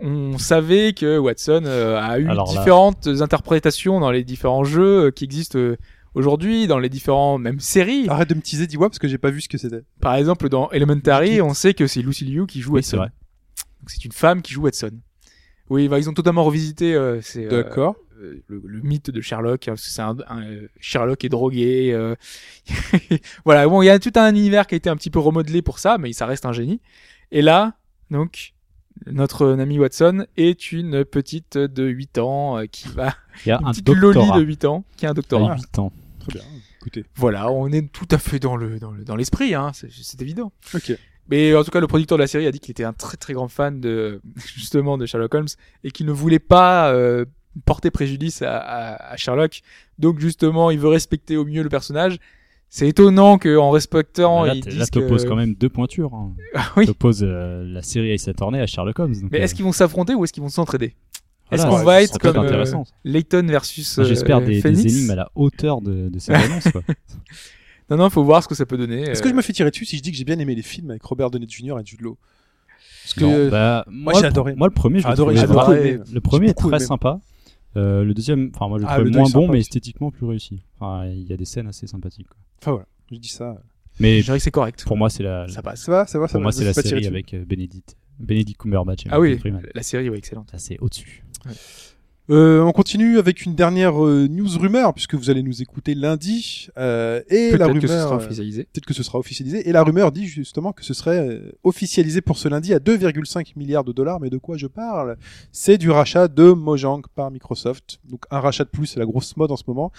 [0.03, 5.05] On savait que Watson euh, a eu Alors là- différentes interprétations dans les différents jeux
[5.05, 5.77] euh, qui existent euh,
[6.15, 8.07] aujourd'hui, dans les différents même séries.
[8.09, 9.83] Arrête de me teaser, dis-moi, parce que j'ai pas vu ce que c'était.
[10.01, 12.97] Par exemple, dans Elementary, on sait que c'est Lucy Liu qui joue Oui, c'est Watson.
[12.97, 13.11] vrai.
[13.79, 14.91] Donc c'est une femme qui joue Watson.
[15.69, 17.95] Oui, bah, ils ont totalement revisité euh, c'est, euh, D'accord.
[18.21, 19.67] euh, le, le mythe de Sherlock.
[19.67, 21.91] hein, parce que c'est un, un, euh, Sherlock est drogué.
[21.93, 22.15] euh,
[23.45, 25.61] voilà, bon, il y a tout un univers qui a été un petit peu remodelé
[25.61, 26.81] pour ça, mais ça reste un génie.
[27.31, 27.73] Et là,
[28.09, 28.50] donc,
[29.07, 33.13] notre ami Watson est une petite de 8 ans euh, qui va,
[33.45, 34.39] Il y a une un petite loli doctorat.
[34.39, 35.55] de 8 ans qui a un doctorat.
[35.55, 35.91] 8 ans.
[36.19, 36.41] Très bien.
[36.81, 37.05] Écoutez.
[37.15, 40.21] Voilà, on est tout à fait dans le dans le dans l'esprit, hein, c'est, c'est
[40.21, 40.51] évident.
[40.73, 40.97] Ok.
[41.29, 43.17] Mais en tout cas, le producteur de la série a dit qu'il était un très
[43.17, 44.21] très grand fan de
[44.55, 45.47] justement de Sherlock Holmes
[45.83, 47.25] et qu'il ne voulait pas euh,
[47.65, 49.61] porter préjudice à, à, à Sherlock.
[49.99, 52.17] Donc justement, il veut respecter au mieux le personnage.
[52.73, 55.27] C'est étonnant qu'en respectant, Bah là, ils disent là, que...
[55.27, 56.13] quand même deux pointures.
[56.15, 56.31] Hein.
[56.55, 56.85] Ah oui.
[56.87, 59.13] T'opposes euh, la série Ace Attorney à Sherlock Holmes.
[59.13, 60.95] donc, Mais euh, est-ce qu'ils vont s'affronter ou est-ce qu'ils vont s'entraider?
[61.51, 62.85] Est-ce voilà, qu'on va être comme euh, intéressant.
[63.03, 66.31] Layton versus Moi, J'espère euh, des, des Phoenix énigmes à la hauteur de, de ces
[66.33, 66.69] annonces.
[66.71, 66.81] Quoi.
[67.89, 69.01] Non, non, faut voir ce que ça peut donner.
[69.01, 70.55] Est-ce euh, que je me fais tirer dessus si je dis que j'ai bien aimé
[70.55, 71.77] les films avec Robert Downey Jr.
[71.77, 72.17] et Jude Law?
[73.03, 74.55] Parce que Non, euh, bah, moi, j'ai le- adoré.
[74.55, 75.99] Moi, le premier, je Adoré, adoré.
[76.13, 76.79] Le premier est très aimé.
[76.79, 77.19] sympa.
[77.77, 80.25] Euh, le deuxième, enfin moi je le Ah, trouvais le moins bon, mais esthétiquement plus
[80.25, 80.61] réussi.
[80.79, 82.27] Enfin, il y a des scènes assez sympathiques.
[82.27, 82.37] quoi.
[82.61, 83.61] Enfin voilà, je dis ça.
[83.99, 84.83] Mais Je dirais que c'est correct.
[84.85, 85.81] pour moi, c'est la, Ça passe.
[85.83, 86.43] Ça va, ça va, ça pour va.
[86.43, 89.03] moi, c'est me la série avec euh, Benedict, Benedict Cumberbatch.
[89.09, 89.39] Ah oui,
[89.73, 90.49] la série, oui, excellente.
[90.51, 91.23] Ça c'est au-dessus.
[92.31, 96.69] Euh, on continue avec une dernière euh, news rumeur puisque vous allez nous écouter lundi
[96.77, 98.63] euh, et la Peut-être rumeur que ce sera euh, officialisé.
[98.71, 102.21] peut-être que ce sera officialisé et la rumeur dit justement que ce serait euh, officialisé
[102.21, 105.17] pour ce lundi à 2,5 milliards de dollars mais de quoi je parle?
[105.51, 109.35] C'est du rachat de Mojang par Microsoft donc un rachat de plus c'est la grosse
[109.35, 109.91] mode en ce moment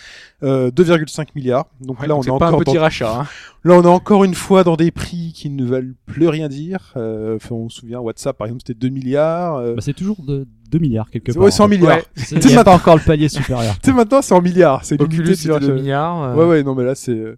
[0.43, 2.80] euh, 2,5 milliards donc Ouais, là donc on c'est est pas un encore petit dans-
[2.80, 3.20] rachat.
[3.20, 3.26] Hein.
[3.64, 6.93] Là, on est encore une fois dans des prix qui ne veulent plus rien dire.
[6.97, 9.55] Euh, enfin, on se souvient, WhatsApp, par exemple, c'était 2 milliards.
[9.59, 11.45] Euh, Bah, c'est toujours de 2 milliards quelque c'est- part.
[11.45, 11.99] ouais, 100 en milliards.
[11.99, 12.05] Ouais.
[12.16, 13.75] C'est- Tu sais, pas encore le palier supérieur.
[13.83, 14.85] Tu sais, maintenant, c'est en milliards.
[14.85, 16.23] C'est Oculus, tu 2 vois, milliards.
[16.23, 17.12] euh, Ouais, ouais, non, mais là, c'est...
[17.12, 17.37] euh,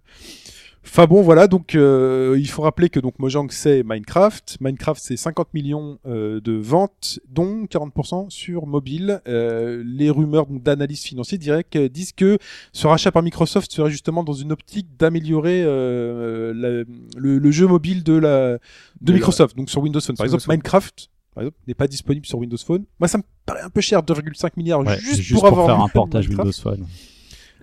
[0.87, 4.57] Enfin bon, voilà, donc euh, il faut rappeler que donc Mojang c'est Minecraft.
[4.61, 9.19] Minecraft c'est 50 millions euh, de ventes, dont 40% sur mobile.
[9.27, 12.37] Euh, les rumeurs donc, d'analystes financiers directs euh, disent que
[12.71, 16.83] ce rachat par Microsoft serait justement dans une optique d'améliorer euh, la-
[17.19, 18.59] le, le jeu mobile de la
[19.01, 20.15] de Microsoft, donc sur Windows Phone.
[20.15, 20.43] Par exemple.
[20.47, 22.85] Minecraft par exemple, n'est pas disponible sur Windows Phone.
[22.99, 25.67] Moi, ça me paraît un peu cher, 2,5 milliards Ouais, juste, juste pour pour avoir
[25.67, 26.87] faire un portage Windows Phone.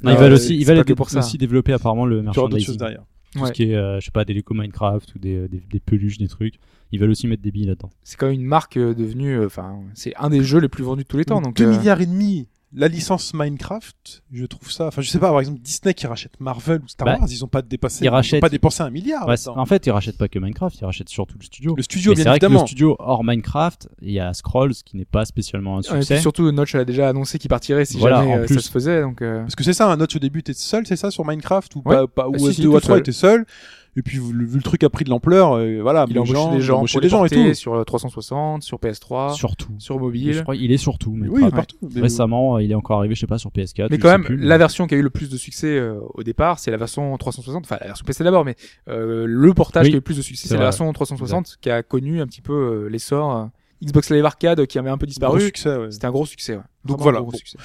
[0.05, 1.18] Non, ils Euh, veulent aussi, ils veulent pour ça.
[1.20, 2.66] aussi développer apparemment le merchandising.
[2.66, 3.05] choses derrière.
[3.35, 3.49] Tout Ouais.
[3.49, 6.18] ce qui est, euh, je sais pas, des Lego Minecraft ou des, des, des peluches,
[6.18, 6.57] des trucs.
[6.91, 7.89] Ils veulent aussi mettre des billes là-dedans.
[8.03, 10.85] C'est quand même une marque euh, devenue, euh, enfin, c'est un des jeux les plus
[10.85, 11.41] vendus de tous les temps.
[11.41, 12.47] Donc, 2 euh, milliards et demi.
[12.75, 14.87] La licence Minecraft, je trouve ça.
[14.87, 17.45] Enfin, je sais pas, par exemple, Disney qui rachète Marvel ou Star Bah, Wars, ils
[17.45, 18.05] ont pas dépassé.
[18.05, 19.29] ils ont rachètent- pas dépensé un milliard.
[19.57, 21.75] En fait, ils rachètent pas que Minecraft, ils rachètent surtout le studio.
[21.77, 24.73] le studio, Mais c'est bien vrai que le studio hors Minecraft, il y a Scrolls
[24.87, 26.20] qui n'est pas spécialement un ouais, et puis succès.
[26.20, 28.55] surtout, Notch a déjà annoncé qu'il partirait si Voilà, jamais en euh, plus.
[28.55, 29.03] ça se faisait.
[29.03, 31.27] Donc, euh, Parce que c'est ça, un notch au début, t'es seul, c'est ça, sur
[31.27, 31.97] Minecraft ou Ouais.
[31.97, 32.99] pas, pas ou si, si, S2 ou tout A3 seul.
[33.01, 33.47] était seul.
[33.95, 36.38] Et puis, vu, vu le truc a pris de l'ampleur, euh, voilà, il embauché des
[36.38, 37.53] il gens des les gens et tout.
[37.55, 39.68] sur le 360, sur PS3, Surtout.
[39.78, 40.43] sur Je mobile.
[40.43, 41.11] crois il est surtout.
[41.11, 41.55] Oui, Minecraft.
[41.55, 41.76] partout.
[41.95, 43.88] Mais- Récemment, il est encore arrivé, je sais pas, sur PS4.
[43.90, 45.78] Mais je quand même, plus, mais- la version qui a eu le plus de succès
[45.78, 47.64] euh, au départ, c'est la version 360.
[47.66, 48.57] Enfin, la version PC d'abord, mais
[48.88, 51.59] euh, le portage Oui, qui a eu le plus de succès, c'est la version 360
[51.61, 53.36] qui a connu un petit peu euh, l'essor.
[53.36, 53.45] euh,
[53.84, 55.40] Xbox Live Arcade qui avait un peu Gros disparu.
[55.40, 55.90] succès, ouais.
[55.90, 56.55] C'était un gros succès.
[56.55, 56.62] Ouais.
[56.84, 57.36] Donc Vraiment voilà, un gros bon.
[57.36, 57.59] succès.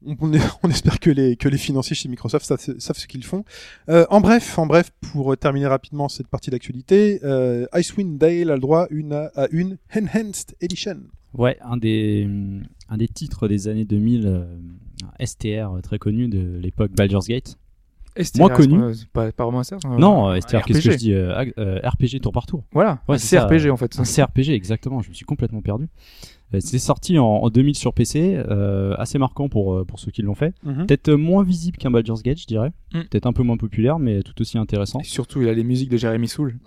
[0.62, 3.44] on, espère que les, que les financiers chez Microsoft savent, ce qu'ils font.
[3.88, 8.54] Euh, en bref, en bref, pour terminer rapidement cette partie d'actualité, euh, Icewind Dale a
[8.54, 8.86] le droit
[9.34, 11.00] à une Enhanced Edition.
[11.34, 12.28] Ouais, un des,
[12.88, 14.44] un des titres des années 2000, euh,
[15.02, 17.58] un STR très connu de l'époque Baldur's Gate.
[18.22, 18.78] STR, Moins connu.
[19.12, 19.76] pas- vraiment un STR.
[19.86, 20.92] un- non, un euh, STR, qu'est-ce que RPG.
[20.92, 22.64] je dis euh, ag- euh, RPG tour par tour.
[22.72, 23.98] Voilà, Ouais, un ça, CRPG en fait.
[23.98, 25.88] Un CRPG, exactement, je me suis complètement perdu.
[26.54, 30.10] Euh, C'est sorti en, en 2000 sur PC, euh, assez marquant pour, euh, pour ceux
[30.10, 30.54] qui l'ont fait.
[30.64, 32.70] Peut-être euh, moins visible qu'un Baldur's Gate, je dirais.
[32.94, 33.00] Mm.
[33.10, 35.00] Peut-être un peu moins populaire, mais tout aussi intéressant.
[35.00, 36.58] Et surtout, il a les musiques de Jérémy Soul.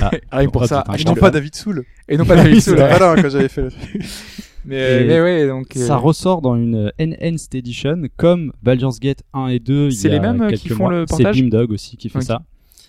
[0.00, 0.82] Ah, Rien que pour oh, ça.
[0.82, 1.30] putain, Et non pas.
[1.30, 1.84] David Soul.
[2.08, 2.76] Et non pas David Soul.
[2.76, 2.96] c'est ouais.
[2.98, 3.70] voilà, quand j'avais fait le...
[4.66, 5.68] Mais, euh, Et mais ouais, donc.
[5.74, 9.86] Ça euh, ressort dans une Enhanced Edition, comme Baldur's Gate 1 et 2.
[9.86, 10.92] il C'est les mêmes, euh, qui font mois.
[10.92, 12.42] le C'est portage Beamdog aussi qui fait ça.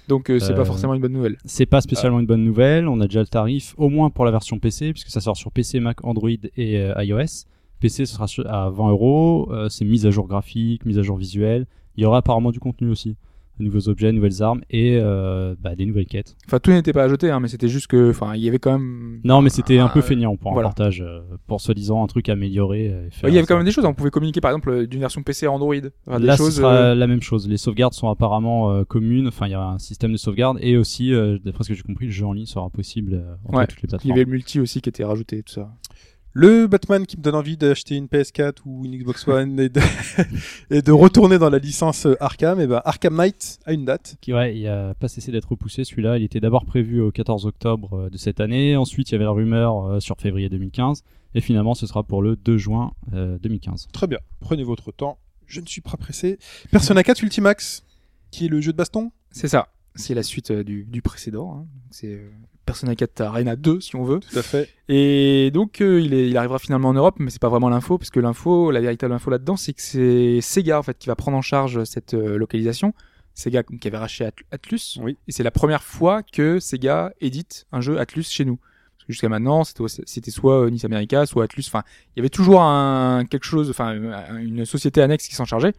[0.07, 1.37] Donc euh, c'est Euh, pas forcément une bonne nouvelle.
[1.45, 2.89] C'est pas spécialement une bonne nouvelle.
[2.89, 5.51] On a déjà le tarif, au moins pour la version PC, puisque ça sort sur
[5.53, 7.45] PC, Mac, Android et euh, iOS.
[7.79, 9.49] PC, ce sera à 20 euros.
[9.51, 11.65] Euh, C'est mise à jour graphique, mise à jour visuelle.
[11.95, 13.15] Il y aura apparemment du contenu aussi.
[13.59, 16.35] De nouveaux objets, nouvelles armes et euh, bah, des nouvelles quêtes.
[16.47, 18.71] Enfin, tout n'était pas ajouté, hein, mais c'était juste que, enfin, il y avait quand
[18.71, 19.19] même.
[19.23, 20.69] Non, mais c'était un peu Ah, feignant pour voilà.
[20.69, 22.87] un partage, euh, pour soi-disant un truc amélioré.
[22.91, 23.85] euh, il y avait quand même des choses.
[23.85, 25.75] On pouvait communiquer, par exemple, d'une version PC à Android.
[26.07, 26.55] Enfin, des Là, choses.
[26.55, 27.47] ce sera euh, la même chose.
[27.47, 29.27] Les sauvegardes sont apparemment communes.
[29.27, 31.11] Enfin, il y a un système de sauvegarde et aussi,
[31.43, 33.67] d'après ce que j'ai compris, le jeu en ligne sera possible entre Ouais.
[33.67, 34.11] toutes les Il y plateformes.
[34.13, 35.69] avait le multi aussi qui était rajouté, tout ça.
[36.33, 39.81] Le Batman qui me donne envie d'acheter une PS4 ou une Xbox One et de,
[40.69, 44.15] et de retourner dans la licence Arkham, et ben Arkham Knight a une date.
[44.21, 46.17] Qui, ouais, il a pas cessé d'être repoussé celui-là.
[46.17, 48.77] Il était d'abord prévu au 14 octobre euh, de cette année.
[48.77, 51.03] Ensuite, il y avait la rumeur euh, sur février 2015.
[51.35, 53.89] Et finalement, ce sera pour le 2 juin euh, 2015.
[53.91, 55.17] Très bien, prenez votre temps,
[55.47, 56.39] je ne suis pas pressé.
[56.71, 57.83] Persona 4 Ultimax,
[58.31, 59.11] qui est le jeu de baston?
[59.31, 59.67] C'est ça.
[59.95, 61.53] C'est la suite euh, du, du précédent.
[61.57, 61.65] hein.
[61.89, 62.29] C'est euh,
[62.65, 64.19] Persona 4 Arena 2, si on veut.
[64.19, 64.69] Tout à fait.
[64.87, 67.97] Et donc, euh, il, est, il arrivera finalement en Europe, mais c'est pas vraiment l'info,
[67.97, 71.15] parce que l'info, la véritable info là-dedans, c'est que c'est Sega en fait qui va
[71.15, 72.93] prendre en charge cette euh, localisation.
[73.33, 74.97] Sega qui avait racheté At- Atlus.
[75.01, 75.17] Oui.
[75.27, 78.57] Et c'est la première fois que Sega édite un jeu Atlus chez nous.
[78.57, 81.63] Parce que jusqu'à maintenant, c'était soit euh, Nice America, soit Atlus.
[81.67, 81.83] Enfin,
[82.15, 83.93] il y avait toujours un quelque chose, enfin
[84.37, 85.73] une société annexe qui s'en chargeait.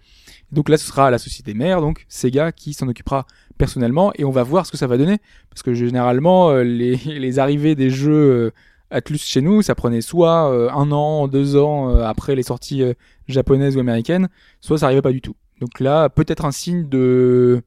[0.50, 3.26] Donc là, ce sera la société mère, donc Sega, qui s'en occupera
[3.62, 5.18] personnellement, et on va voir ce que ça va donner.
[5.50, 8.50] Parce que généralement, euh, les, les arrivées des jeux euh,
[8.90, 12.82] Atlus chez nous, ça prenait soit euh, un an, deux ans après les sorties
[13.28, 14.28] japonaises ou américaines,
[14.60, 15.36] soit ça arrivait pas du tout.
[15.60, 17.62] Donc là, peut-être un signe de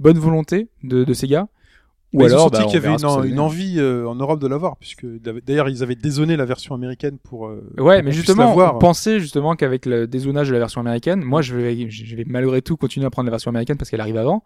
[0.00, 1.46] bonne volonté de, de Sega.
[2.14, 4.46] Ou Mais alors, senti bah, qu'il y avait une, en- envie euh, en Europe de
[4.46, 5.04] l'avoir, puisque
[5.46, 7.48] d'ailleurs ils avaient dézoné la version américaine pour.
[7.48, 11.42] euh, Ouais, mais justement, on pensait justement qu'avec le dézonage de la version américaine, moi
[11.42, 14.16] je vais, je vais malgré tout continuer à prendre la version américaine parce qu'elle arrive
[14.16, 14.42] avant.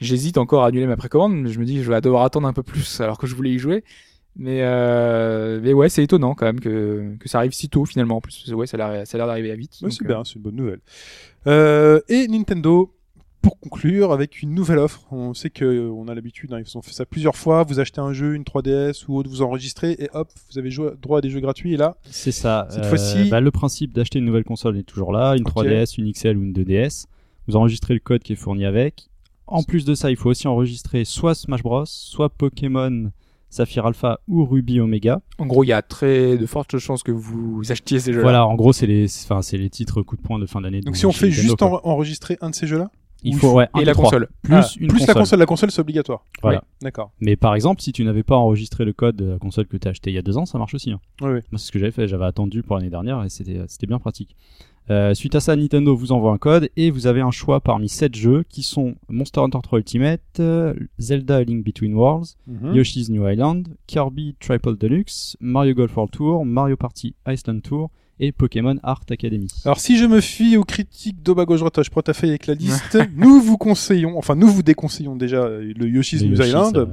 [0.00, 2.46] J'hésite encore à annuler ma précommande, mais je me dis que je vais devoir attendre
[2.48, 3.84] un peu plus alors que je voulais y jouer.
[4.36, 8.18] Mais, euh, mais ouais, c'est étonnant quand même que, que ça arrive si tôt finalement.
[8.18, 9.78] En plus, ouais, ça a l'air ça a l'air d'arriver à vite.
[9.82, 10.78] Ouais, c'est euh, bien, c'est une bonne nouvelle.
[11.48, 12.94] Euh, et Nintendo,
[13.42, 15.02] pour conclure, avec une nouvelle offre.
[15.10, 17.64] On sait que euh, on a l'habitude, hein, ils ont fait ça plusieurs fois.
[17.64, 20.92] Vous achetez un jeu, une 3DS ou autre, vous enregistrez et hop, vous avez joué-
[21.02, 21.74] droit à des jeux gratuits.
[21.74, 22.68] Et là, C'est ça.
[22.70, 25.34] Cette Euh, fois-ci- bah, le principe d'acheter une nouvelle console est toujours là.
[25.34, 25.48] Une Ok.
[25.48, 27.06] 3DS, une XL ou une 2DS.
[27.48, 29.08] Vous enregistrez le code qui est fourni avec.
[29.48, 33.10] En plus de ça, il faut aussi enregistrer soit Smash Bros, soit Pokémon
[33.50, 35.20] Saphir Alpha ou Ruby Omega.
[35.38, 38.22] En gros, il y a très de fortes chances que vous achetiez ces jeux-là.
[38.22, 40.80] Voilà, en gros, c'est les, enfin, c'est les titres coup de poing de fin d'année.
[40.82, 42.90] donc si on fait Nintendo, juste en- enregistrer un de ces jeux-là,
[43.24, 44.04] il faut ouais, un Et la trois.
[44.04, 44.28] console.
[44.42, 45.06] plus Ah, une plus console.
[45.08, 46.24] la console, la console c'est obligatoire.
[46.42, 46.58] Voilà.
[46.62, 47.10] Oui, D'accord.
[47.20, 49.88] Mais par exemple, si tu n'avais pas enregistré le code de la console que tu
[49.88, 50.92] as acheté il y a deux ans, ça marche aussi.
[50.92, 51.00] hein.
[51.22, 51.40] Oui, oui.
[51.50, 52.06] Moi, c'est ce que j'avais fait.
[52.06, 54.36] J'avais attendu pour l'année dernière et c'était c'était bien pratique.
[54.90, 57.88] Euh, suite à ça, Nintendo vous envoie un code et vous avez un choix parmi
[57.88, 62.74] 7 jeux qui sont Monster Hunter 3 Ultimate, euh, Zelda A Link Between Worlds, Mhm.
[62.74, 68.32] Yoshi's New Island, Kirby Triple Deluxe, Mario Golf World Tour, Mario Party Iceland Tour et
[68.32, 69.48] Pokémon Art Academy.
[69.64, 72.46] Alors si je me fie aux critiques d'Oba gauche droite, je prends ta feuille avec
[72.46, 72.98] la liste.
[73.14, 76.86] nous vous conseillons, enfin nous vous déconseillons déjà le Yoshi's New Island, euh,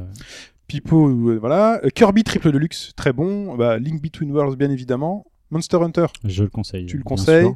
[0.67, 5.77] Pipo, euh, voilà, Kirby Triple Deluxe, très bon, bah, Link Between Worlds bien évidemment, Monster
[5.77, 6.87] Hunter, je le conseille.
[6.87, 7.55] tu le conseilles, sûr.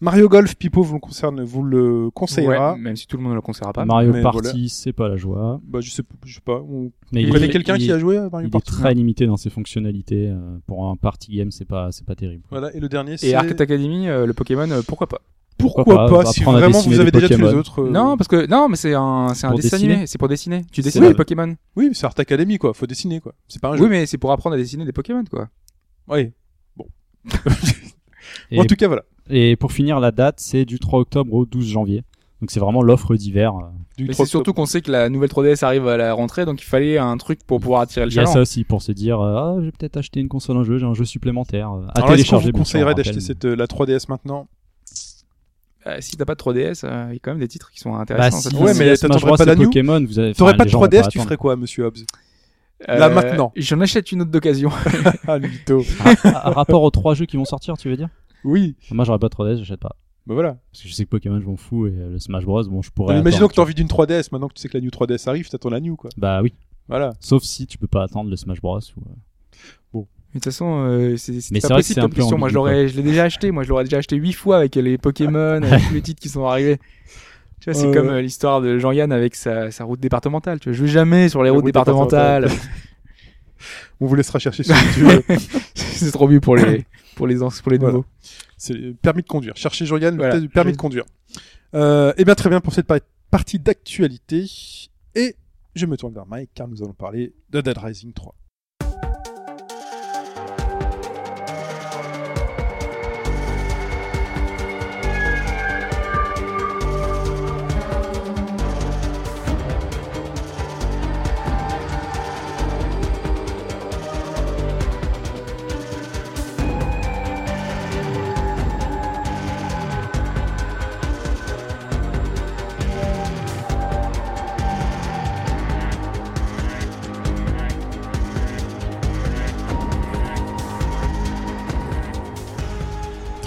[0.00, 2.74] Mario Golf, Pipo vous le concerne, vous le conseillera.
[2.74, 3.84] Ouais, même si tout le monde ne le conseillera pas.
[3.86, 4.68] Mario mais Party, voilà.
[4.68, 5.60] c'est pas la joie.
[5.66, 6.60] Bah je sais, je sais pas.
[6.60, 6.92] On...
[7.12, 8.50] Mais Vous il connaissez est- quelqu'un il qui est- a joué à Mario Il est
[8.52, 10.28] Party très limité dans ses fonctionnalités.
[10.28, 12.44] euh, pour un party game, c'est pas, c'est pas terrible.
[12.50, 15.20] Voilà, et le dernier Et c'est Arcade Academy, euh, le Pokémon, euh, pourquoi pas?
[15.58, 17.82] Pourquoi, Pourquoi pas, pas si vraiment vous avez déjà tous les autres.
[17.82, 20.06] euh, Non, parce que non, mais c'est un, c'est un Pour dessin dessiner animé.
[20.06, 20.64] C'est pour dessiner.
[20.72, 21.54] Tu dessines des Pokémon.
[21.76, 23.34] Oui, mais c'est Art Academy quoi, faut dessiner quoi.
[23.48, 23.82] C'est pas un jeu.
[23.84, 25.48] Oui, mais c'est pour apprendre à dessiner des Pokémon, quoi.
[26.08, 26.32] Oui.
[28.52, 29.02] Et, en tout cas voilà.
[29.28, 32.02] et pour finir, la date, c'est du 3 octobre au 12 janvier.
[32.40, 33.52] Donc c'est vraiment l'offre d'hiver.
[33.54, 33.60] euh.
[33.96, 36.46] Du Mais 3 c'est surtout qu'on sait que la nouvelle 3DS arrive à la rentrée,
[36.46, 38.32] donc il fallait un truc pour pouvoir attirer le Il y a chaland.
[38.32, 40.86] ça aussi pour se dire euh, ah, j'ai peut-être acheté une console, un jeu, j'ai
[40.86, 42.46] un jeu supplémentaire euh, à Alors est-ce qu'on télécharger.
[42.46, 44.48] vous bien sûr, conseillerait on d'acheter cette la 3DS maintenant?
[45.86, 47.78] Euh, si t'as pas de 3DS, euh, il y a quand même des titres qui
[47.80, 48.38] sont Bah, intéressants.
[48.38, 50.34] si, cette Ouais, mais t'attendrais pas la Pokémon, vous avez.
[50.34, 52.04] T'aurais pas de gens vont 3DS, pas tu ferais quoi, monsieur Hobbs?
[52.88, 53.52] Là, Euh, maintenant.
[53.56, 54.70] J'en achète une autre d'occasion.
[55.28, 55.82] Ah, le mytho.
[56.22, 58.08] Par rapport aux trois jeux qui vont sortir, tu veux dire?
[58.44, 59.96] Oui, Moi, j'aurais pas de 3DS, j'achète pas.
[60.26, 60.56] bah voilà.
[60.72, 62.80] Parce que je sais que Pokémon, je m'en fous et euh, le Smash Bros, bon,
[62.82, 63.14] je pourrais.
[63.14, 65.28] Mais imaginons que t'as envie d'une 3DS, maintenant que tu sais que la New 3DS
[65.28, 66.08] arrive, t'attends la New quoi.
[66.16, 66.54] Bah oui.
[66.88, 67.12] Voilà.
[67.20, 68.80] Sauf si tu peux pas attendre le Smash Bros.
[68.96, 69.00] Ou...
[69.00, 69.12] euh,
[69.92, 70.04] Mais de
[70.34, 72.38] toute façon, euh, c'est c'est Mais pas possible comme question.
[72.38, 73.50] Moi, je l'aurais, je l'ai déjà acheté.
[73.50, 76.28] Moi, je l'aurais déjà acheté huit fois avec les Pokémon, avec tous les titres qui
[76.30, 76.78] sont arrivés.
[77.60, 80.60] Tu vois, c'est comme euh, l'histoire de Jean-Yann avec sa, sa route départementale.
[80.60, 82.48] Tu vois, je vais jamais sur les routes route départementales.
[84.00, 85.22] On vous laissera chercher tu veux.
[85.74, 86.86] c'est trop vieux pour les,
[87.16, 87.92] pour les, pour les Voilà.
[87.92, 88.06] nouveaux.
[88.56, 89.54] C'est permis de conduire.
[89.56, 90.36] Cherchez Jorian, Voilà.
[90.38, 91.04] le permis de conduire.
[91.74, 92.98] Euh, eh bien, très bien pour cette par-
[93.30, 94.46] partie d'actualité.
[95.14, 95.36] Et
[95.74, 98.34] je me tourne vers Mike car nous allons parler de Dead Rising 3.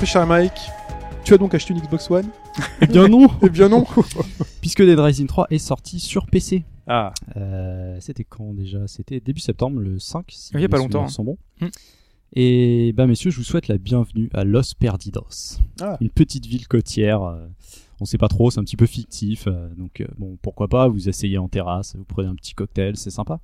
[0.04, 0.60] Très cher Mike,
[1.24, 2.28] tu as donc acheté une Xbox One
[2.82, 3.86] Eh bien non Eh bien non
[4.60, 6.66] Puisque Dead Rising 3 est sorti sur PC.
[6.88, 8.86] Ah, Euh, C'était quand déjà?
[8.88, 10.26] C'était début septembre, le 5.
[10.28, 11.08] Si Il y a pas longtemps, hein.
[11.08, 11.38] sont bons.
[11.62, 11.68] Hmm.
[12.34, 15.60] Et bah messieurs, je vous souhaite la bienvenue à Los Perdidos.
[15.80, 15.96] Ah.
[16.02, 17.24] Une petite ville côtière.
[17.24, 17.48] euh,
[18.02, 19.48] on sait pas trop, c'est un petit peu fictif.
[19.48, 22.98] euh, donc euh, bon, pourquoi pas, vous asseyez en terrasse, vous prenez un petit cocktail,
[22.98, 23.40] c'est sympa.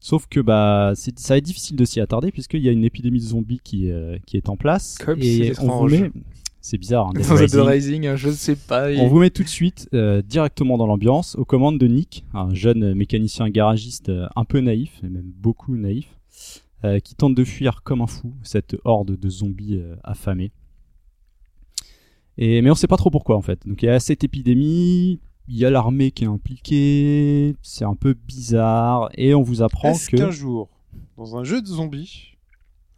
[0.00, 2.84] Sauf que bah c'est- ça va être difficile de s'y attarder puisqu'il y a une
[2.84, 4.96] épidémie de zombies qui, euh, qui est en place.
[4.98, 6.10] Comme et c'est on vous met...
[6.60, 7.08] C'est bizarre.
[7.08, 8.08] hein, Dead Dans The Rising.
[8.08, 8.90] Rising, je sais pas.
[8.92, 12.52] On vous met tout de suite euh, directement dans l'ambiance, aux commandes de Nick, un
[12.54, 16.06] jeune mécanicien garagiste euh, un peu naïf, et même beaucoup naïf,
[17.02, 20.52] qui tente de fuir comme un fou cette horde de zombies affamés.
[22.36, 23.66] Et, mais on sait pas trop pourquoi en fait.
[23.66, 25.18] Donc il y a cette épidémie,
[25.56, 30.10] y a l'armée qui est impliquée, c'est un peu bizarre, et on vous apprend est-ce
[30.10, 30.16] que...
[30.16, 30.68] qu'un jour,
[31.16, 32.36] dans un jeu de zombies,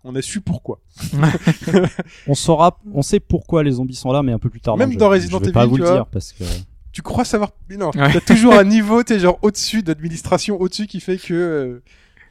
[0.04, 0.80] on a su pourquoi
[2.26, 4.76] On saura, on sait pourquoi les zombies sont là, mais un peu plus tard.
[4.76, 5.96] Même dans Resident Je vais pas Evil, vous tu le vois.
[5.96, 6.44] dire parce que
[6.92, 8.12] Tu crois savoir Mais non, Ouais.
[8.12, 11.82] t'as toujours un niveau, t'es genre au-dessus d'administration, au-dessus qui fait que euh,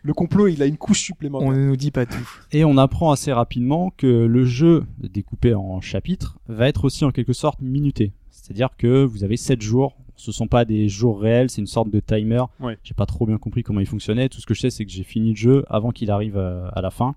[0.02, 1.48] le complot, il a une couche supplémentaire.
[1.48, 2.28] On ne nous dit pas tout.
[2.52, 7.12] Et on apprend assez rapidement que le jeu, découpé en chapitres, va être aussi en
[7.12, 8.14] quelque sorte minuté.
[8.32, 9.96] C'est-à-dire que vous avez 7 jours.
[10.20, 12.44] Ce sont pas des jours réels, c'est une sorte de timer.
[12.60, 12.78] Ouais.
[12.84, 14.28] J'ai pas trop bien compris comment il fonctionnait.
[14.28, 16.68] Tout ce que je sais, c'est que j'ai fini le jeu avant qu'il arrive euh,
[16.74, 17.16] à la fin.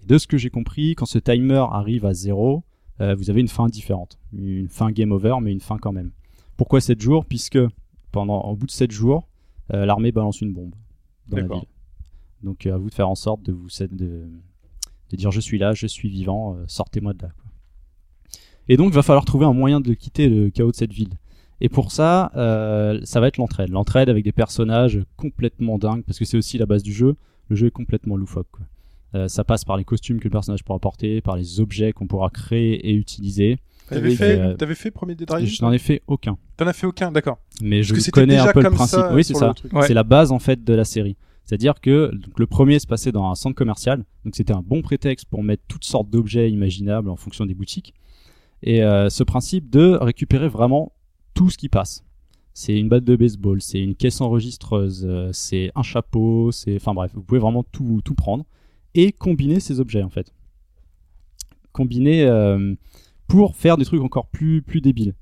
[0.00, 2.62] Et de ce que j'ai compris, quand ce timer arrive à zéro,
[3.00, 4.20] euh, vous avez une fin différente.
[4.32, 6.12] Une fin game over, mais une fin quand même.
[6.56, 7.24] Pourquoi 7 jours?
[7.24, 7.58] Puisque
[8.12, 9.26] pendant, au bout de 7 jours,
[9.74, 10.74] euh, l'armée balance une bombe
[11.28, 11.66] dans la ville.
[12.44, 14.28] Donc euh, à vous de faire en sorte de vous de,
[15.10, 17.30] de dire je suis là, je suis vivant, sortez-moi de là.
[17.36, 17.50] quoi.
[18.68, 21.18] Et donc il va falloir trouver un moyen de quitter le chaos de cette ville.
[21.60, 23.70] Et pour ça, euh, ça va être l'entraide.
[23.70, 27.16] L'entraide avec des personnages complètement dingues, parce que c'est aussi la base du jeu.
[27.48, 28.48] Le jeu est complètement loufoque.
[28.50, 28.66] quoi.
[29.14, 32.06] Euh, ça passe par les costumes que le personnage pourra porter, par les objets qu'on
[32.06, 33.58] pourra créer et utiliser.
[33.88, 36.36] T'avais fait, euh, t'avais fait premier Dead Rising Je n'en ai fait aucun.
[36.56, 37.38] T'en as fait aucun, d'accord.
[37.62, 39.00] Mais je Parce connais un peu le principe.
[39.12, 39.54] oui, c'est ça.
[39.72, 39.86] Ouais.
[39.86, 41.16] C'est la base en fait de la série.
[41.44, 44.82] C'est-à-dire que donc, le premier se passait dans un centre commercial, donc c'était un bon
[44.82, 47.94] prétexte pour mettre toutes sortes d'objets imaginables en fonction des boutiques.
[48.64, 50.92] Et euh, ce principe de récupérer vraiment
[51.36, 52.02] tout ce qui passe.
[52.54, 56.94] C'est une batte de baseball, c'est une caisse enregistreuse, euh, c'est un chapeau, c'est, enfin
[56.94, 58.44] bref, vous pouvez vraiment tout tout prendre
[58.94, 60.32] et combiner ces objets en fait.
[61.72, 62.74] combinés euh,
[63.28, 65.14] pour faire des trucs encore plus, plus débiles.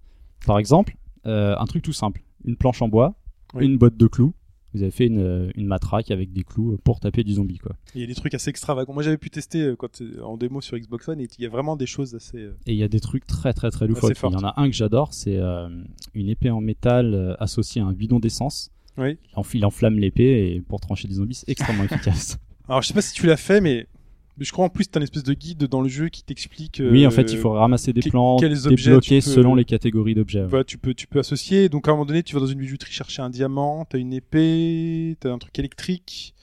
[0.46, 0.96] Par exemple,
[1.26, 3.14] euh, un truc tout simple une planche en bois,
[3.54, 3.64] Oui.
[3.64, 4.34] une botte de clous.
[4.74, 7.76] Vous avez fait une, euh, une matraque avec des clous pour taper du zombie, quoi.
[7.94, 8.92] Il y a des trucs assez extravagants.
[8.92, 11.46] Moi, j'avais pu tester euh, quand, euh, en démo sur Xbox One et il y
[11.46, 12.38] a vraiment des choses assez.
[12.38, 14.16] euh, Et il y a des trucs très très très loufoques.
[14.24, 15.68] Il y en a un que j'adore, c'est euh,
[16.14, 18.70] une épée en métal euh, associée à un bidon d'essence.
[18.98, 19.16] Oui.
[19.54, 22.38] Il enflamme l'épée et pour trancher des zombies, c'est extrêmement efficace.
[22.68, 23.86] Alors, je sais pas si tu l'as fait, mais
[24.38, 26.80] mais je crois en plus t'as une espèce de guide dans le jeu qui t'explique.
[26.80, 30.44] euh, oui, en fait, il faut ramasser des plans, débloquer peux- selon les catégories d'objets.
[30.44, 31.68] Voilà, tu peux, tu peux associer.
[31.68, 34.12] Donc à un moment donné, tu vas dans une bijouterie chercher un diamant, t'as une
[34.12, 36.33] épée, t'as un truc électrique.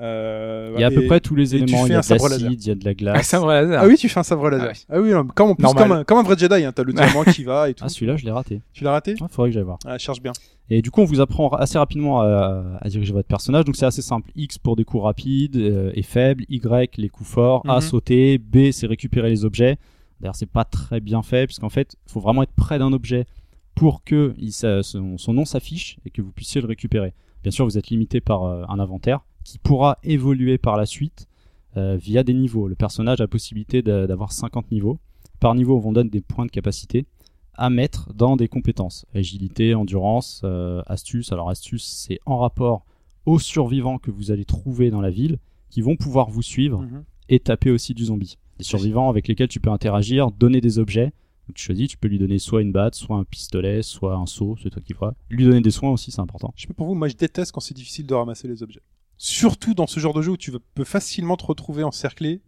[0.00, 1.84] Euh, Il y a à et- peu près tous les éléments.
[1.84, 2.40] Il y fais a un de sabre laser.
[2.42, 3.26] l'acide, il y a de la Ah, glace.
[3.28, 3.80] ça me laser.
[3.80, 4.72] Ah oui, tu fais un sabre laser.
[4.88, 5.12] Ah oui.
[5.12, 7.68] Ah oui, comme, plus, un, comme un vrai Jedi, hein, t'as le diamant qui va
[7.70, 7.84] et tout.
[7.84, 8.60] Ah, celui-là, je l'ai raté.
[8.72, 9.78] tu l'as raté Il faudrait que j'aille voir.
[9.86, 10.32] Ah, cherche bien.
[10.70, 13.64] Et du coup, on vous apprend assez rapidement à, à diriger votre personnage.
[13.66, 14.30] Donc, c'est assez simple.
[14.34, 16.44] X pour des coups rapides euh, et faibles.
[16.48, 17.62] Y, les coups forts.
[17.68, 17.80] A, Mhm.
[17.82, 18.38] sauter.
[18.38, 19.76] B, c'est récupérer les objets.
[20.20, 23.26] D'ailleurs, c'est pas très bien fait, puisqu'en fait, il faut vraiment être près d'un objet
[23.74, 27.12] pour que il, son, son nom s'affiche et que vous puissiez le récupérer.
[27.42, 31.28] Bien sûr, vous êtes limité par euh, un inventaire qui pourra évoluer par la suite
[31.76, 32.66] euh, via des niveaux.
[32.68, 34.98] Le personnage a la possibilité d'a- d'avoir 50 niveaux.
[35.40, 37.06] Par niveau, on vous donne des points de capacité
[37.54, 39.06] à mettre dans des compétences.
[39.14, 41.30] Agilité, endurance, euh, astuce.
[41.32, 42.84] Alors astuce, c'est en rapport
[43.26, 45.38] aux survivants que vous allez trouver dans la ville,
[45.70, 47.04] qui vont pouvoir vous suivre Mhm.
[47.28, 48.38] et taper aussi du zombie.
[48.58, 51.12] Des survivants avec lesquels tu peux interagir, donner des objets.
[51.48, 54.26] Donc, tu choisis, tu peux lui donner soit une batte, soit un pistolet, soit un
[54.26, 55.14] seau, c'est toi qui vois.
[55.28, 56.52] Lui donner des soins aussi, c'est important.
[56.56, 58.80] Je sais pas pour vous, moi je déteste quand c'est difficile de ramasser les objets.
[59.16, 62.40] Surtout dans ce genre de jeu où tu peux facilement te retrouver encerclé.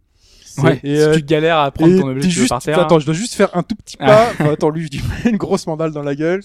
[0.59, 2.79] Ouais, Et, si euh, tu galères à prendre ton objet juste, par terre.
[2.79, 4.29] attends, je dois juste faire un tout petit pas.
[4.31, 6.43] Enfin, attends, lui, je lui mets une grosse mandale dans la gueule.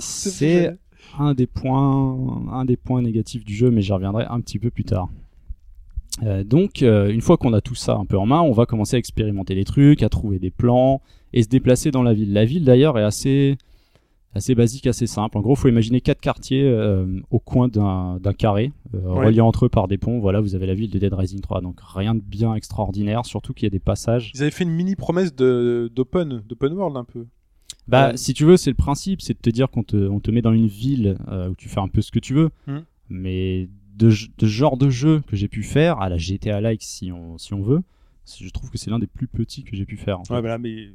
[0.00, 0.76] C'est
[1.18, 2.16] un des points,
[2.52, 5.08] un des points négatifs du jeu, mais j'y reviendrai un petit peu plus tard.
[6.24, 8.66] Euh, donc, euh, une fois qu'on a tout ça un peu en main, on va
[8.66, 11.00] commencer à expérimenter les trucs, à trouver des plans
[11.32, 12.32] et se déplacer dans la ville.
[12.32, 13.56] La ville d'ailleurs est assez,
[14.34, 15.36] assez basique, assez simple.
[15.38, 19.26] En gros, il faut imaginer quatre quartiers euh, au coin d'un carré, euh, Ouais.
[19.26, 20.20] reliés entre eux par des ponts.
[20.20, 21.60] Voilà, vous avez la ville de Dead Rising 3.
[21.60, 24.30] Donc rien de bien extraordinaire, surtout qu'il y a des passages.
[24.34, 27.26] Ils avaient fait une mini promesse de d'open, d'open world un peu.
[27.88, 28.16] Bah, Ouais.
[28.18, 30.42] si tu veux, c'est le principe, c'est de te dire qu'on te, on te met
[30.42, 32.50] dans une ville euh, où tu fais un peu ce que tu veux.
[32.66, 32.82] Mhm.
[33.08, 37.38] Mais de, genre de jeu que j'ai pu faire, à la GTA like si on,
[37.38, 37.80] si on veut,
[38.38, 40.20] je trouve que c'est l'un des plus petits que j'ai pu faire.
[40.20, 40.34] en fait.
[40.34, 40.88] Ouais, bah là, mais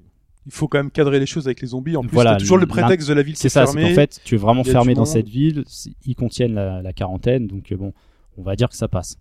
[0.46, 1.96] il faut quand même cadrer les choses avec les zombies.
[1.96, 4.20] En plus, Voilà, toujours le prétexte de la ville C'est est ça, c'est qu'en fait,
[4.24, 5.08] tu es vraiment fermé dans monde.
[5.08, 5.64] cette ville,
[6.06, 7.94] ils contiennent la, la quarantaine, donc euh, bon,
[8.38, 9.18] on va dire que ça passe.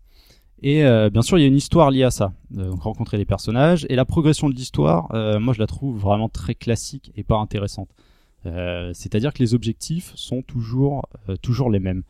[0.62, 2.32] Et euh, bien sûr, il y a une histoire liée à ça.
[2.56, 5.98] Euh, donc rencontrer les personnages et la progression de l'histoire, euh, moi je la trouve
[5.98, 7.88] vraiment très classique et pas intéressante.
[8.44, 11.06] C'est-à-dire que les objectifs sont toujours
[11.42, 12.02] toujours les mêmes.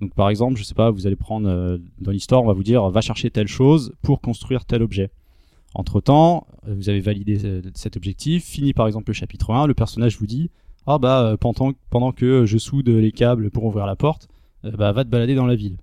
[0.00, 2.90] Donc par exemple, je sais pas, vous allez prendre dans l'histoire, on va vous dire
[2.90, 5.10] va chercher telle chose pour construire tel objet.
[5.78, 9.74] Entre temps, vous avez validé euh, cet objectif, fini par exemple le chapitre 1, le
[9.74, 10.50] personnage vous dit
[10.86, 14.26] ah bah euh, pendant, pendant que je soude les câbles pour ouvrir la porte,
[14.64, 15.76] euh, bah va te balader dans la ville.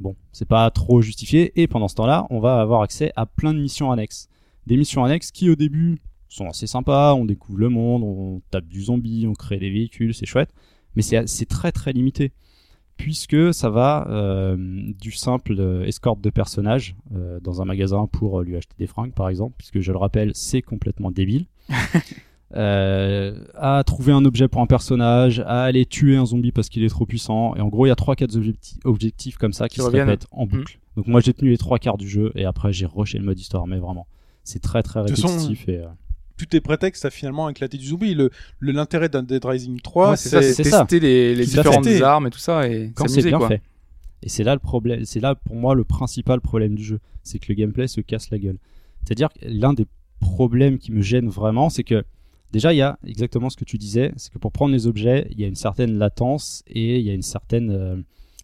[0.00, 3.54] Bon, c'est pas trop justifié et pendant ce temps-là, on va avoir accès à plein
[3.54, 4.28] de missions annexes.
[4.66, 8.66] Des missions annexes qui au début sont assez sympas, on découvre le monde, on tape
[8.66, 10.52] du zombie, on crée des véhicules, c'est chouette,
[10.96, 12.32] mais c'est très très limité
[13.02, 14.56] puisque ça va euh,
[15.00, 18.86] du simple euh, escorte de personnages euh, dans un magasin pour euh, lui acheter des
[18.86, 21.46] fringues par exemple, puisque je le rappelle, c'est complètement débile.
[22.54, 26.84] Euh, à trouver un objet pour un personnage, à aller tuer un zombie parce qu'il
[26.84, 27.56] est trop puissant.
[27.56, 30.06] Et en gros, il y a 3-4 objectifs, objectifs comme ça qui, Qui se reviennent.
[30.06, 30.78] répètent en boucle.
[30.98, 33.40] Donc moi, j'ai tenu les trois quarts du jeu et après, j'ai rushé le mode
[33.40, 33.66] histoire.
[33.66, 34.06] Mais vraiment,
[34.44, 35.66] c'est très très répétitif.
[35.66, 35.86] Et, euh,
[36.46, 38.14] Tout est prétexte à finalement éclater du zombie.
[38.14, 40.80] Le l'intérêt d'un Dead Rising 3, Ouais, c'est ça.
[40.86, 42.02] tester les, différentes fait.
[42.02, 43.48] armes et tout ça et quand c'est bien quoi.
[43.48, 43.62] fait.
[44.22, 47.38] Et c'est là le problème, c'est là pour moi le principal problème du jeu, c'est
[47.38, 48.58] que le gameplay se casse la gueule.
[49.04, 49.86] C'est-à-dire que l'un des
[50.20, 52.04] problèmes qui me gêne vraiment, c'est que
[52.52, 55.26] déjà il y a exactement ce que tu disais, c'est que pour prendre les objets,
[55.30, 57.96] il y a une certaine latence et il y a une certaine, euh,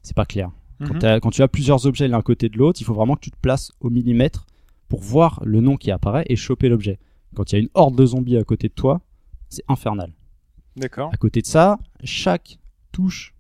[0.03, 0.51] c'est pas clair.
[0.85, 1.20] Quand, Mhm.
[1.20, 3.37] quand tu as plusieurs objets l'un côté de l'autre, il faut vraiment que tu te
[3.41, 4.47] places au millimètre
[4.89, 6.99] pour voir le nom qui apparaît et choper l'objet.
[7.35, 9.01] Quand il y a une horde de zombies à côté de toi,
[9.49, 10.13] c'est infernal.
[10.77, 11.11] D'accord.
[11.13, 12.59] À côté de ça, chaque
[12.93, 13.35] touche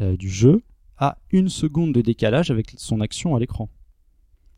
[0.00, 0.62] euh, du jeu
[0.98, 3.68] a une seconde de décalage avec son action à l'écran.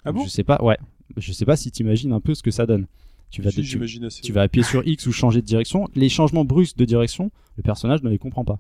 [0.05, 0.25] Ah bon?
[0.25, 0.79] Je sais pas, ouais.
[1.17, 2.87] Je sais pas si t'imagines un peu ce que ça donne.
[3.31, 4.21] Tu vas, Si, tu, J'imagine assez.
[4.23, 5.89] tu vas appuyer sur X ou changer de direction.
[5.95, 8.59] Les changements brusques de direction, le personnage ne les comprend pas.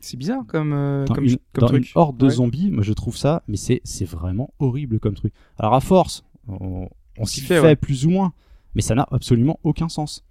[0.00, 1.84] C'est bizarre comme, euh, Dans, comme, une, comme dans truc.
[1.86, 2.32] une horde de Ouais.
[2.32, 5.32] zombies, moi je trouve ça, mais c'est c'est vraiment horrible comme truc.
[5.58, 6.88] Alors à force, on,
[7.18, 7.76] on s'y s'y fait, fait, ouais.
[7.76, 8.32] plus ou moins,
[8.74, 10.24] mais ça n'a absolument aucun sens.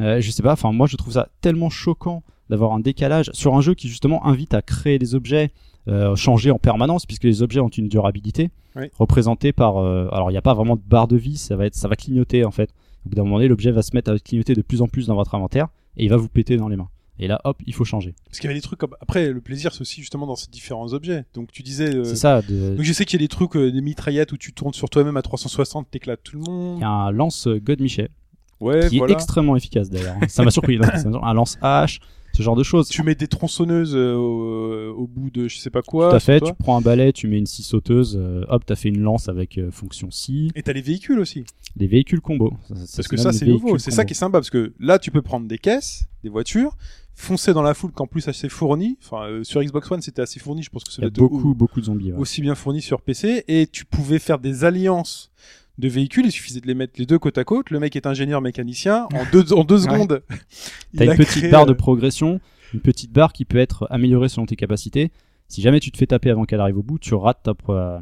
[0.00, 3.54] Euh, je sais pas, enfin moi je trouve ça tellement choquant d'avoir un décalage sur
[3.54, 5.50] un jeu qui justement invite à créer des objets,
[5.88, 8.86] euh, changer en permanence puisque les objets ont une durabilité Oui.
[8.98, 9.76] représentée par.
[9.78, 11.88] euh, alors il n'y a pas vraiment de barre de vie, ça va être, ça
[11.88, 12.70] va clignoter en fait.
[13.04, 15.06] Au bout d'un moment donné, l'objet va se mettre à clignoter de plus en plus
[15.08, 16.88] dans votre inventaire et il va vous péter dans les mains.
[17.18, 18.14] Et là, hop, il faut changer.
[18.26, 18.94] Parce qu'il y avait des trucs comme.
[19.00, 21.24] Après, le plaisir, c'est aussi justement dans ces différents objets.
[21.34, 21.94] Donc tu disais.
[21.94, 22.42] euh, C'est ça.
[22.42, 24.72] de- Donc je sais qu'il y a des trucs, euh, des mitraillettes où tu tournes
[24.72, 26.78] sur toi-même à 360, t'éclates tout le monde.
[26.78, 28.08] Il y a un lance God Michel
[28.60, 29.12] Ouais, qui voilà.
[29.12, 30.16] est extrêmement efficace d'ailleurs.
[30.28, 30.78] Ça m'a surpris.
[30.78, 30.92] là.
[31.22, 32.00] Un lance hache,
[32.32, 32.88] ce genre de choses.
[32.88, 36.10] Tu mets des tronçonneuses euh, au, au bout de je sais pas quoi.
[36.10, 36.40] Tout à fait.
[36.40, 39.28] Tu prends un balai, tu mets une scie sauteuse, euh, hop, t'as fait une lance
[39.28, 40.50] avec euh, fonction scie.
[40.54, 41.44] Et t'as les véhicules aussi.
[41.76, 42.52] Des véhicules combo.
[42.68, 43.78] Ça- Parce que ça, c'est nouveau.
[43.78, 44.38] C'est ça qui est sympa.
[44.38, 46.76] Parce que là, tu peux prendre des caisses, des voitures,
[47.14, 48.98] foncer dans la foule qu'en plus assez fourni.
[49.04, 50.62] Enfin, euh, sur Xbox One, c'était assez fourni.
[50.62, 52.12] Je pense que ça Il y a doit beaucoup, beaucoup de zombies.
[52.12, 52.18] ouais.
[52.18, 53.44] aussi bien fourni sur PC.
[53.48, 55.30] Et tu pouvais faire des alliances
[55.82, 56.24] de véhicules.
[56.24, 57.70] Il suffisait de les mettre les deux côte à côte.
[57.70, 59.08] Le mec est ingénieur mécanicien.
[59.12, 60.22] En deux, en deux secondes,
[60.94, 62.40] il T'as a une petite créé, barre de euh, progression,
[62.72, 65.10] une petite barre qui peut être améliorée selon tes capacités.
[65.52, 67.98] Si jamais tu te fais taper avant qu'elle arrive au bout, tu rates ta, euh,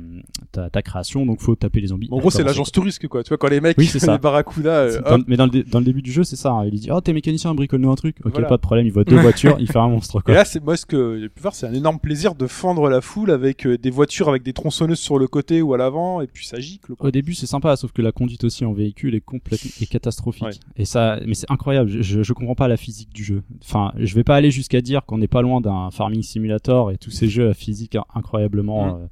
[0.53, 2.07] ta, ta création, donc faut taper les zombies.
[2.13, 3.25] En gros, c'est l'agence touriste, quoi.
[3.25, 4.13] Tu vois, quand les mecs, Oui, c'est ça.
[4.13, 6.53] les barracudas, euh, dans- mais dans le, dans le début du jeu, c'est ça.
[6.53, 6.65] hein.
[6.65, 8.17] Il dit Oh, t'es mécanicien, bricole-nous un truc.
[8.25, 8.47] Ok, Voilà.
[8.47, 8.87] pas de problème.
[8.87, 10.21] Il voit deux voitures, il fait un monstre.
[10.21, 10.35] Et Quoi.
[10.35, 13.01] là, c'est moi ce que j'ai pu voir, c'est un énorme plaisir de fendre la
[13.01, 16.29] foule avec euh, des voitures avec des tronçonneuses sur le côté ou à l'avant, et
[16.29, 16.95] puis ça gicle.
[16.95, 17.09] Quoi.
[17.09, 20.45] Au début, c'est sympa, sauf que la conduite aussi en véhicule est complètement est catastrophique.
[20.45, 20.51] Ouais.
[20.77, 21.91] Et ça, mais c'est incroyable.
[21.91, 23.43] Je, je, je comprends pas la physique du jeu.
[23.65, 26.97] Enfin, je vais pas aller jusqu'à dire qu'on n'est pas loin d'un farming simulator et
[26.97, 29.03] tous ces jeux physique in- incroyablement Mhm.
[29.03, 29.07] euh,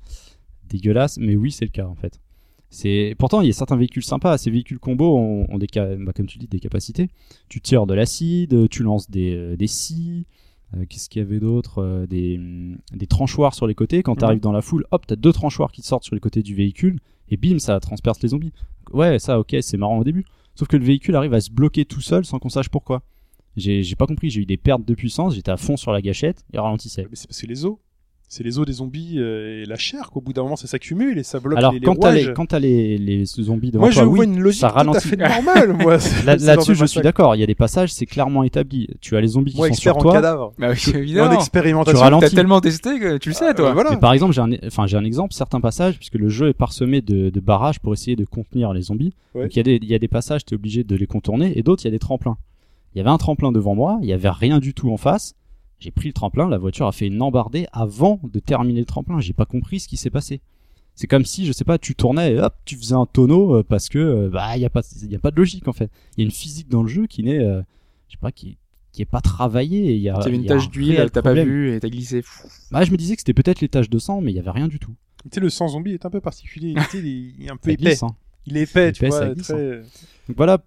[0.68, 2.20] dégueulasses, mais oui, c'est le cas en fait.
[2.70, 4.36] C'est pourtant il y a certains véhicules sympas.
[4.36, 7.08] Ces véhicules combo ont, ont des bah, comme tu dis des capacités.
[7.48, 10.26] Tu tires de l'acide, tu lances des euh, des scies.
[10.76, 14.02] euh, Qu'est-ce qu'il y avait d'autre des, hum, des tranchoirs sur les côtés.
[14.02, 16.42] Quand tu arrives dans la foule, hop, t'as deux tranchoirs qui sortent sur les côtés
[16.42, 17.00] du véhicule
[17.30, 18.52] et bim, ça transperce les zombies.
[18.92, 20.26] Ouais, ça, ok, c'est marrant au début.
[20.54, 23.02] Sauf que le véhicule arrive à se bloquer tout seul sans qu'on sache pourquoi.
[23.56, 26.44] J'ai pas compris, j'ai eu des pertes de puissance, j'étais à fond sur la gâchette
[26.52, 27.06] et ralentissait.
[27.10, 27.76] Mais c'est parce que les os,
[28.30, 31.18] c'est les os des zombies euh, et la chair qu'au bout d'un moment ça s'accumule
[31.18, 33.84] et ça bloque Alors, les, les quand t'as les, quand t'as les, les zombies devant
[33.84, 35.08] Moi, je toi, vois oui, une logique ça tout à ralentit.
[35.08, 35.96] fait normale, moi.
[36.26, 37.34] Là-dessus, je suis d'accord.
[37.36, 38.88] Il y a des passages, c'est clairement établi.
[39.00, 40.12] Tu as les zombies qui Moi, sont sur en toi.
[40.12, 40.52] cadavre.
[40.58, 41.32] Bah oui, Et en évidemment.
[41.32, 42.04] expérimentation.
[42.10, 42.20] Tu.
[42.20, 43.72] T'as tellement testé que tu le sais, Euh, toi.
[43.72, 43.90] voilà.
[43.92, 46.54] Mais par exemple, j'ai un, enfin, j'ai un exemple, certains passages, puisque le jeu est
[46.54, 49.14] parsemé de, de barrages pour essayer de contenir les zombies.
[49.34, 49.44] Ouais.
[49.44, 51.06] Donc il y, a des- il y a des passages, tu es obligé de les
[51.06, 52.36] contourner, et d'autres, il y a des tremplins.
[52.94, 55.34] Il y avait un tremplin devant moi, il y avait rien du tout en face.
[55.80, 59.20] J'ai pris le tremplin, la voiture a fait une embardée avant de terminer le tremplin.
[59.20, 60.40] J'ai pas compris ce qui s'est passé.
[60.96, 63.62] C'est comme si, je sais pas, tu tournais et hop, tu faisais un tonneau euh,
[63.62, 65.72] parce que euh, bah il y a pas, il y a pas de logique en
[65.72, 65.88] fait.
[66.16, 67.62] Il y a une physique dans le jeu qui n'est, euh,
[68.08, 68.58] je sais pas, qui
[68.90, 69.94] qui est pas travaillée.
[69.94, 71.88] Il y a, Tu avais il une tache un d'huile, t'as pas vu et t'as
[71.88, 72.24] glissé.
[72.72, 74.50] Bah, je me disais que c'était peut-être les taches de sang, mais il y avait
[74.50, 74.94] rien du tout.
[75.22, 76.74] Tu sais, le sang zombie est un peu particulier.
[76.90, 77.84] Tu sais, il est- il est un peu épais.
[77.84, 78.16] glisse, hein.
[78.46, 79.18] Il est épais, tu Épais, vois.
[79.20, 79.76] ça glisse, très-
[80.26, 80.58] Donc voilà,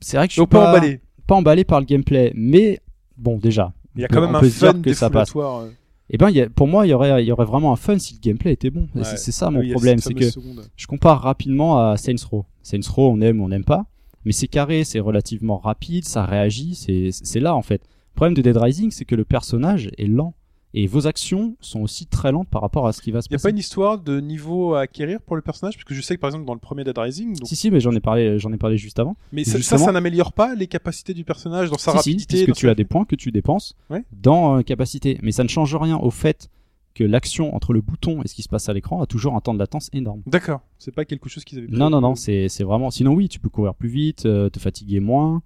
[0.00, 1.00] c'est vrai que je suis pas pas, emballé.
[1.26, 2.80] pas emballé par le gameplay, mais
[3.18, 3.74] bon déjà.
[3.96, 5.32] Il y a quand même un fun que ça passe.
[5.36, 5.70] euh.
[6.10, 7.76] Et ben, il y a- pour moi, il y aurait, il y aurait vraiment un
[7.76, 8.88] fun si le gameplay était bon.
[8.94, 9.04] Ouais.
[9.04, 10.62] C'est ça Ah mon oui, il y a problème, c'est que seconde.
[10.76, 12.44] je compare rapidement à Saints Row.
[12.62, 13.86] Saints Row, on aime ou on n'aime pas,
[14.24, 17.80] mais c'est carré, c'est relativement rapide, ça réagit, c'est c'est là en fait.
[17.82, 20.34] Le problème de Dead Rising, c'est que le personnage est lent.
[20.76, 23.30] Et vos actions sont aussi très lentes par rapport à ce qui va se Il
[23.30, 23.42] n'y a passer.
[23.44, 25.76] pas une histoire de niveau à acquérir pour le personnage?
[25.76, 27.46] Parce que je sais que par exemple dans le premier Dead Rising, donc...
[27.46, 29.16] Si, si, mais j'en ai parlé, j'en ai parlé juste avant.
[29.30, 31.96] mais ça, ça, justement- ça n'améliore pas les capacités du personnage dans sa Si, si,
[31.98, 34.02] rapidité puisque dans tu sa- as des points que tu dépenses Ouais.
[34.20, 35.18] dans euh, capacité?
[35.22, 36.48] Mais ça ne change rien au fait
[36.94, 39.40] que l'action entre le bouton et ce qui se passe à l'écran a toujours un
[39.40, 40.22] temps de latence énorme.
[40.26, 42.90] D'accord, c'est pas quelque chose qu'ils avaient Non, non, non, c'est c'est vraiment.
[42.90, 45.42] Sinon, oui, tu peux courir plus vite, euh, te fatiguer moins.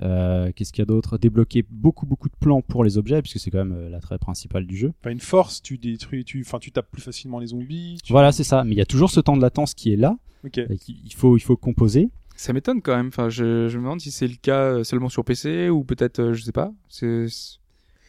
[0.00, 1.18] Euh, Qu'est-ce qu'il y a d'autre?
[1.18, 4.66] Débloquer beaucoup, beaucoup de plans pour les objets, puisque c'est quand même euh, l'attrait principal
[4.66, 4.92] du jeu.
[5.00, 7.98] Enfin, une force, tu détruis, tu, enfin, tu tapes plus facilement les zombies.
[8.02, 8.64] tu- Voilà, c'est ça.
[8.64, 10.16] Mais il y a toujours ce temps de latence qui est là.
[10.44, 10.58] Ok.
[10.58, 12.08] et qui- il, faut, il faut composer.
[12.36, 13.08] Ça m'étonne quand même.
[13.08, 16.18] Enfin, je, je me demande si c'est le cas euh, seulement sur PC ou peut-être,
[16.20, 16.72] euh, je sais pas.
[16.88, 17.26] C'est.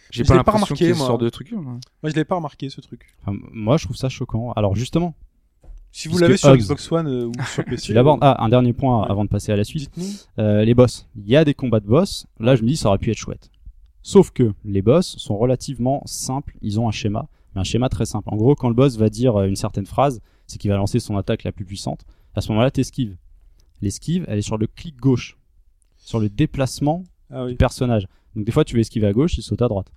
[0.10, 1.08] J'ai Je pas l'ai pas l'impression remarqué, qu'il y ait ce moi.
[1.08, 1.52] genre de truc.
[1.54, 1.62] hein.
[1.62, 3.06] Moi, je l'avais pas remarqué ce truc.
[3.22, 4.52] Enfin, moi, je trouve ça choquant.
[4.54, 5.16] Alors, justement,
[5.96, 8.20] Si vous l'avez sur Xbox One euh, ou sur PC, tu l'abordes.
[8.24, 9.08] Ah, un dernier point Ouais.
[9.12, 9.92] avant de passer à la suite.
[10.40, 11.08] Euh, les boss.
[11.16, 12.26] Il y a des combats de boss.
[12.40, 13.50] Là, je me dis, ça aurait pu être chouette.
[14.02, 16.58] Sauf que les boss sont relativement simples.
[16.62, 18.28] Ils ont un schéma, mais un schéma très simple.
[18.32, 21.00] En gros, quand le boss va dire euh, une certaine phrase, c'est qu'il va lancer
[21.00, 22.02] son attaque la plus puissante.
[22.36, 23.16] À ce moment-là, t'esquives.
[23.82, 25.38] L'esquive, elle est sur le clic gauche,
[25.98, 28.08] sur le déplacement Ah du personnage.
[28.36, 29.92] Donc des fois, tu veux esquiver à gauche, il saute à droite.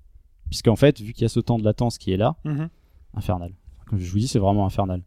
[0.50, 2.68] Puisqu'en fait, vu qu'il y a ce temps de latence qui est là, Mhm.
[3.14, 3.52] infernal.
[3.88, 5.02] Comme je vous dis, c'est vraiment infernal.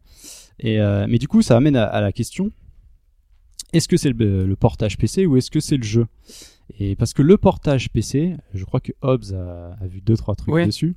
[0.60, 2.50] Et euh, mais du coup, ça amène à, à la question
[3.72, 6.06] est-ce que c'est le, le portage PC ou est-ce que c'est le jeu?
[6.80, 10.34] Et parce que le portage PC, je crois que Hobbs a, a vu deux trois
[10.34, 10.66] trucs Ouais.
[10.66, 10.96] dessus.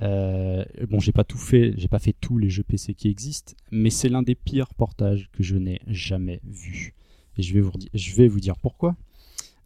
[0.00, 3.54] Euh, bon, j'ai pas tout fait, j'ai pas fait tous les jeux PC qui existent,
[3.72, 6.94] mais c'est l'un des pires portages que je n'ai jamais vu.
[7.36, 8.94] Et je vais vous, je vais vous dire pourquoi.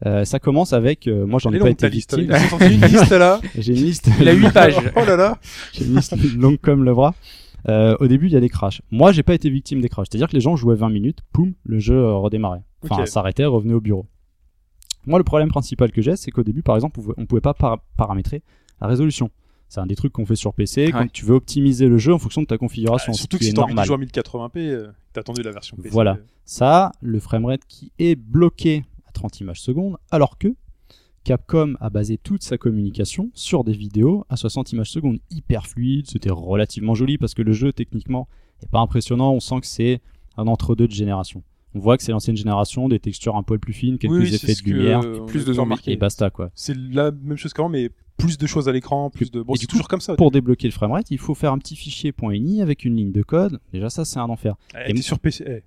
[0.07, 2.17] Euh, ça commence avec, euh, moi j'en ai pas été liste.
[2.19, 2.35] victime.
[2.63, 3.41] Une liste là.
[3.59, 4.09] J'ai une liste.
[4.21, 4.77] Il a 8 pages.
[4.97, 5.39] Oh là là.
[5.75, 7.15] J'ai une liste longue comme le bras.
[7.69, 8.83] Euh, au début, il y a des crashs.
[8.91, 10.07] Moi, j'ai pas été victime des crashs.
[10.11, 12.63] C'est-à-dire que les gens jouaient 20 minutes, poum, le jeu euh, redémarrait.
[12.85, 14.07] Enfin, s'arrêtait, revenait au bureau.
[15.07, 17.83] Moi, le problème principal que j'ai, c'est qu'au début, par exemple, on pouvait- pas para-
[17.97, 18.43] paramétrer
[18.81, 19.31] la résolution.
[19.69, 20.93] C'est un des trucs qu'on fait sur PC Ouais.
[20.93, 23.13] quand tu veux optimiser le jeu en fonction de ta configuration.
[23.15, 25.77] Ah, surtout que si t'as envie de jouer en 1080p, euh, t'as attendu la version
[25.77, 25.89] PC.
[25.91, 26.19] Voilà.
[26.45, 30.49] Ça, le framerate qui est bloqué à 30 images secondes, alors que
[31.25, 36.07] Capcom a basé toute sa communication sur des vidéos à 60 images secondes, hyper fluide,
[36.09, 38.29] c'était relativement joli parce que le jeu techniquement
[38.63, 40.01] est pas impressionnant, on sent que c'est
[40.37, 41.43] un entre-deux de génération.
[41.75, 44.29] On voit que c'est l'ancienne génération, des textures un poil plus fines, quelques Oui, oui,
[44.31, 45.93] c'est effets de que, lumière, euh, plus de zoom remarqué.
[45.93, 46.51] et basta quoi.
[46.55, 47.89] C'est la même chose qu'avant, mais
[48.19, 49.41] plus de choses à l'écran, plus de.
[49.43, 50.15] Bon, et c'est toujours comme ça.
[50.17, 53.23] Pour débloquer le framerate, il faut faire un petit fichier .ini avec une ligne de
[53.23, 53.59] code.
[53.73, 54.57] Déjà ça c'est un enfer.
[54.75, 55.45] Eh, et- t'es sur PC.
[55.47, 55.63] Eh,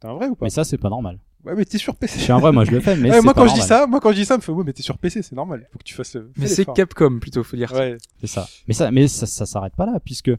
[0.00, 0.46] T'es un vrai ou pas?
[0.46, 1.18] Mais ça c'est pas normal.
[1.44, 2.18] Ouais, mais t'es sur PC.
[2.18, 3.60] Je suis un vrai, moi je le fais, mais Ouais, moi pas quand je dis
[3.62, 5.66] ça, moi quand je dis ça, me fait ouais, mais t'es sur PC, c'est normal.
[5.72, 6.14] Faut que tu fasses.
[6.16, 6.64] euh, Mais c'est.
[6.64, 7.72] Capcom plutôt, faut dire.
[7.72, 7.96] Ouais.
[8.20, 8.46] C'est ça.
[8.68, 10.30] Mais ça, mais ça, ça s'arrête pas là, puisque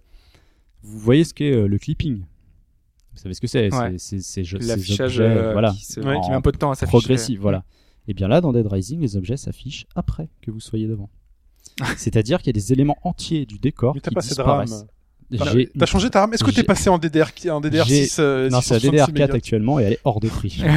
[0.82, 2.20] vous voyez ce qu'est euh, le clipping.
[3.14, 3.96] Vous savez ce que c'est Ouais.
[3.98, 6.98] C'est- L'affichage euh, voilà, qui, se- Ouais, qui met un peu de temps à s'afficher.
[7.00, 7.64] progressif, voilà.
[8.08, 11.10] Et bien là, dans Dead Rising, les objets s'affichent après que vous soyez devant.
[11.98, 14.00] C'est-à-dire qu'il y a des éléments entiers du décor qui
[14.30, 14.86] disparaissent.
[15.38, 18.76] T'as changé ta RAM Est-ce que t'es passé en DDR, en DDR6 euh, Non, c'est
[18.76, 19.36] la 666 DDR4 mégas?
[19.36, 20.64] actuellement et elle est hors de prix.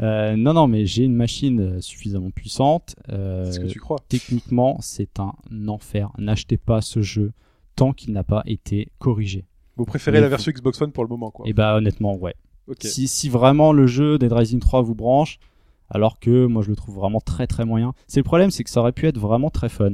[0.00, 2.96] Euh, non, non, mais j'ai une machine euh, suffisamment puissante.
[3.10, 3.98] euh, ce que tu crois.
[4.08, 5.34] techniquement, c'est un
[5.68, 6.10] enfer.
[6.18, 7.32] N'achetez pas ce jeu
[7.76, 9.44] tant qu'il n'a pas été corrigé.
[9.76, 11.46] Vous préférez Mais la version Xbox One pour le moment, quoi.
[11.46, 12.34] Et bah honnêtement, ouais.
[12.80, 15.38] Si, si vraiment le jeu Dead Rising 3 vous branche,
[15.90, 17.92] alors que moi je le trouve vraiment très très moyen.
[18.06, 19.92] C'est le problème, c'est que ça aurait pu être vraiment très fun.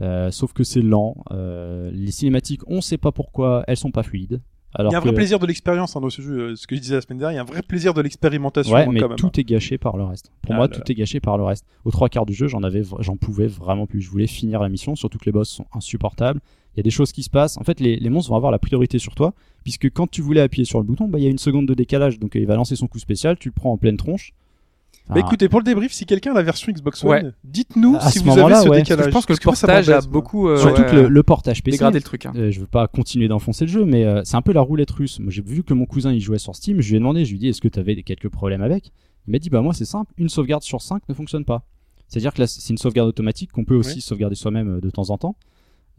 [0.00, 1.16] Euh, sauf que c'est lent.
[1.32, 4.40] Euh, les cinématiques, on sait pas pourquoi, elles sont pas fluides.
[4.74, 6.38] Alors Il y a un que- vrai plaisir de l'expérience hein, dans ce jeu.
[6.50, 8.02] euh, Ce que je disais la semaine dernière, il y a un vrai plaisir de
[8.02, 9.16] l'expérimentation Ouais, mais quand même.
[9.16, 10.30] tout est gâché par le reste.
[10.42, 11.64] Pour Ah moi, là tout est gâché par le reste.
[11.86, 14.02] Aux trois quarts du jeu, j'en avais, vra- j'en pouvais vraiment plus.
[14.02, 16.40] Je voulais finir la mission, surtout que les boss sont insupportables.
[16.74, 17.56] Il y a des choses qui se passent.
[17.56, 19.32] En fait, les, les monstres vont avoir la priorité sur toi,
[19.64, 21.74] puisque quand tu voulais appuyer sur le bouton, bah, il y a une seconde de
[21.74, 22.18] décalage.
[22.20, 24.32] Donc, il va lancer son coup spécial, tu le prends en pleine tronche.
[25.08, 27.22] Bah Enfin, écoutez, pour le débrief, si quelqu'un a la version Xbox One, Ouais.
[27.44, 28.78] dites-nous si ce vous avez ce ouais.
[28.82, 29.06] décalage.
[29.06, 31.76] Je pense que le portage a beaucoup euh, surtout ouais, que le, le portage PC,
[31.78, 32.26] dégradé le truc.
[32.26, 32.32] hein.
[32.36, 34.90] Euh, je veux pas continuer d'enfoncer le jeu, mais euh, c'est un peu la roulette
[34.90, 35.18] russe.
[35.20, 37.30] Moi, j'ai vu que mon cousin il jouait sur Steam, je lui ai demandé, je
[37.30, 38.92] lui ai dit, est-ce que tu avais quelques problèmes avec?
[39.26, 41.64] Il m'a dit, bah moi c'est simple, une sauvegarde sur 5 ne fonctionne pas.
[42.08, 44.00] C'est-à-dire que là, c'est une sauvegarde automatique qu'on peut aussi Oui.
[44.00, 45.36] sauvegarder soi-même euh, de temps en temps.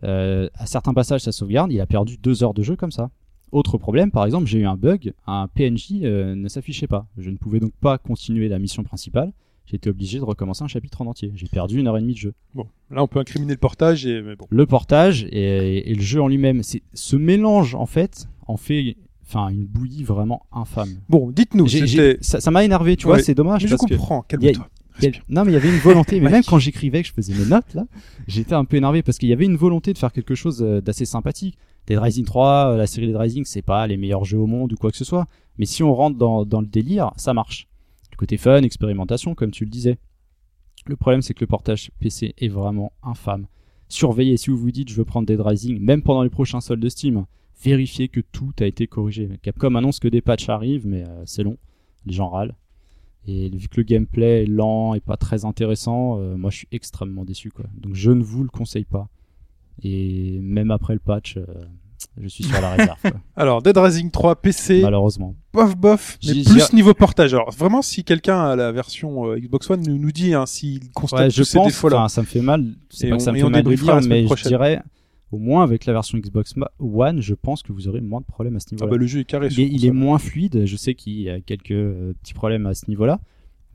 [0.04, 3.10] Euh, à certains passages, ça sauvegarde, il a perdu deux heures de jeu comme ça.
[3.52, 7.08] Autre problème, par exemple, j'ai eu un bug, un PNJ euh, ne s'affichait pas.
[7.18, 9.32] Je ne pouvais donc pas continuer la mission principale.
[9.66, 11.32] J'étais obligé de recommencer un chapitre en entier.
[11.36, 14.06] J'ai perdu une heure et demie de jeu Bon, là on peut incriminer le portage
[14.06, 14.48] et mais bon.
[14.50, 16.64] le portage et, et le jeu en lui-même.
[16.64, 18.96] C'est ce mélange en fait en fait,
[19.28, 20.90] enfin une bouillie vraiment infâme.
[21.08, 21.68] Bon, dites-nous.
[22.22, 23.14] Ça m'a énervé, tu Ouais.
[23.14, 24.24] vois, c'est dommage Mais je parce comprends.
[24.24, 24.68] Calme-toi.
[25.02, 25.24] Respire.
[25.30, 27.46] non mais il y avait une volonté, mais même quand j'écrivais, que je faisais mes
[27.46, 27.86] notes là,
[28.28, 30.82] j'étais un peu énervé parce qu'il y avait une volonté de faire quelque chose euh,
[30.82, 31.58] d'assez sympathique.
[31.88, 34.74] Dead Rising 3, euh, la série Dead Rising, c'est pas les meilleurs jeux au monde
[34.74, 35.28] ou quoi que ce soit,
[35.58, 37.68] mais si on rentre dans, dans le délire, ça marche.
[38.12, 39.98] Du côté fun, expérimentation, comme tu le disais.
[40.86, 43.48] Le problème, c'est que le portage PC est vraiment infâme.
[43.88, 46.80] Surveillez, si vous vous dites je veux prendre Dead Rising, même pendant les prochains soldes
[46.80, 47.26] de Steam,
[47.64, 49.30] vérifiez que tout a été corrigé.
[49.42, 51.58] Capcom annonce que des patchs arrivent, mais euh, c'est long.
[52.06, 52.56] Les gens râlent.
[53.28, 56.68] Et vu que le gameplay est lent et pas très intéressant, euh, moi je suis
[56.72, 57.52] extrêmement déçu.
[57.52, 57.66] Quoi.
[57.78, 59.08] Donc je ne vous le conseille pas.
[59.84, 61.46] Et même après le patch, euh,
[62.20, 63.00] je suis sur la réserve.
[63.02, 63.12] quoi.
[63.36, 65.36] Alors, Dead Rising 3 PC, Malheureusement.
[65.54, 67.34] bof bof, mais J'ai- plus niveau portage.
[67.34, 70.90] Alors, vraiment, si quelqu'un a la version euh, Xbox One, nous, nous dit hein, s'il
[70.92, 71.98] constate Ouais, tous je ces pense, défauts-là.
[72.00, 72.66] enfin, ça me fait mal.
[72.90, 74.06] C'est Et pas on- que ça me et fait on mal de débriefera la dire,
[74.06, 74.50] semaine mais je prochaine.
[74.50, 74.82] dirais,
[75.32, 78.56] au moins avec la version Xbox One, je pense que vous aurez moins de problèmes
[78.56, 78.92] à ce Ah niveau-là.
[78.92, 79.48] bah, le jeu est carré.
[79.48, 80.66] il, sur est, il est moins fluide.
[80.66, 83.20] Je sais qu'il y a quelques euh, petits problèmes à ce niveau-là,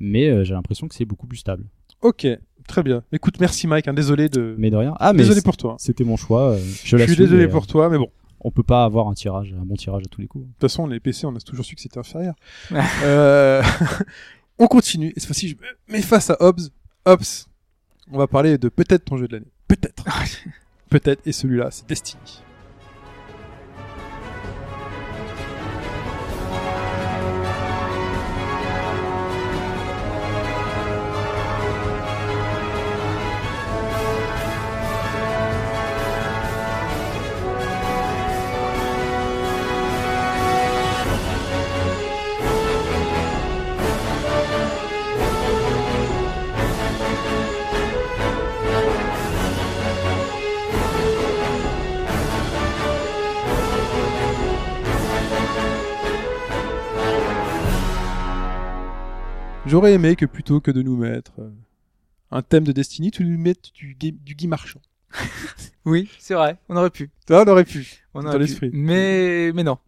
[0.01, 1.65] mais euh, j'ai l'impression que c'est beaucoup plus stable.
[2.03, 2.27] Ok,
[2.67, 3.03] très bien.
[3.13, 3.89] Écoute, merci Mike.
[3.89, 4.55] hein, désolé de.
[4.59, 4.95] Mais de rien.
[4.99, 5.77] Ah, mais désolé pour toi.
[5.79, 6.53] c'était mon choix.
[6.53, 8.11] euh, je Je suis désolé mais, pour toi, mais bon.
[8.47, 10.45] On peut pas avoir un tirage, un bon tirage à tous les coups.
[10.45, 12.35] De toute façon, les PC, on a toujours su que c'était inférieur.
[13.05, 13.63] euh...
[14.59, 15.09] on continue.
[15.17, 15.57] Et cette fois-ci, je
[15.91, 16.61] mets face à Hobbs.
[17.07, 17.47] Hobbs,
[18.13, 19.51] on va parler de peut-être ton jeu de l'année.
[19.67, 20.05] Peut-être.
[20.89, 21.27] peut-être.
[21.27, 22.44] Et celui-là, c'est Destiny.
[59.75, 61.51] J'aurais aimé que plutôt que de nous mettre euh,
[62.31, 64.81] un thème de Destiny, tu nous mettes du, Guy- du Guy Marchand.
[65.85, 67.11] Oui, c'est vrai, on aurait pu.
[67.29, 68.05] Ça, on aurait pu.
[68.15, 68.71] On aurait l'esprit.
[68.73, 69.79] Mais, mais non.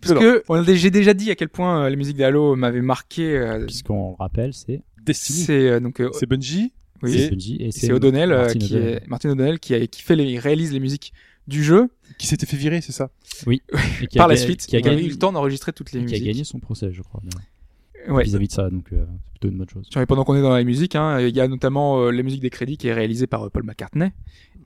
[0.00, 0.42] Parce que
[0.74, 3.36] j'ai déjà dit à quel point euh, les musiques d'Halo m'avaient marqué.
[3.36, 5.38] euh, Puisqu'on le rappelle, c'est Destiny.
[5.40, 6.72] C'est euh, donc euh, C'est Bungie.
[7.02, 8.94] oui, C'est Bungie et c'est O'Donnell Martin qui O'Donnell.
[9.04, 11.12] est Martin O'Donnell qui, a- qui fait les, réalise les musiques
[11.46, 11.88] du jeu
[12.18, 13.10] Qui s'était fait virer, c'est ça?
[13.46, 14.66] Et qui par a la suite.
[14.66, 16.26] qui a il a gagné eu le temps d'enregistrer toutes les et qui a musiques.
[16.32, 17.20] gagné son procès, je crois.
[17.22, 17.40] bien.
[18.08, 18.24] Ouais.
[18.24, 19.88] Vis-à-vis de ça, donc euh, c'est plutôt une bonne chose.
[19.96, 22.40] Et pendant qu'on est dans la musique, hein, il y a notamment euh, la musique
[22.42, 24.12] des crédits qui est réalisée par euh, Paul McCartney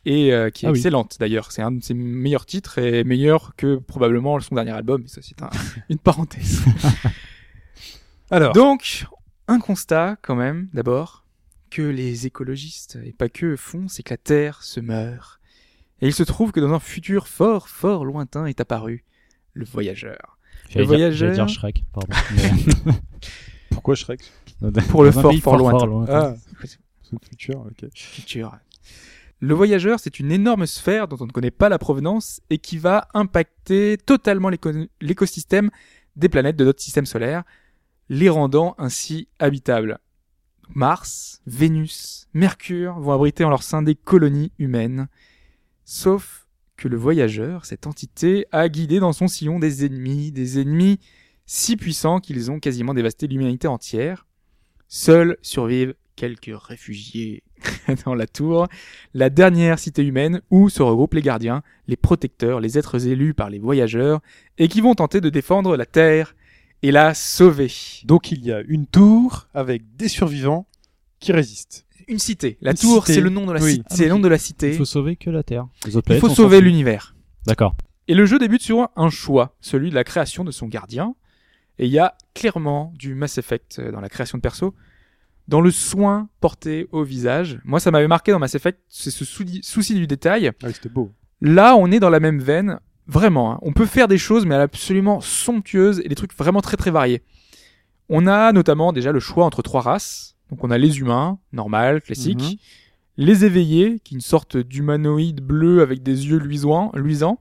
[0.05, 0.79] et euh, qui est Ah oui.
[0.79, 1.53] excellente d'ailleurs.
[1.53, 5.03] C'est un de ses meilleurs titres et meilleur que probablement son dernier album.
[5.03, 5.51] Mais ça, c'est un-
[5.89, 6.63] une parenthèse.
[8.31, 9.07] Alors, Donc,
[9.47, 11.25] un constat quand même, d'abord,
[11.71, 15.41] que les écologistes, et pas que, font, c'est que la Terre se meurt.
[16.01, 19.05] Et il se trouve que dans un futur fort, fort lointain est apparu
[19.55, 20.38] le voyageur.
[20.77, 22.09] Dire- voyageur- j'allais dire Shrek, pardon.
[22.87, 22.93] Mais-
[23.71, 24.21] pourquoi Shrek
[24.89, 25.79] Pour le fort, fort lointain.
[26.13, 26.35] Ah,
[27.13, 27.89] le futur, ok.
[27.95, 28.57] Futur.
[29.41, 32.77] Le voyageur, c'est une énorme sphère dont on ne connaît pas la provenance et qui
[32.77, 35.71] va impacter totalement l'éco- l'écosystème
[36.17, 37.45] des planètes de notre système solaire,
[38.09, 39.99] les rendant ainsi habitables.
[40.75, 45.07] Mars, Vénus, Mercure vont abriter en leur sein des colonies humaines.
[45.85, 46.48] Sauf
[46.79, 50.99] que le voyageur, cette entité, a guidé dans son sillon des ennemis, des ennemis
[51.45, 54.27] si puissants qu'ils ont quasiment dévasté l'humanité entière.
[54.87, 57.43] Seuls survivent quelques réfugiés
[58.07, 58.69] dans la tour,
[59.13, 63.51] la dernière cité humaine où se regroupent les gardiens, les protecteurs, les êtres élus par
[63.51, 64.21] les voyageurs,
[64.57, 66.37] et qui vont tenter de défendre la Terre
[66.83, 67.73] et la sauver.
[68.05, 70.67] Donc il y a une tour avec des survivants
[71.19, 71.88] qui résistent.
[72.09, 72.57] Une cité.
[72.61, 73.73] La Une tour, c'est le nom de la Oui.
[73.73, 73.85] cité.
[73.91, 74.73] Ah, c'est le nom de la Il cité.
[74.73, 75.67] faut sauver que la Terre.
[75.87, 77.15] Les autres Il faut sauver l'univers.
[77.47, 77.75] D'accord.
[78.09, 81.15] Et le jeu débute sur un choix, celui de la création de son gardien.
[81.79, 84.75] Et il y a clairement du Mass Effect euh, dans la création de perso,
[85.47, 87.61] dans le soin porté au visage.
[87.65, 90.51] Moi, ça m'avait marqué dans Mass Effect, c'est ce souci souci du détail.
[90.63, 91.13] Ah, c'était beau.
[91.41, 93.53] Là, on est dans la même veine, vraiment.
[93.53, 93.59] hein.
[93.63, 97.23] On peut faire des choses, mais absolument somptueuses et des trucs vraiment très très variés.
[98.09, 100.37] On a notamment déjà le choix entre trois races.
[100.51, 102.41] Donc on a les humains, normal, classique.
[102.41, 102.57] Mhm.
[103.17, 107.41] Les éveillés, qui est une sorte d'humanoïde bleu avec des yeux luisants, luisants.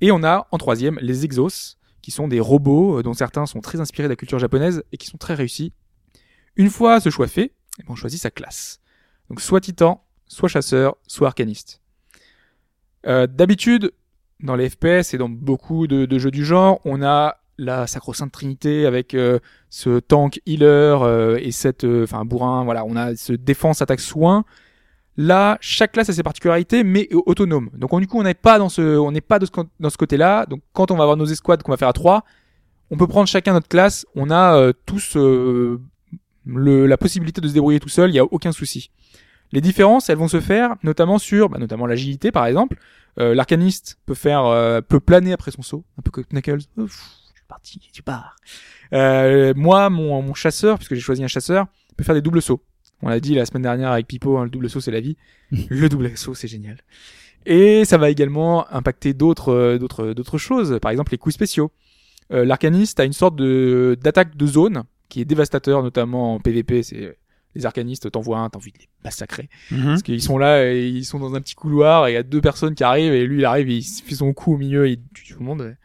[0.00, 3.60] Et on a en troisième les exos, qui sont des robots euh, dont certains sont
[3.60, 5.72] très inspirés de la culture japonaise et qui sont très réussis.
[6.56, 8.80] Une fois ce choix fait, eh ben, on choisit sa classe.
[9.30, 11.80] Donc soit titan, soit chasseur, soit arcaniste.
[13.06, 13.92] Euh, D'habitude,
[14.40, 18.32] dans les FPS et dans beaucoup de, de jeux du genre, on a la sacro-sainte
[18.32, 19.38] trinité avec euh,
[19.68, 24.00] ce tank healer euh, et cette euh, enfin bourrin voilà on a ce défense attaque
[24.00, 24.44] soin.
[25.16, 27.70] Là chaque classe a ses particularités mais autonome.
[27.74, 29.46] Donc on, du coup on n'est pas dans ce on n'est pas ce,
[29.80, 31.92] dans ce côté là donc quand on va avoir nos escouades qu'on va faire à
[31.92, 32.24] trois
[32.92, 34.06] on peut prendre chacun notre classe.
[34.14, 35.80] On a euh, tous euh,
[36.44, 38.10] le, la possibilité de se débrouiller tout seul.
[38.10, 38.90] Il y a aucun souci.
[39.50, 42.76] Les différences elles vont se faire notamment sur bah, notamment l'agilité par exemple.
[43.18, 44.44] Euh, l'arcaniste peut faire
[44.88, 45.84] peut planer après son saut.
[45.98, 46.64] Un peu comme Knuckles
[47.52, 48.36] parti tu pars
[48.92, 51.66] euh, moi, mon, mon chasseur, puisque j'ai choisi un chasseur,
[51.96, 52.62] peut faire des doubles sauts.
[53.02, 55.16] On l'a dit la semaine dernière avec Pipo, hein, le double saut c'est la vie.
[55.50, 56.78] le double saut c'est génial.
[57.44, 60.78] Et ça va également impacter d'autres, euh, d'autres, d'autres choses.
[60.80, 61.72] Par exemple les coups spéciaux.
[62.32, 66.82] Euh, L'arcaniste a une sorte de d'attaque de zone qui est dévastateur, notamment en PvP.
[66.82, 67.16] C'est
[67.54, 69.50] les arcanistes, t'envoies un, t'as envie de les massacrer.
[69.70, 69.84] Mhm.
[69.84, 72.22] Parce qu'ils sont là et ils sont dans un petit couloir et il y a
[72.22, 74.86] deux personnes qui arrivent et lui il arrive et il fait son coup au milieu
[74.86, 75.76] et il tue tout le monde.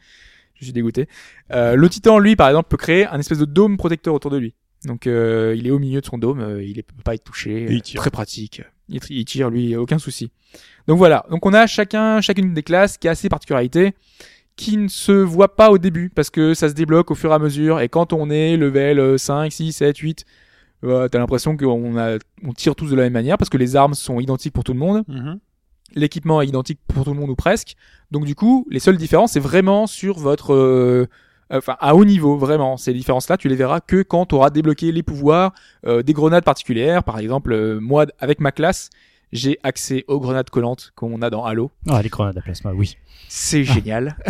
[0.59, 1.07] Je suis dégoûté.
[1.51, 4.37] Euh, le titan, lui, par exemple, peut créer un espèce de dôme protecteur autour de
[4.37, 4.53] lui.
[4.85, 7.23] Donc euh, il est au milieu de son dôme, euh, il est- peut pas être
[7.23, 7.65] touché.
[7.69, 7.99] Il tire.
[7.99, 8.61] Très pratique.
[8.89, 10.31] Il, il tire, lui, aucun souci.
[10.87, 11.25] Donc voilà.
[11.31, 13.93] Donc on a chacun, chacune des classes qui a ses particularités
[14.55, 17.33] qui ne se voient pas au début parce que ça se débloque au fur et
[17.35, 20.25] à mesure et quand on est level euh, 5, 6, 7, 8,
[20.83, 23.75] euh, t'as l'impression qu'on a, on tire tous de la même manière parce que les
[23.75, 25.39] armes sont identiques pour tout le monde Mhm.
[25.95, 27.75] L'équipement est identique pour tout le monde ou presque.
[28.11, 30.53] Donc du coup, les seules différences, c'est vraiment sur votre...
[30.53, 31.07] euh,
[31.49, 32.75] Enfin, à haut niveau, vraiment.
[32.75, 35.53] Ces différences-là, tu les verras que quand tu auras débloqué les pouvoirs,
[35.85, 37.05] euh, des grenades particulières.
[37.05, 38.89] Par exemple, euh, moi, avec ma classe,
[39.31, 41.71] j'ai accès aux grenades collantes qu'on a dans Halo.
[41.87, 42.97] Ah, les grenades à plasma, oui.
[43.29, 44.17] C'est génial.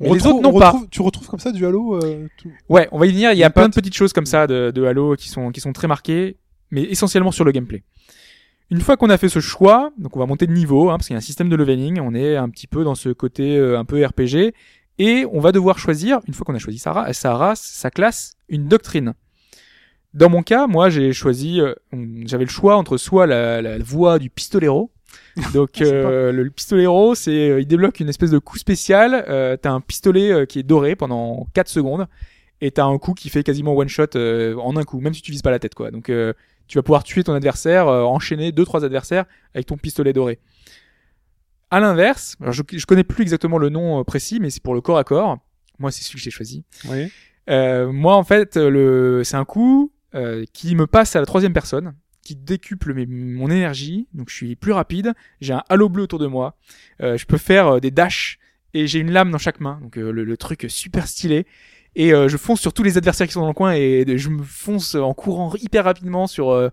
[0.00, 0.70] Mais On les retrouve- autres, non on pas.
[0.70, 3.30] retrouve- Tu retrouves comme ça du Halo euh, tout- Ouais, on va y venir.
[3.32, 5.60] Il y a plein de petites choses comme ça de, de Halo qui sont, qui
[5.60, 6.36] sont très marquées,
[6.70, 7.82] mais essentiellement sur le gameplay.
[8.70, 11.06] Une fois qu'on a fait ce choix, donc on va monter de niveau, hein, parce
[11.06, 13.56] qu'il y a un système de leveling, on est un petit peu dans ce côté
[13.56, 14.52] euh, un peu RPG,
[14.98, 17.90] et on va devoir choisir, une fois qu'on a choisi sa, ra- sa race, sa
[17.90, 19.14] classe, une doctrine.
[20.14, 21.74] Dans mon cas, moi j'ai choisi, euh,
[22.24, 24.90] j'avais le choix entre soit la, la voie du pistolero,
[25.54, 29.24] donc euh, le pistolero, c'est euh, il débloque une espèce de coup spécial.
[29.28, 32.06] Euh, t'as un pistolet euh, qui est doré pendant 4 secondes
[32.60, 35.22] et t'as un coup qui fait quasiment one shot euh, en un coup, même si
[35.22, 35.90] tu vises pas la tête quoi.
[35.90, 36.32] Donc euh,
[36.68, 39.24] tu vas pouvoir tuer ton adversaire, euh, enchaîner deux trois adversaires
[39.54, 40.38] avec ton pistolet doré.
[41.70, 44.80] À l'inverse, je, je connais plus exactement le nom euh, précis, mais c'est pour le
[44.80, 45.38] corps à corps.
[45.78, 46.64] Moi, c'est celui que j'ai choisi.
[46.88, 47.10] Oui.
[47.50, 49.92] Euh, moi, en fait, le, c'est un coup.
[50.14, 54.34] euh, qui me passe à la troisième personne, qui décuple mes- mon énergie, donc je
[54.36, 55.12] suis plus rapide,
[55.42, 56.56] j'ai un halo bleu autour de moi,
[57.00, 58.38] je peux faire des dashs
[58.72, 61.46] et j'ai une lame dans chaque main, donc le, le truc super stylé.
[61.98, 64.28] Et euh, je fonce sur tous les adversaires qui sont dans le coin et je
[64.28, 66.68] me fonce en courant hyper rapidement sur euh,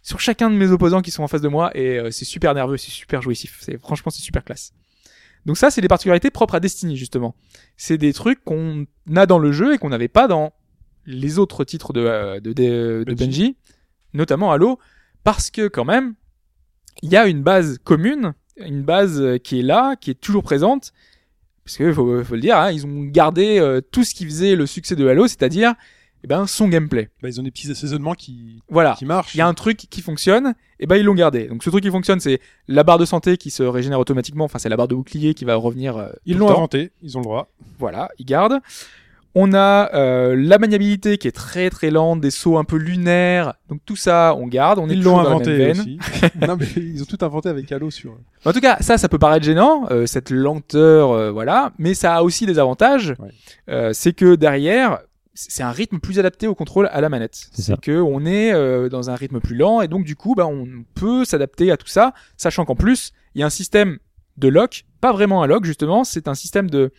[0.00, 2.54] sur chacun de mes opposants qui sont en face de moi et euh, c'est super
[2.54, 3.58] nerveux, c'est super jouissif.
[3.60, 4.72] C'est franchement c'est super classe.
[5.44, 7.34] Donc ça c'est des particularités propres à Destiny justement.
[7.76, 10.54] C'est des trucs qu'on a dans le jeu et qu'on n'avait pas dans
[11.04, 13.26] les autres titres de euh, de, de, de Bungie.
[13.26, 13.56] Bungie,
[14.14, 14.78] notamment Halo,
[15.24, 16.14] parce que quand même
[17.02, 20.94] il y a une base commune, une base qui est là, qui est toujours présente.
[21.64, 24.56] Parce que faut, faut le dire, hein, ils ont gardé euh, tout ce qui faisait
[24.56, 25.74] le succès de Halo, c'est-à-dire
[26.24, 27.08] eh ben son gameplay.
[27.20, 28.94] Bah, ils ont des petits assaisonnements qui, Voilà.
[28.98, 29.34] qui marchent.
[29.34, 31.46] Il y a un truc qui fonctionne, et ben ils l'ont gardé.
[31.48, 34.44] Donc ce truc qui fonctionne, c'est la barre de santé qui se régénère automatiquement.
[34.44, 35.96] Enfin, c'est la barre de bouclier qui va revenir.
[35.96, 37.48] euh, Ils l'ont inventé, ils ont le droit.
[37.78, 38.60] Voilà, ils gardent.
[39.34, 43.54] On a euh, la maniabilité qui est très très lente, des sauts un peu lunaires.
[43.68, 44.78] Donc tout ça, on garde.
[44.78, 45.98] On est Ils l'ont inventé aussi.
[46.46, 48.16] non, mais ils ont tout inventé avec Halo sur.
[48.44, 52.16] En tout cas, ça, ça peut paraître gênant, euh, cette lenteur, euh, voilà, mais ça
[52.16, 53.14] a aussi des avantages.
[53.18, 53.30] Ouais.
[53.70, 54.98] Euh, c'est que derrière,
[55.34, 57.48] c'est un rythme plus adapté au contrôle à la manette.
[57.52, 57.76] C'est ça.
[57.80, 60.66] que on est euh, dans un rythme plus lent et donc du coup, bah, on
[60.94, 63.98] peut s'adapter à tout ça, sachant qu'en plus, il y a un système
[64.36, 66.92] de lock, pas vraiment un lock justement, c'est un système de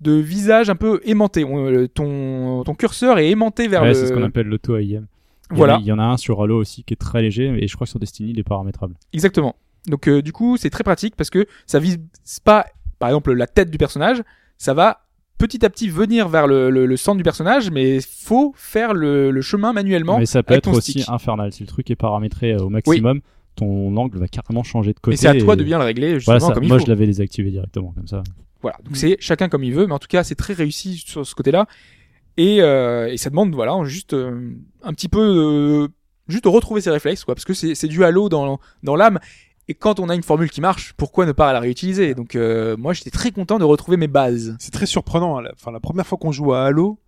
[0.00, 1.44] de visage un peu aimanté.
[1.44, 3.94] On- euh, ton ton curseur est aimanté vers Ouais, le.
[3.94, 5.06] c'est ce qu'on appelle l'auto-AIM.
[5.50, 5.78] Voilà.
[5.80, 7.84] Il y en a un sur Halo aussi qui est très léger, et je crois
[7.84, 8.94] que sur Destiny, il est paramétrable.
[9.12, 9.56] Exactement.
[9.88, 11.98] Donc euh, du coup, c'est très pratique parce que ça vise
[12.44, 12.66] pas,
[12.98, 14.22] par exemple, la tête du personnage,
[14.58, 15.00] ça va
[15.38, 19.30] petit à petit venir vers le, le, le centre du personnage, mais faut faire le,
[19.30, 20.18] le chemin manuellement.
[20.18, 21.08] Mais ça peut être aussi stick.
[21.08, 21.50] infernal.
[21.52, 23.20] Si le truc est paramétré euh, au maximum,
[23.56, 25.12] ton angle va carrément changer de côté.
[25.14, 26.78] Mais c'est à toi et- de bien le régler justement Voilà, ça, comme il moi
[26.78, 26.84] faut.
[26.84, 28.22] je l'avais désactivé directement comme ça.
[28.62, 31.26] Voilà, donc c'est chacun comme il veut, mais en tout cas c'est très réussi sur
[31.26, 31.66] ce côté-là.
[32.36, 35.88] Et, euh, et ça demande voilà juste euh, un petit peu euh,
[36.28, 39.18] juste retrouver ses réflexes quoi, parce que c'est du halo dans dans l'âme.
[39.68, 42.14] Et quand on a une formule qui marche, pourquoi ne pas la réutiliser?
[42.14, 44.56] Donc euh, moi j'étais très content de retrouver mes bases.
[44.58, 45.38] C'est très surprenant.
[45.38, 45.42] hein.
[45.42, 46.98] La- Enfin, la première fois qu'on joue à Halo,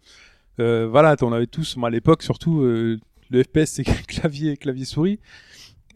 [0.58, 2.98] voilà, on avait tous, moi à l'époque surtout, le
[3.42, 5.18] FPS c'est clavier, clavier souris.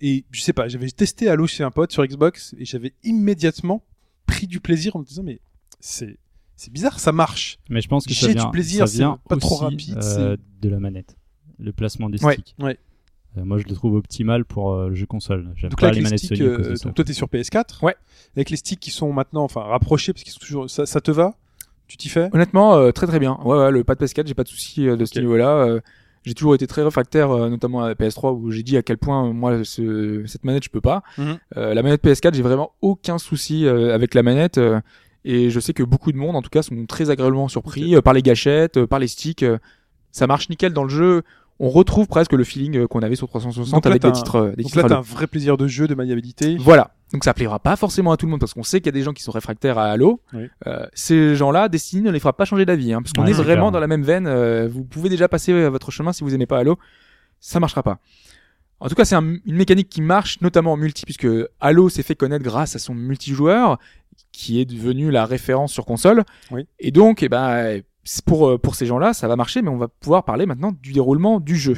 [0.00, 3.82] Et je sais pas, j'avais testé Halo chez un pote sur Xbox et j'avais immédiatement
[4.26, 5.40] pris du plaisir en me disant mais
[5.80, 6.16] c'est
[6.56, 7.58] c'est bizarre, ça marche.
[7.68, 9.64] Mais je pense que ça J'ai du vient, plaisir, ça vient c'est pas trop aussi,
[9.64, 11.16] rapide, euh, de la manette,
[11.58, 12.54] le placement des sticks.
[12.60, 12.78] ouais.
[13.38, 15.52] Euh, moi, je le trouve optimal pour euh, le jeu console.
[15.56, 16.84] J'aime Donc pas là, les avec les manettes sticks, euh, ça.
[16.86, 17.84] donc toi t'es sur PS4.
[17.84, 17.94] Ouais.
[18.34, 21.10] Avec les sticks qui sont maintenant enfin rapprochés parce qu'ils sont toujours, ça, ça te
[21.10, 21.34] va?
[21.86, 22.30] Tu t'y fais?
[22.32, 23.38] Honnêtement, euh, très très bien.
[23.44, 25.80] Ouais, ouais, le pad PS4, j'ai pas de souci euh, de ce niveau-là.
[26.26, 28.98] J'ai toujours été très réfractaire, euh, notamment à la PS3, où j'ai dit à quel
[28.98, 31.04] point euh, moi ce, cette manette je peux pas.
[31.18, 31.38] Mhm.
[31.56, 34.60] Euh, la manette PS4, j'ai vraiment aucun souci euh, avec la manette.
[35.24, 38.02] et je sais que beaucoup de monde, en tout cas, sont très agréablement surpris euh,
[38.02, 39.44] par les gâchettes, euh, par les sticks.
[40.10, 41.22] ça marche nickel dans le jeu.
[41.58, 44.12] On retrouve presque le feeling euh, qu'on avait sur 360 Donc là, avec des un-
[44.12, 46.56] titres, euh, des Donc titres là t'as un vrai plaisir de jeu, de maniabilité.
[46.58, 46.90] Voilà.
[47.12, 48.92] Donc ça plaira pas forcément à tout le monde parce qu'on sait qu'il y a
[48.92, 50.20] des gens qui sont réfractaires à Halo.
[50.34, 50.48] Oui.
[50.66, 53.34] Euh, ces gens-là, Destiny ne les fera pas changer d'avis, hein, parce qu'on Ouais, est
[53.34, 53.72] vraiment clair.
[53.72, 54.26] dans la même veine.
[54.26, 56.78] euh, vous pouvez déjà passer votre chemin si vous aimez pas Halo,
[57.40, 57.98] ça marchera pas.
[58.80, 61.26] En tout cas, c'est un- une mécanique qui marche, notamment en multi, puisque
[61.60, 63.78] Halo s'est fait connaître grâce à son multijoueur,
[64.32, 66.24] qui est devenu la référence sur console.
[66.50, 66.66] Oui.
[66.78, 67.80] Et donc, eh ben,
[68.24, 70.92] pour euh, pour ces gens-là, ça va marcher, mais on va pouvoir parler maintenant du
[70.92, 71.76] déroulement du jeu.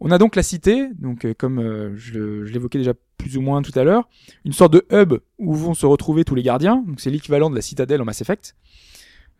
[0.00, 3.40] On a donc la cité, donc euh, comme euh, je, je l'évoquais déjà plus ou
[3.40, 4.08] moins tout à l'heure,
[4.44, 6.82] une sorte de hub où vont se retrouver tous les gardiens.
[6.88, 8.56] Donc c'est l'équivalent de la citadelle en Mass Effect.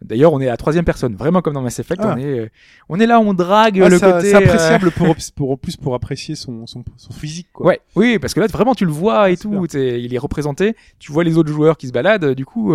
[0.01, 2.01] D'ailleurs, on est à la troisième personne, vraiment comme dans Mass Effect.
[2.05, 2.15] Ah.
[2.17, 2.49] On est, euh,
[2.89, 4.31] on est là, on drague Ah, le côté.
[4.31, 7.67] c'est appréciable pour, pour plus pour apprécier son, son, son physique quoi.
[7.67, 10.19] Ouais, oui, parce que là vraiment tu le vois et C'est tout, t'es- il est
[10.19, 10.75] représenté.
[10.99, 12.35] Tu vois les autres joueurs qui se baladent.
[12.35, 12.73] Du coup,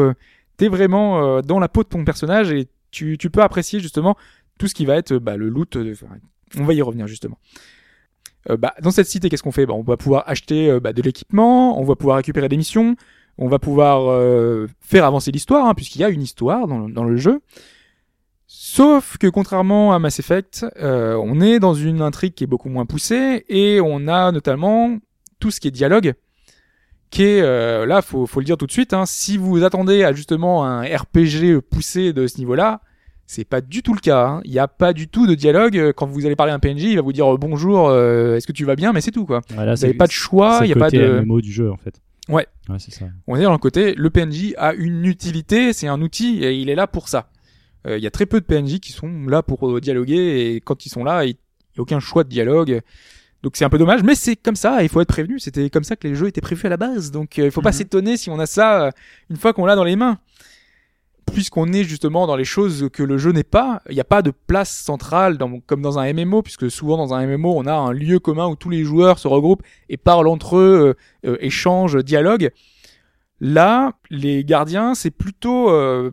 [0.58, 4.16] t'es vraiment dans la peau de ton personnage et tu, peux apprécier justement
[4.58, 5.76] tout ce qui va être euh, bah, le loot.
[5.76, 6.08] euh, enfin,
[6.58, 7.38] on va y revenir justement.
[8.50, 9.66] Euh, bah, dans cette cité, qu'est-ce qu'on fait?
[9.66, 12.96] Bah, On va pouvoir acheter euh, bah, de l'équipement, on va pouvoir récupérer des missions,
[13.38, 17.04] on va pouvoir euh, faire avancer l'histoire, hein, puisqu'il y a une histoire dans, dans
[17.04, 17.42] le jeu.
[18.50, 22.70] Sauf que contrairement à Mass Effect, euh, on est dans une intrigue qui est beaucoup
[22.70, 24.98] moins poussée et on a notamment
[25.40, 26.14] tout ce qui est dialogue,
[27.10, 28.94] qui est euh, là, faut, faut le dire tout de suite.
[28.94, 32.82] Hein, si vous attendez à justement un RPG poussé de ce niveau-là,
[33.26, 34.26] c'est pas du tout le cas.
[34.26, 34.42] hein.
[34.46, 35.92] Il n'y a pas du tout de dialogue.
[35.96, 38.48] Quand vous allez parler à un PNJ, il va vous dire euh, bonjour, euh, est-ce
[38.48, 39.42] que tu vas bien, mais c'est tout quoi.
[39.54, 41.20] Voilà, Vous n'avez pas de choix, il c'est y a pas de.
[41.22, 42.00] MMO du jeu en fait.
[42.30, 42.46] Ouais.
[42.70, 43.06] Ouais, c'est ça.
[43.28, 46.70] On est dans le côté, le PNJ a une utilité, c'est un outil et il
[46.70, 47.30] est là pour ça.
[47.88, 50.60] Euh, Il y a très peu de PNJ qui sont là pour euh, dialoguer et
[50.62, 51.34] quand ils sont là, il n'y
[51.78, 52.82] a aucun choix de dialogue.
[53.44, 55.40] Donc c'est un peu dommage, mais c'est comme ça, il faut être prévenu.
[55.40, 57.62] C'était comme ça que les jeux étaient prévus à la base, donc euh, il faut
[57.62, 57.76] pas Mhm.
[57.76, 58.92] s'étonner si on a ça euh,
[59.30, 60.18] une fois qu'on l'a dans les mains.
[61.34, 64.22] puisqu'on est justement dans les choses que le jeu n'est pas, il n'y a pas
[64.22, 67.74] de place centrale dans, comme dans un MMO, puisque souvent dans un MMO, on a
[67.74, 70.96] un lieu commun où tous les joueurs se regroupent et parlent entre eux,
[71.26, 72.52] euh, euh, échangent, dialoguent.
[73.42, 75.70] Là, les gardiens, c'est plutôt...
[75.70, 76.12] euh,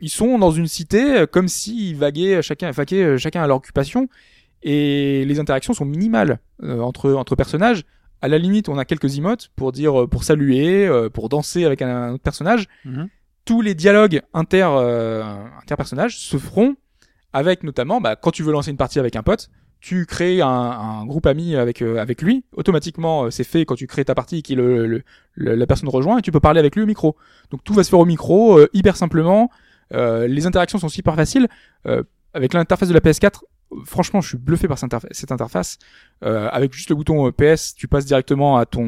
[0.00, 3.56] ils sont dans une cité euh, comme s'ils vaguaient chacun, vaquaient euh, chacun à leur
[3.56, 4.08] occupation,
[4.64, 7.84] et les interactions sont minimales euh, entre, entre personnages.
[8.22, 11.64] À la limite, on a quelques emotes pour dire, euh, pour saluer, euh, pour danser
[11.64, 12.66] avec un, un autre personnage.
[12.84, 13.08] Mhm.
[13.44, 15.22] tous les dialogues inter euh,
[15.62, 16.76] interpersonnages se feront
[17.34, 19.50] avec notamment bah, quand tu veux lancer une partie avec un pote
[19.80, 22.42] tu crées un, un groupe ami avec euh, avec lui.
[22.56, 25.02] Automatiquement euh, c'est fait quand tu crées ta partie qui le, le-
[25.34, 27.16] le- la personne rejoint et tu peux parler avec lui au micro.
[27.50, 29.50] Donc tout va se faire au micro euh, hyper simplement.
[29.92, 31.48] Euh, les interactions sont super faciles.
[31.86, 33.46] Euh, avec l'interface de la PS4 euh,
[33.84, 35.78] franchement je suis bluffé par cette, interfa- cette interface
[36.24, 38.84] Euh, avec juste le bouton euh, PS tu passes directement à ton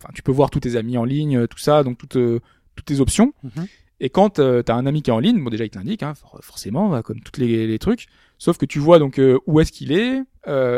[0.00, 2.40] enfin tu peux voir tous tes amis en ligne euh, tout ça donc toutes euh,
[2.76, 3.66] toutes tes options Mhm.
[4.00, 6.02] et quand euh, t'as un ami qui est en ligne, bon déjà il te l'indique,
[6.02, 8.06] hein, for- forcément, bah, comme tous les, les trucs.
[8.38, 10.22] Sauf que tu vois donc où est-ce qu'il est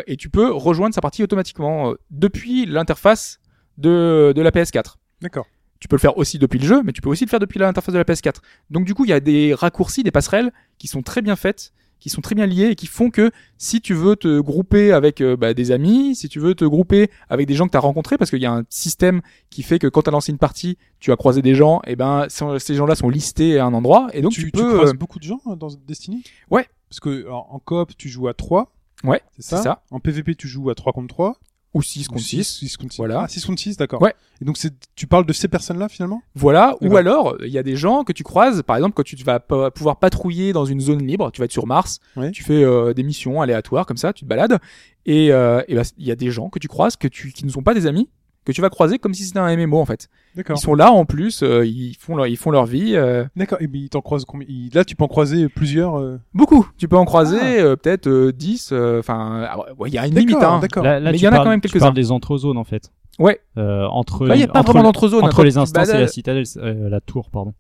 [0.07, 3.41] et tu peux rejoindre sa partie automatiquement depuis l'interface
[3.79, 4.97] de, de la PS4.
[5.23, 5.47] D'accord.
[5.81, 7.59] Tu peux le faire aussi depuis le jeu, mais tu peux aussi le faire depuis
[7.59, 8.37] l'interface de la PS4.
[8.71, 11.73] Donc du coup, il y a des raccourcis, des passerelles qui sont très bien faites,
[12.05, 15.23] qui sont très bien liées et qui font que si tu veux te grouper avec
[15.23, 17.81] euh, bah, des amis, si tu veux te grouper avec des gens que tu as
[17.81, 20.37] rencontrés, parce qu'il y a un système qui fait que quand tu as lancé une
[20.37, 24.09] partie, tu as croisé des gens, et ben ces gens-là sont listés à un endroit,
[24.13, 24.75] et donc tu, tu, tu peux...
[24.75, 26.69] croises euh, beaucoup de gens euh, dans Destiny Ouais.
[26.91, 28.71] Parce que alors, en coop, tu joues à 3.
[29.05, 29.83] Ouais, C'est ça, ça.
[29.91, 31.39] En PvP, tu joues à 3 contre 3.
[31.75, 32.45] Ou 6 contre 6.
[32.45, 32.97] 6 contre 6.
[32.99, 33.23] Voilà.
[33.25, 34.01] Ah, 6 contre 6, d'accord.
[34.01, 34.15] Ouais.
[34.41, 36.23] Et donc, c'est, tu parles de ces personnes-là, finalement?
[36.35, 39.17] Voilà, ou alors il y a des gens que tu croises, par exemple quand tu
[39.25, 42.31] vas pouvoir patrouiller dans une zone libre, tu vas être sur Mars, Ouais.
[42.31, 44.59] tu fais euh, des missions aléatoires comme ça, tu te balades,
[45.07, 47.51] et euh, et il y a des gens que tu croises que tu qui ne
[47.51, 48.09] sont pas des amis,
[48.45, 50.09] que tu vas croiser comme si c'était un MMO en fait.
[50.37, 50.57] D'accord.
[50.57, 53.59] Ils sont là en plus, euh, ils font leur ils font leur vie, euh, D'accord.
[53.61, 54.47] Et bien, ils t'en croisent combien?
[54.75, 55.99] Là, tu peux en croiser plusieurs.
[55.99, 56.69] euh, beaucoup.
[56.79, 57.47] Tu peux en croiser Ah.
[57.63, 60.59] euh, peut-être euh, 10, euh, enfin ah ouais, il y a une limite hein.
[60.61, 60.85] D'accord.
[60.85, 61.87] Là, là, Mais tu il y en a quand même tu quelques-uns.
[61.87, 62.91] parles des entrezones en fait.
[63.19, 63.41] Ouais.
[63.59, 65.93] Euh, entre Là, il y a pas entre vraiment d'entre-zone, entre les tu instances et
[65.93, 67.55] balades- la citadelle, euh, la tour, pardon.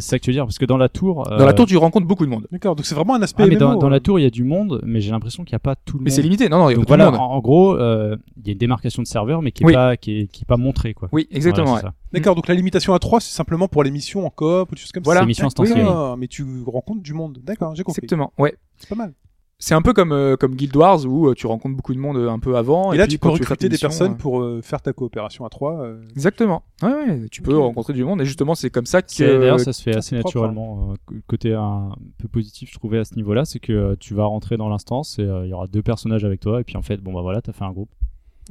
[0.00, 1.24] C'est ça que tu veux dire parce que dans la tour.
[1.28, 2.46] Dans la euh, tour tu rencontres beaucoup de monde.
[2.50, 2.76] D'accord.
[2.76, 4.80] Donc, c'est vraiment un aspect ah, mais dans, la tour il y a du monde,
[4.84, 6.16] mais j'ai l'impression qu'il n'y a pas tout le Mais monde.
[6.16, 6.48] c'est limité.
[6.48, 7.20] Non non, il y a Donc beaucoup de voilà, monde.
[7.20, 9.72] en, en gros, euh, il y a une démarcation de serveur, mais qui est Oui.
[9.72, 11.08] pas qui est, qui est pas montrée quoi.
[11.12, 11.72] Oui, exactement.
[11.72, 11.92] Voilà, ouais.
[12.12, 12.34] D'accord.
[12.34, 14.92] Donc, la limitation à 3, c'est simplement pour les missions en coop ou des choses
[14.92, 15.20] comme Voilà.
[15.20, 15.24] ça.
[15.24, 15.64] C'est mission D'accord.
[15.64, 16.16] instantanée.
[16.18, 17.38] Mais tu rencontres du monde.
[17.42, 18.00] D'accord, j'ai compris.
[18.02, 18.32] Exactement.
[18.38, 18.54] Ouais.
[18.76, 19.12] C'est pas mal.
[19.58, 22.16] C'est un peu comme euh, comme Guild Wars où euh, tu rencontres beaucoup de monde
[22.16, 22.92] euh, un peu avant.
[22.92, 25.48] Et, là, puis tu peux recruter des personnes euh, pour euh, faire ta coopération à
[25.48, 25.80] 3.
[25.80, 26.62] euh, Exactement.
[26.82, 29.38] Ouais, ouais, tu peux rencontrer du monde et justement c'est comme ça que.
[29.40, 30.90] D'ailleurs, ça se fait assez propre, naturellement.
[30.90, 34.12] euh, c- côté un peu positif, je trouvais à ce niveau-là, c'est que euh, tu
[34.12, 36.76] vas rentrer dans l'instance et euh, il y aura deux personnages avec toi, et puis
[36.76, 37.90] en fait, bon bah voilà, t'as fait un groupe.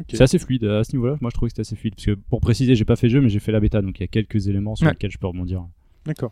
[0.09, 1.17] C'est assez fluide à ce niveau-là.
[1.21, 3.13] Moi, je trouvais que c'était assez fluide parce que pour préciser, j'ai pas fait le
[3.13, 4.93] jeu, mais j'ai fait la bêta, donc il y a quelques éléments sur Ouais.
[4.93, 5.63] lesquels je peux rebondir.
[6.07, 6.31] D'accord.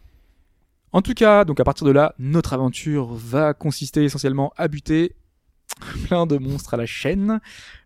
[0.94, 5.16] En tout cas, donc à partir de là, notre aventure va consister essentiellement à buter
[6.06, 7.40] plein de monstres à la chaîne.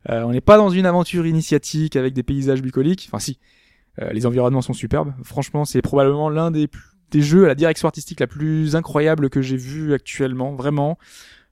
[0.10, 3.08] Euh, on n'est pas dans une aventure initiatique avec des paysages bucoliques.
[3.10, 3.38] Enfin si,
[4.02, 5.14] Euh, les environnements sont superbes.
[5.24, 6.70] Franchement, c'est probablement l'un des,
[7.14, 10.54] jeux à la direction artistique la plus incroyable que j'ai vu actuellement.
[10.54, 10.98] Vraiment.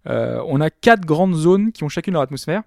[0.07, 2.63] Euh, on a quatre grandes zones qui ont chacune leur atmosphère.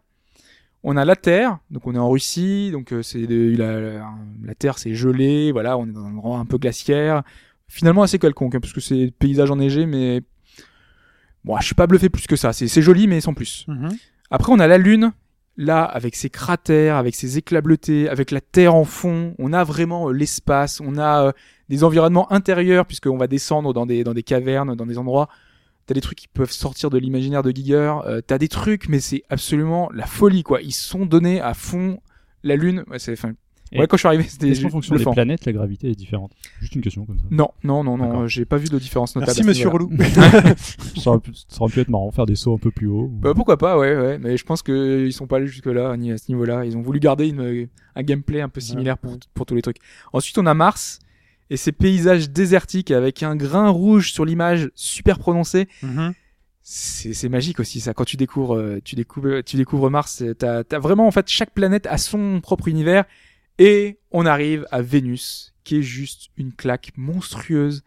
[0.82, 4.02] On a la Terre, donc on est en Russie, donc c'est la,
[4.44, 7.24] la Terre c'est gelé, voilà, on est dans un endroit un peu glaciaire,
[7.68, 10.22] finalement assez quelconque, hein, parce que c'est paysage enneigé, mais
[11.44, 12.52] bon, je suis pas bluffé plus que ça.
[12.52, 13.64] C'est joli, mais sans plus.
[13.68, 13.90] Mhm.
[14.30, 15.12] Après, on a la Lune,
[15.56, 19.34] là, avec ses cratères, avec ses éclats bleutés, avec la Terre en fond.
[19.38, 21.32] On a vraiment euh, l'espace, on a euh,
[21.68, 25.28] des environnements intérieurs, puisqu'on va descendre dans des, dans des cavernes, dans des endroits.
[25.86, 27.94] T'as des trucs qui peuvent sortir de l'imaginaire de Giger.
[28.06, 30.60] Euh, T'as des trucs, mais c'est absolument la folie, quoi.
[30.60, 32.00] Ils sont donnés à fond.
[32.42, 33.14] La Lune, ouais, c'est,
[33.72, 36.32] Et ouais, quand je suis arrivé, c'était qu'en fonction des planètes, la gravité est différente?
[36.60, 37.24] Juste une question comme ça.
[37.30, 39.32] Non, non, non, non, euh, j'ai pas vu de différence notable.
[39.36, 39.68] Merci, monsieur.
[39.68, 39.90] Relou.
[40.96, 43.08] ça, aurait pu, ça aurait pu être marrant, faire des sauts un peu plus haut.
[43.10, 44.18] Bah, pourquoi pas, ouais, ouais.
[44.18, 46.64] Mais je pense qu'ils sont pas allés jusque là, ni à ce niveau-là.
[46.64, 49.78] Ils ont voulu garder une, un gameplay un peu similaire pour, pour tous les trucs.
[50.12, 51.00] Ensuite, on a Mars
[51.50, 55.68] et ces paysages désertiques avec un grain rouge sur l'image super prononcé.
[55.82, 56.12] Mhm.
[56.68, 57.94] C'est c'est magique aussi ça.
[57.94, 61.28] Quand tu découvres, euh, tu découvres, tu découvres Mars, euh, t'as as vraiment en fait
[61.28, 63.04] chaque planète a son propre univers.
[63.58, 67.82] Et on arrive à Vénus, qui est juste une claque monstrueuse.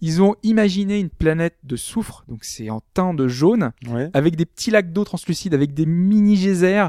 [0.00, 4.10] Ils ont imaginé une planète de soufre, donc c'est en teint de jaune Ouais.
[4.12, 6.88] avec des petits lacs d'eau translucides, avec des mini geysers.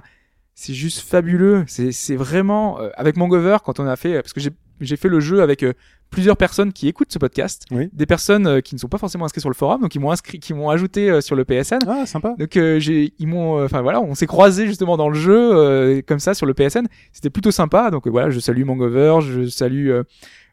[0.56, 1.66] C'est juste fabuleux.
[1.68, 5.22] C'est vraiment euh, avec Mangover quand on a fait parce que j'ai j'ai fait le
[5.22, 5.74] jeu avec euh,
[6.10, 7.90] plusieurs personnes qui écoutent ce podcast, Oui.
[7.92, 10.12] des personnes euh, qui ne sont pas forcément inscrites sur le forum, donc ils m'ont
[10.12, 11.80] inscrit, qui m'ont ajouté euh, sur le PSN.
[11.88, 12.36] Ah, sympa.
[12.40, 16.02] Donc euh, j'ai, ils m'ont, enfin voilà, on s'est croisés justement dans le jeu euh,
[16.08, 16.86] comme ça sur le PSN.
[17.12, 17.92] C'était plutôt sympa.
[17.92, 19.90] Donc voilà, je salue Mangover, je salue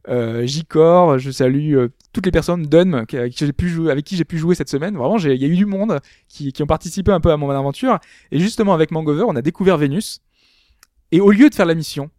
[0.08, 4.68] euh, J-Core, je salue euh, toutes les personnes d'Unm avec qui j'ai pu jouer, cette
[4.68, 4.96] semaine.
[4.96, 7.48] Vraiment, il y a eu du monde qui, qui ont participé un peu à mon
[7.50, 8.00] aventure.
[8.32, 10.20] Et justement avec Mangover, on a découvert Vénus.
[11.12, 12.10] Et au lieu de faire la mission,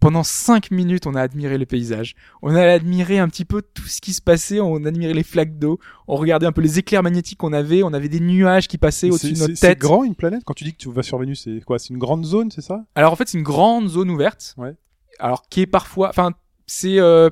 [0.00, 2.14] pendant cinq minutes, on a admiré le paysage.
[2.42, 4.58] On a admiré un petit peu tout ce qui se passait.
[4.60, 5.78] On a admiré les flaques d'eau.
[6.08, 7.82] On regardait un peu les éclairs magnétiques qu'on avait.
[7.82, 9.78] On avait des nuages qui passaient au-dessus de notre c'est- c'est tête.
[9.78, 10.42] grand une planète?
[10.44, 11.78] Quand tu dis que tu vas sur Vénus, c'est quoi?
[11.78, 12.84] C'est une grande zone, c'est ça?
[12.94, 14.54] Alors en fait, c'est une grande zone ouverte.
[14.58, 14.74] Ouais.
[15.18, 16.32] Alors qui est parfois, enfin,
[16.66, 17.28] c'est euh,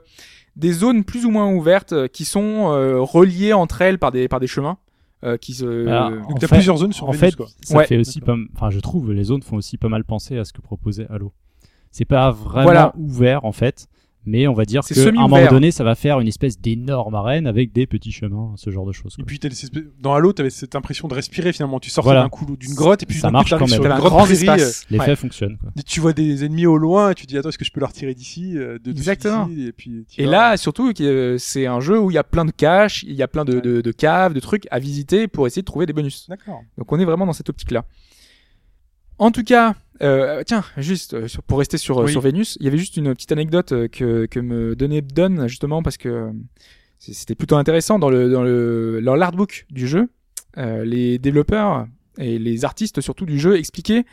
[0.57, 4.29] des zones plus ou moins ouvertes euh, qui sont euh, reliées entre elles par des
[4.29, 4.77] par des chemins
[5.25, 5.87] euh, qui se.
[5.89, 7.47] Alors, Donc En t'as fait- plusieurs zones sur en Vénus, fait, quoi.
[7.63, 7.87] ça Ouais.
[7.87, 10.53] fait aussi pas, enfin, je trouve les zones font aussi pas mal penser à ce
[10.53, 11.33] que proposait Halo.
[11.91, 12.93] C'est pas vraiment Voilà.
[12.97, 13.87] ouvert en fait,
[14.27, 17.15] mais on va dire C'est qu'à un moment donné, ça va faire une espèce d'énorme
[17.15, 19.17] arène avec des petits chemins, ce genre de choses.
[19.19, 19.41] Et puis
[20.01, 21.81] dans Halo, t'avais cette impression de respirer finalement.
[21.81, 22.23] Tu sortais Voilà.
[22.25, 23.77] d'un coup d'une grotte et puis Ça marche quand sur même.
[23.79, 24.85] une T'avais un grande grand espace.
[24.91, 25.17] L'effet Ouais.
[25.17, 25.57] fonctionne.
[25.57, 25.71] Quoi.
[25.77, 27.81] euh, Tu vois des ennemis au loin et tu dis attends est-ce que je peux
[27.81, 29.49] leur tirer d'ici euh, de Exactement.
[29.57, 30.31] Et puis Et vas.
[30.31, 33.23] là, surtout, euh, c'est un jeu où il y a plein de caches, il y
[33.23, 35.95] a plein de, de, de caves, de trucs à visiter pour essayer de trouver des
[35.95, 36.27] bonus.
[36.29, 36.61] D'accord.
[36.77, 37.85] Donc on est vraiment dans cette optique-là.
[39.19, 42.13] En tout cas, euh, tiens, juste euh, sur- pour rester sur, euh, Oui.
[42.13, 45.83] sur Vénus, il y avait juste une petite anecdote que, que me donnait Don justement
[45.83, 46.31] parce que
[46.99, 50.09] c'était plutôt intéressant dans le dans le dans l'artbook du jeu.
[50.57, 51.87] euh, les développeurs
[52.17, 54.05] et les artistes surtout du jeu expliquaient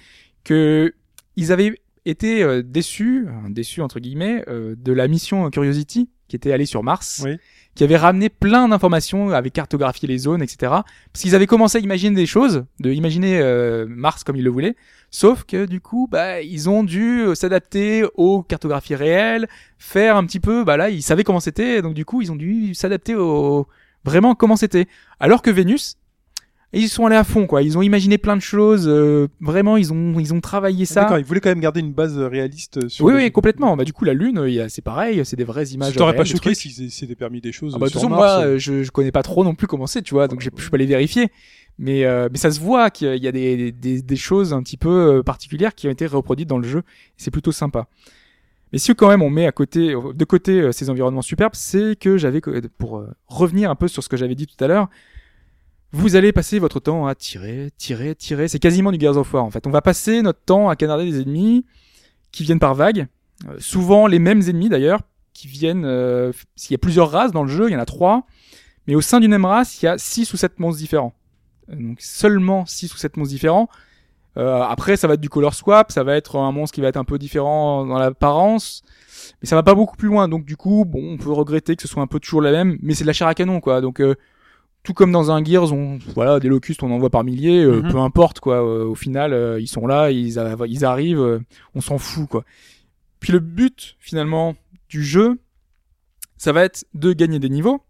[0.44, 0.94] que
[1.36, 6.84] ils avaient été déçus, déçus entre guillemets, de la mission Curiosity qui était allée sur
[6.84, 7.38] Mars Oui.
[7.76, 10.58] Qui avait ramené plein d'informations, avait cartographié les zones, etc.
[11.12, 14.50] Parce qu'ils avaient commencé à imaginer des choses, de imaginer euh, Mars comme ils le
[14.50, 14.76] voulaient,
[15.12, 19.48] sauf que du coup, bah, ils ont dû euh, s'adapter aux cartographies réelles,
[19.78, 22.38] faire un petit peu, bah là, ils savaient comment c'était, donc du coup, ils ont
[22.38, 23.68] dû s'adapter au
[24.06, 24.88] vraiment comment c'était.
[25.20, 25.98] Alors que Vénus,
[26.82, 27.62] ils sont allés à fond, quoi.
[27.62, 31.02] Ils ont imaginé plein de choses, euh, vraiment, ils ont ils ont travaillé ça.
[31.02, 33.30] D'accord, ils voulaient quand même garder une base euh, réaliste euh, sur Oui, oui, jeu.
[33.30, 33.78] complètement.
[33.78, 35.94] Bah, du coup, la Lune, c'est pareil, c'est des vraies images.
[35.94, 38.44] Tu t'aurais pas choqué s'ils s'étaient permis des choses Ah bah, de toute façon, Mars,
[38.46, 40.62] moi, je, je connais pas trop non plus comment c'est, tu vois, donc je peux
[40.74, 41.30] aller vérifier.
[41.78, 44.78] Mais, euh, mais ça se voit qu'il y a des, des, des choses un petit
[44.78, 46.84] peu particulières qui ont été reproduites dans le jeu.
[47.18, 47.88] C'est plutôt sympa.
[48.74, 52.18] Mais si quand même on met à côté, de côté ces environnements superbes, c'est que
[52.18, 52.42] j'avais,
[52.78, 54.90] pour revenir un peu sur ce que j'avais dit tout à l'heure,
[55.92, 58.48] vous allez passer votre temps à tirer, tirer, tirer.
[58.48, 59.66] C'est quasiment du Gears of War en fait.
[59.68, 61.66] On va passer notre temps à canarder des ennemis
[62.32, 63.08] qui viennent par vagues.
[63.48, 65.02] Euh, souvent les mêmes ennemis d'ailleurs,
[65.34, 65.86] qui viennent.
[65.86, 68.26] Euh, S'il y a plusieurs races dans le jeu, il y en a trois.
[68.88, 71.14] Mais au sein d'une même race, il y a six ou sept monstres différents.
[71.72, 73.70] Euh, Donc seulement six ou sept monstres différents.
[74.38, 76.90] Euh, après, ça va être du color swap, ça va être un monstre qui va
[76.90, 78.84] être un peu différent dans l'apparence,
[79.42, 80.28] mais ça va pas beaucoup plus loin.
[80.28, 82.78] Donc du coup, bon, on peut regretter que ce soit un peu toujours la même,
[82.82, 83.80] mais c'est de la chair à canon, quoi.
[83.80, 84.16] Donc euh,
[84.86, 87.82] tout comme dans un Gears, on, voilà, des locustes, on en voit par milliers, euh,
[87.82, 87.92] Mhm.
[87.92, 88.64] peu importe, quoi.
[88.66, 91.42] Euh, au final, euh, ils sont là, ils, a- ils arrivent,
[91.74, 92.46] on s'en fout, quoi.
[93.20, 94.56] Puis le but, finalement,
[94.88, 95.40] du jeu,
[96.38, 97.82] ça va être de gagner des niveaux.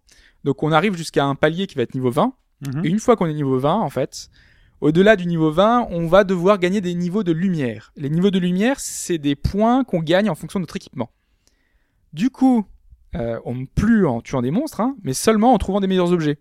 [0.43, 2.33] Donc on arrive jusqu'à un palier qui va être niveau 20.
[2.65, 2.85] Mhm.
[2.85, 4.29] Et une fois qu'on est niveau 20, en fait,
[4.79, 7.91] au-delà du niveau 20, on va devoir gagner des niveaux de lumière.
[7.97, 11.09] Les niveaux de lumière, c'est des points qu'on gagne en fonction de notre équipement.
[12.13, 12.65] Du coup,
[13.13, 16.37] on plus en tuant des monstres, hein, mais seulement en trouvant des meilleurs objets.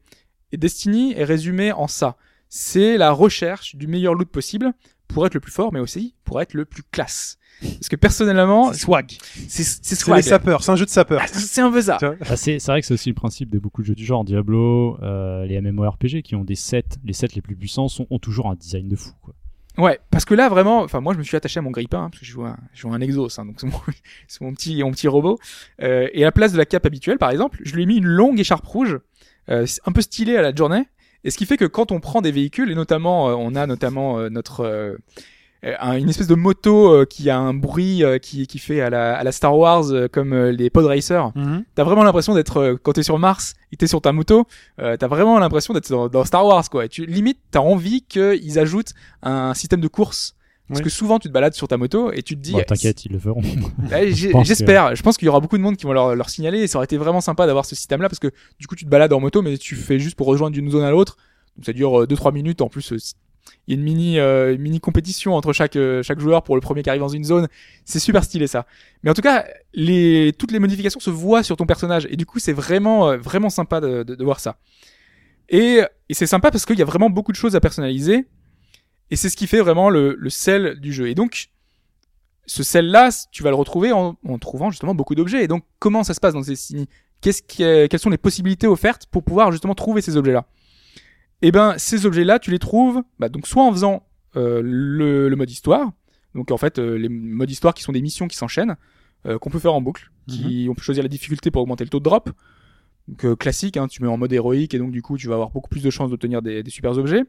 [0.55, 2.17] Et Destiny est résumé en ça.
[2.49, 4.73] C'est la recherche du meilleur loot possible
[5.09, 7.39] pour être le plus fort, mais aussi pour être le plus classe.
[7.61, 9.17] Parce que personnellement, C'est swag.
[9.49, 10.17] c'est c'est C'est swag.
[10.19, 11.21] les sapeurs, c'est un jeu de sapeurs.
[11.25, 11.99] Ah, C'est un peu ça.
[12.01, 14.25] Bah, c'est c'est vrai que c'est aussi le principe de beaucoup de jeux du genre.
[14.25, 18.21] Diablo, euh, les MMORPG qui ont des sets, les sets les plus puissants sont, ont
[18.21, 19.11] toujours un design de fou.
[19.23, 19.35] Quoi.
[19.77, 22.11] Ouais, parce que là vraiment, enfin moi je me suis attaché à mon grippin hein,
[22.11, 23.81] parce que je joue un, je joue un Exos, hein, donc c'est mon,
[24.29, 25.37] c'est mon petit mon petit robot.
[25.83, 27.97] Euh, et à la place de la cape habituelle, par exemple, je lui ai mis
[27.97, 28.99] une longue écharpe rouge, euh,
[29.49, 30.85] un peu stylée à la journée.
[31.25, 33.67] Et ce qui fait que quand on prend des véhicules, et notamment euh, on a
[33.67, 34.97] notamment euh, notre euh,
[35.65, 38.83] euh, un- une espèce de moto euh, qui a un bruit euh, qui, qui fait
[38.83, 41.31] à la, à la Star Wars euh, comme euh, les pod racers.
[41.35, 41.65] Mhm.
[41.75, 44.47] T'as vraiment l'impression d'être euh, quand t'es sur Mars et t'es sur ta moto,
[44.81, 46.85] euh, t'as vraiment l'impression d'être dans, dans Star Wars quoi.
[46.85, 48.93] Et tu limite t'as envie qu'ils ajoutent
[49.23, 50.35] un système de course.
[50.69, 50.85] Parce Oui.
[50.85, 53.13] que souvent tu te balades sur ta moto et tu te dis Bon, T'inquiète, ils
[53.13, 53.43] le feront.
[54.33, 54.97] Pense J'espère.
[54.97, 56.79] Je pense qu'il y aura beaucoup de monde qui vont leur, leur signaler et ça
[56.79, 59.21] aurait été vraiment sympa d'avoir ce système-là parce que du coup tu te balades en
[59.21, 61.17] moto mais tu fais juste pour rejoindre d'une zone à l'autre.
[61.57, 62.63] Donc ça dure 2-3 minutes.
[62.63, 62.97] En plus, euh,
[63.69, 66.55] il y a une mini, euh, une mini compétition entre chaque, euh, chaque joueur pour
[66.55, 67.47] le premier qui arrive dans une zone.
[67.85, 68.65] C'est super stylé ça.
[69.03, 72.25] Mais en tout cas, les, toutes les modifications se voient sur ton personnage et du
[72.25, 74.57] coup c'est vraiment, euh, vraiment sympa de, de, de voir ça.
[75.51, 78.25] Et, et c'est sympa parce qu'il y a vraiment beaucoup de choses à personnaliser
[79.15, 81.09] et c'est ce qui fait vraiment le, le sel du jeu.
[81.09, 81.51] Et donc
[82.47, 85.45] ce sel-là, tu vas le retrouver en, en trouvant justement beaucoup d'objets.
[85.45, 86.89] Et donc, comment ça se passe dans Destiny
[87.21, 90.45] qu'est-ce qui est- quelles sont les possibilités offertes pour pouvoir justement trouver ces objets-là?
[91.43, 94.03] Et ben ces objets-là, tu les trouves bah, donc soit en faisant
[94.37, 95.93] euh, le, le mode histoire,
[96.35, 98.77] donc en fait euh, les modes histoire qui sont des missions qui s'enchaînent,
[99.27, 101.91] euh, qu'on peut faire en boucle, qui on peut choisir la difficulté pour augmenter le
[101.91, 102.31] taux de drop.
[103.09, 105.35] Donc euh, classique, hein, tu mets en mode héroïque et donc du coup tu vas
[105.35, 107.23] avoir beaucoup plus de chances d'obtenir des, des super objets.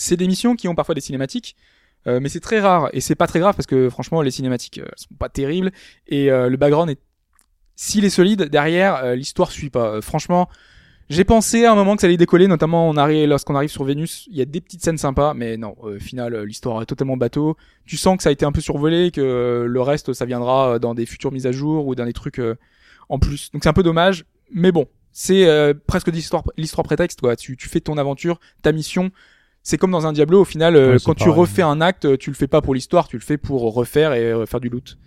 [0.00, 1.56] C'est des missions qui ont parfois des cinématiques,
[2.06, 4.78] euh, mais c'est très rare et c'est pas très grave parce que franchement les cinématiques
[4.78, 5.72] euh, sont pas terribles
[6.06, 7.00] et euh, le background est
[7.74, 9.94] s'il est solide derrière euh, l'histoire suit pas.
[9.94, 10.48] Euh, franchement,
[11.10, 13.82] j'ai pensé à un moment que ça allait décoller, notamment on arrive lorsqu'on arrive sur
[13.82, 17.16] Vénus, il y a des petites scènes sympas, mais non, au final l'histoire est totalement
[17.16, 17.56] bateau.
[17.84, 20.94] Tu sens que ça a été un peu survolé, que le reste ça viendra dans
[20.94, 22.40] des futures mises à jour ou dans des trucs
[23.08, 23.50] en plus.
[23.50, 27.34] Donc c'est un peu dommage, mais bon, c'est presque l'histoire prétexte quoi.
[27.34, 29.10] Tu fais ton aventure, ta mission.
[29.62, 31.40] C'est comme dans un Diablo, au final, euh, Ouais, quand tu pareil.
[31.40, 34.32] refais un acte, tu le fais pas pour l'histoire, tu le fais pour refaire et
[34.32, 34.98] euh, faire du loot.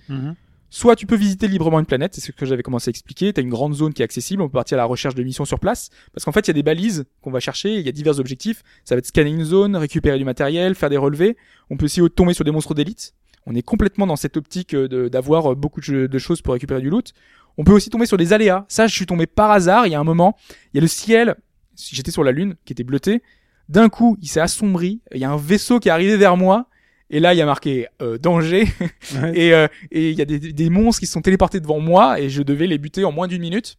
[0.74, 3.34] Soit tu peux visiter librement une planète, c'est ce que j'avais commencé à expliquer.
[3.34, 5.44] T'as une grande zone qui est accessible, on peut partir à la recherche de missions
[5.44, 7.90] sur place, parce qu'en fait il y a des balises qu'on va chercher, il y
[7.90, 8.64] a divers objectifs.
[8.86, 11.36] Ça va être scanner une zone, récupérer du matériel, faire des relevés.
[11.70, 13.14] On peut aussi tomber sur des monstres d'élite.
[13.46, 17.12] On est complètement dans cette optique euh, d'avoir beaucoup de, choses pour récupérer du loot.
[17.58, 18.66] On peut aussi tomber sur des aléas.
[18.70, 19.88] Ça, je suis tombé par hasard.
[19.88, 20.38] Il y a un moment,
[20.74, 21.36] il y a le ciel.
[21.76, 23.24] J'étais sur la lune qui était bleuté.
[23.72, 25.00] D'un coup, il s'est assombri.
[25.14, 26.68] Il y a un vaisseau qui est arrivé vers moi.
[27.10, 28.68] Et là, il y a marqué euh, danger.
[29.16, 29.32] Ouais.
[29.34, 32.30] Et euh, et il y a des, des monstres qui sont téléportés devant moi et
[32.30, 33.78] je devais les buter en moins d'une minute.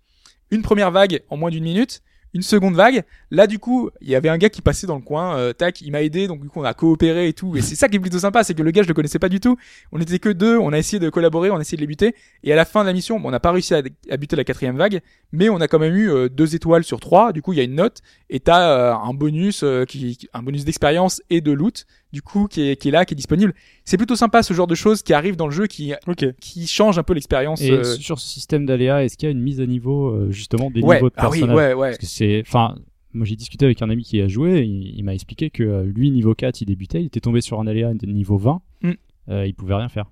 [0.51, 2.03] Une première vague en moins d'une minute,
[2.35, 3.03] une seconde vague.
[3.31, 5.81] Là, du coup, il y avait un gars qui passait dans le coin, euh, tac,
[5.81, 7.57] il m'a aidé, donc du coup, on a coopéré et tout.
[7.57, 9.29] Et c'est ça qui est plutôt sympa, c'est que le gars, je le connaissais pas
[9.29, 9.57] du tout.
[9.93, 12.15] On était que deux, on a essayé de collaborer, on a essayé de les buter.
[12.45, 14.37] Et à la fin de la mission, bon, on n'a pas réussi à, à buter
[14.37, 15.01] la quatrième vague,
[15.33, 17.33] mais on a quand même eu euh, deux étoiles sur trois.
[17.33, 18.01] Du coup, il y a une note
[18.31, 22.47] et t'as euh, un bonus, euh, qui, un bonus d'expérience et de loot, du coup,
[22.47, 23.55] qui est, qui est là, qui est disponible.
[23.85, 26.25] C'est plutôt sympa ce genre de choses qui arrivent dans le jeu, qui Ok.
[26.41, 27.61] qui change un peu l'expérience.
[27.63, 30.31] Et euh, sur ce système d'aléas, est-ce qu'il y a une mise à niveau euh,
[30.31, 31.89] justement des ouais, niveaux de ah oui, personnages ouais, ouais.
[31.89, 32.75] Parce que c'est, enfin,
[33.15, 35.83] moi j'ai discuté avec un ami qui a joué, il, il m'a expliqué que euh,
[35.85, 38.91] lui niveau 4 il débutait, il était tombé sur un aléa de niveau 20, Mm.
[39.31, 40.07] euh, il pouvait rien faire.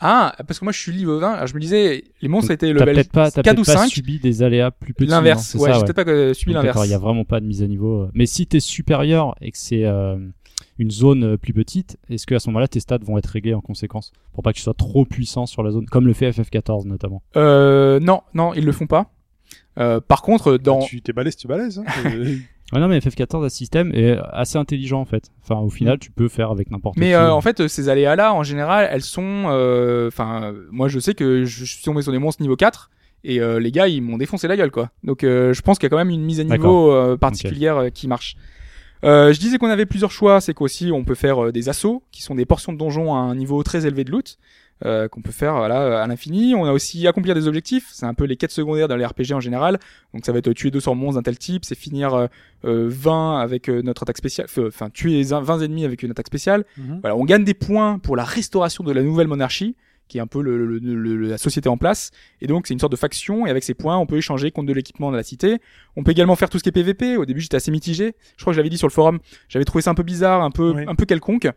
[0.00, 2.56] Ah, parce que moi je suis niveau 20, alors je me disais, les monstres Donc,
[2.56, 3.88] étaient T'as level peut-être pas, t'as 4 peut-être ou pas 5.
[3.88, 5.10] subi des aléas plus petits.
[5.10, 6.78] L'inverse, c'est ouais, ça, j'ai peut-être pas subi l'inverse.
[6.84, 8.08] Il y a vraiment pas de mise à niveau.
[8.12, 10.18] Mais si t'es supérieur et que c'est euh,
[10.78, 13.54] une zone euh, plus petite, est-ce que à ce moment-là tes stats vont être réglés
[13.54, 16.30] en conséquence pour pas que tu sois trop puissant sur la zone, comme le fait
[16.30, 17.22] FF14 notamment?
[17.36, 19.10] Euh, non, non, ils le font pas.
[19.78, 20.80] Euh, par contre, dans...
[20.80, 21.78] Tu t'es balèze, tu es balèze.
[21.78, 22.10] Hein.
[22.72, 25.30] Ouais, non, mais FF14 à ce système est assez intelligent en fait.
[25.42, 27.00] Enfin, au final, tu peux faire avec n'importe Mm.
[27.00, 29.44] Mais euh, en fait, ces aléas-là, en général, elles sont...
[30.08, 32.90] Enfin, euh, moi je sais que je suis tombé sur des monstres niveau 4,
[33.24, 34.90] et euh, les gars, ils m'ont défoncé la gueule, quoi.
[35.04, 37.86] Donc euh, je pense qu'il y a quand même une mise à niveau euh, particulière
[37.92, 38.36] qui marche.
[39.04, 42.02] Euh, je disais qu'on avait plusieurs choix, c'est qu'aussi on peut faire euh, des assauts,
[42.12, 44.38] qui sont des portions de donjon à un niveau très élevé de loot,
[44.84, 46.54] euh, qu'on peut faire voilà, à l'infini.
[46.54, 49.32] On a aussi accomplir des objectifs, c'est un peu les quêtes secondaires dans les RPG
[49.32, 49.78] en général.
[50.12, 52.26] Donc ça va être tuer 200 monstres d'un tel type, c'est finir euh,
[52.64, 56.64] euh, 20 avec euh, notre attaque spéciale, enfin tuer 20 ennemis avec une attaque spéciale.
[56.76, 56.98] Mhm.
[57.00, 59.76] Voilà, on gagne des points pour la restauration de la nouvelle monarchie,
[60.08, 62.10] qui est un peu le, le- le- la société en place.
[62.40, 64.68] Et donc, c'est une sorte de faction, et avec ces points, on peut échanger contre
[64.68, 65.58] de l'équipement de la cité.
[65.96, 67.16] On peut également faire tout ce qui est PVP.
[67.16, 68.14] Au début, j'étais assez mitigé.
[68.36, 69.18] Je crois que je l'avais dit sur le forum.
[69.48, 70.84] J'avais trouvé ça un peu bizarre, un peu, Oui.
[70.86, 71.48] un peu quelconque.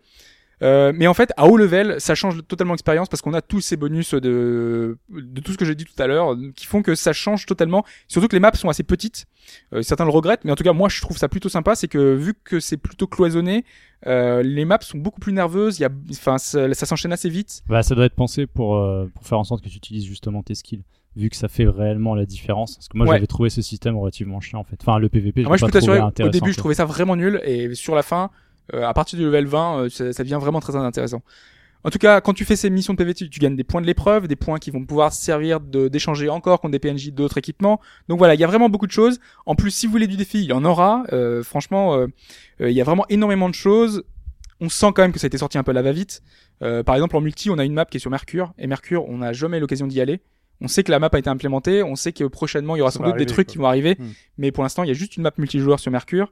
[0.62, 3.62] Euh, mais en fait, à haut level, ça change totalement l'expérience parce qu'on a tous
[3.62, 6.82] ces bonus de, de tout ce que j'ai dit tout à l'heure, euh, qui font
[6.82, 7.84] que ça change totalement.
[8.08, 9.26] Surtout que les maps sont assez petites.
[9.74, 11.76] Euh, certains le regrettent, mais en tout cas, moi, je trouve ça plutôt sympa.
[11.76, 13.66] C'est que vu que c'est plutôt cloisonné,
[14.08, 15.80] euh, les maps sont beaucoup plus nerveuses.
[15.80, 17.62] Il y a, enfin, ça, ça s'enchaîne assez vite.
[17.68, 20.42] Bah, ça doit être pensé pour, euh, pour faire en sorte que tu utilises justement
[20.44, 20.84] tes skills,
[21.16, 22.76] vu que ça fait réellement la différence.
[22.76, 23.16] Parce que moi, Ouais.
[23.18, 24.78] j'avais trouvé ce système relativement chiant en fait.
[24.82, 26.76] Enfin, le PVP, je Ah, moi, l'ai je pas peux trouvé au début, je trouvais
[26.76, 28.30] ça vraiment nul, et sur la fin,
[28.74, 31.22] à partir du level 20, euh, ça, ça devient vraiment très intéressant.
[31.84, 33.86] En tout cas, quand tu fais ces missions de PVT, tu gagnes des points de
[33.86, 37.80] l'épreuve, des points qui vont pouvoir servir de- d'échanger encore contre des PNJ d'autres équipements.
[38.10, 39.20] Donc voilà, il y a vraiment beaucoup de choses.
[39.46, 41.04] En plus, si vous voulez du défi, il y en aura.
[41.14, 42.08] Euh, franchement, euh,
[42.62, 44.04] euh, il y a vraiment énormément de choses.
[44.62, 46.24] On sent quand même que ça a été sorti un peu à la va-vite.
[46.64, 49.08] Euh, par exemple, en multi, on a une map qui est sur Mercure, et Mercure,
[49.08, 50.22] on n'a jamais l'occasion d'y aller.
[50.62, 52.90] On sait que la map a été implémentée, on sait que prochainement il y aura
[52.90, 53.52] Ça sans doute des trucs quoi.
[53.52, 54.06] qui vont arriver, Hmm.
[54.38, 56.32] mais pour l'instant il y a juste une map multijoueur sur Mercure.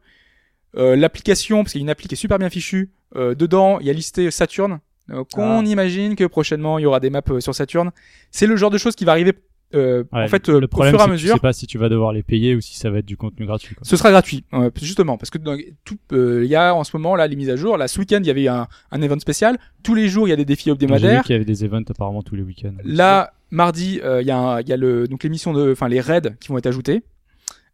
[0.78, 3.80] Euh, L'application, parce qu'il y a une appli qui est super bien fichue, euh, dedans
[3.80, 4.80] il y a listé Saturn.
[5.10, 5.64] Donc on Ah.
[5.66, 7.92] imagine que prochainement il y aura des maps euh, sur Saturn.
[8.32, 9.34] C'est le genre de choses qui va arriver
[9.76, 11.34] euh, Ouais, en fait le euh, le au problème, fur et à mesure.
[11.34, 13.46] sais pas si tu vas devoir les payer ou si ça va être du contenu
[13.48, 13.74] gratuit.
[13.76, 13.84] Quoi.
[13.86, 16.96] Ce sera gratuit, euh, justement, parce que dans- tout, euh, il y a en ce
[16.96, 17.76] moment là les mises à jour.
[17.78, 19.58] Là, ce week-end, il y avait un, un event spécial.
[19.84, 21.24] Tous les jours, il y a des défis J'ai vu hebdomadaires.
[21.24, 22.76] qu'il y avait des events apparemment tous les week-ends.
[22.84, 25.72] Là, mardi, euh, il y a, un- il y a le donc les missions de,
[25.72, 27.02] enfin les raids qui vont être ajoutés.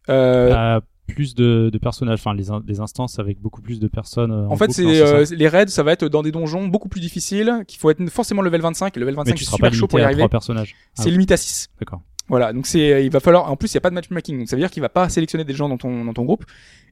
[0.08, 3.88] Euh, Euh, plus de, de personnages, enfin les, in- les instances avec beaucoup plus de
[3.88, 4.30] personnes.
[4.32, 6.88] euh, en fait, boucle, c'est euh, les raids, ça va être dans des donjons beaucoup
[6.88, 8.96] plus difficiles, qu'il faut être forcément level 25.
[8.96, 10.28] Et level Mais 25 tu est seras super pas chaud pour y arriver.
[10.28, 10.74] personnages.
[10.98, 11.68] Ah, C'est limité à 6.
[11.78, 12.00] D'accord.
[12.30, 13.50] Voilà, donc c'est, il va falloir.
[13.50, 15.08] En plus, il y a pas de matchmaking, donc ça veut dire qu'il va pas
[15.08, 16.44] sélectionner des gens dans ton dans ton groupe.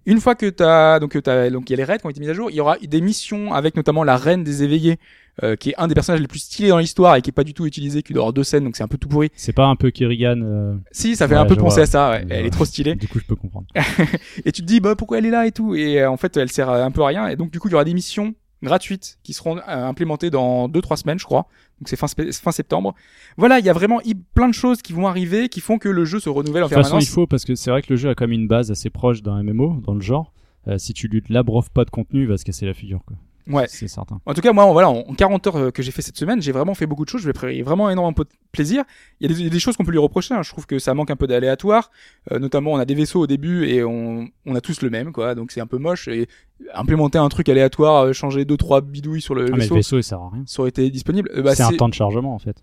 [0.04, 2.20] Une fois que t'as donc t'as donc il y a les raids qui ont été
[2.20, 4.98] mis à jour, il y aura des missions avec notamment la reine des éveillés,
[5.42, 7.44] euh, qui est un des personnages les plus stylés dans l'histoire et qui est pas
[7.44, 9.30] du tout utilisé, qui doit avoir deux scènes, donc c'est un peu tout pourri.
[9.36, 11.82] C'est pas un peu Kerrigan euh, Si, ça fait Ouais, un peu penser vois.
[11.82, 12.10] à ça.
[12.10, 12.26] Ouais.
[12.30, 12.94] Elle est trop stylée.
[12.96, 13.66] Du coup, je peux comprendre.
[14.44, 15.74] Et tu te dis bah pourquoi elle est là et tout?
[15.74, 17.28] Et euh, en fait, elle sert un peu à rien.
[17.28, 20.68] Et donc du coup, il y aura des missions gratuites qui seront euh, implémentées dans
[20.68, 21.46] deux trois semaines, je crois.
[21.80, 22.94] Donc c'est fin, fin septembre.
[23.36, 24.00] Voilà, il y a vraiment
[24.34, 26.74] plein de choses qui vont arriver qui font que le jeu se renouvelle en De
[26.74, 28.48] toute façon, il faut parce que c'est vrai que le jeu a quand même une
[28.48, 30.32] base assez proche d'un MMO dans le genre.
[30.66, 33.00] Euh, si tu lui l'abreuves pas de contenu, il va se casser la figure.
[33.06, 33.16] Quoi.
[33.48, 33.66] Ouais.
[33.68, 34.20] C'est certain.
[34.26, 36.40] En tout cas, moi, en- voilà, en 40 heures euh, que j'ai fait cette semaine,
[36.42, 37.22] j'ai vraiment fait beaucoup de choses.
[37.22, 38.84] Je vais pris vraiment énormément de plaisir.
[39.20, 40.34] Il y a des, choses qu'on peut lui reprocher.
[40.34, 40.42] hein.
[40.42, 41.90] Je trouve que ça manque un peu d'aléatoire.
[42.30, 45.12] Euh, notamment, on a des vaisseaux au début et on, on a tous le même,
[45.12, 45.34] quoi.
[45.34, 46.08] Donc c'est un peu moche.
[46.08, 46.28] Et
[46.74, 49.74] implémenter un truc aléatoire, euh, changer deux trois bidouilles sur le Ah, mais le vaisseau,
[49.76, 50.42] vaisseau, il sert à rien.
[50.46, 51.30] ça aurait été disponible.
[51.34, 52.56] Euh, bah, c'est un temps de chargement en fait.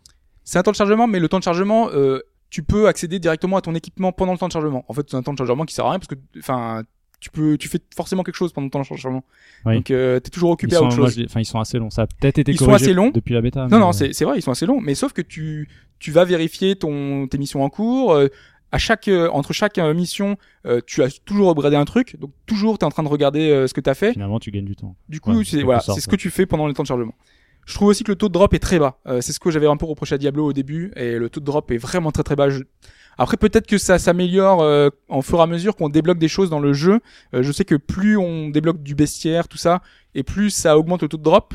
[0.43, 2.19] C'est un temps de chargement, mais le temps de chargement, euh,
[2.51, 4.85] tu peux accéder directement à ton équipement pendant le temps de chargement.
[4.87, 6.83] En fait, c'est un temps de chargement qui sert à rien parce que, enfin,
[7.25, 9.23] tu peux, tu fais forcément quelque chose pendant le temps de chargement.
[9.65, 9.75] Oui.
[9.77, 11.19] Donc, euh, t'es toujours Ils occupé à sont, autre chose.
[11.25, 11.89] enfin, ils sont assez longs.
[11.89, 13.09] Ça a peut-être été Ils sont corrigé assez longs.
[13.09, 13.67] depuis la bêta.
[13.67, 16.23] Non, non, c'est c'est vrai, ils sont assez longs, mais sauf que tu, tu vas
[16.23, 18.13] vérifier ton, tes missions en cours.
[18.13, 18.27] euh,
[18.71, 20.37] à chaque, euh, entre chaque euh, mission,
[20.67, 23.67] euh, tu as toujours upgradé un truc, donc toujours t'es en train de regarder euh,
[23.67, 24.11] ce que t'as fait.
[24.13, 24.95] Finalement, tu gagnes du temps.
[25.09, 27.15] Du coup, Ouais, c'est voilà, c'est ce que tu fais pendant le temps de chargement.
[27.65, 28.99] Je trouve aussi que le taux de drop est très bas.
[29.07, 31.39] Euh, c'est ce que j'avais un peu reproché à Diablo au début, et le taux
[31.39, 32.49] de drop est vraiment très très bas.
[32.49, 32.61] Je-
[33.17, 36.49] Après, peut-être que ça s'améliore euh, en fur et à mesure qu'on débloque des choses
[36.49, 36.99] dans le jeu.
[37.33, 39.81] Euh, je sais que plus on débloque du bestiaire, tout ça,
[40.15, 41.53] et plus ça augmente le taux de drop.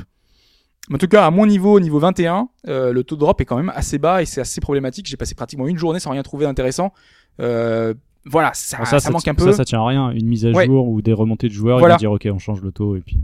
[0.93, 3.45] En tout cas, à mon niveau, au niveau 21, euh, le taux de drop est
[3.45, 5.07] quand même assez bas et c'est assez problématique.
[5.07, 6.93] J'ai passé pratiquement une journée sans rien trouver d'intéressant.
[7.41, 9.45] Euh, voilà, ça, Bon, ça, ça, manque un peu.
[9.51, 10.11] ça, ça tient à rien.
[10.11, 10.67] Une mise à Ouais.
[10.67, 11.95] jour ou des remontées de joueurs, Voilà.
[12.01, 13.19] ils vont dire ok, on change le taux et puis.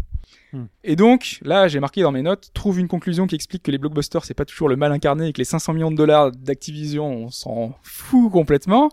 [0.84, 3.78] Et donc, là, j'ai marqué dans mes notes, trouve une conclusion qui explique que les
[3.78, 7.06] blockbusters, c'est pas toujours le mal incarné et que les 500 millions de dollars d'Activision,
[7.26, 8.90] on s'en fout complètement.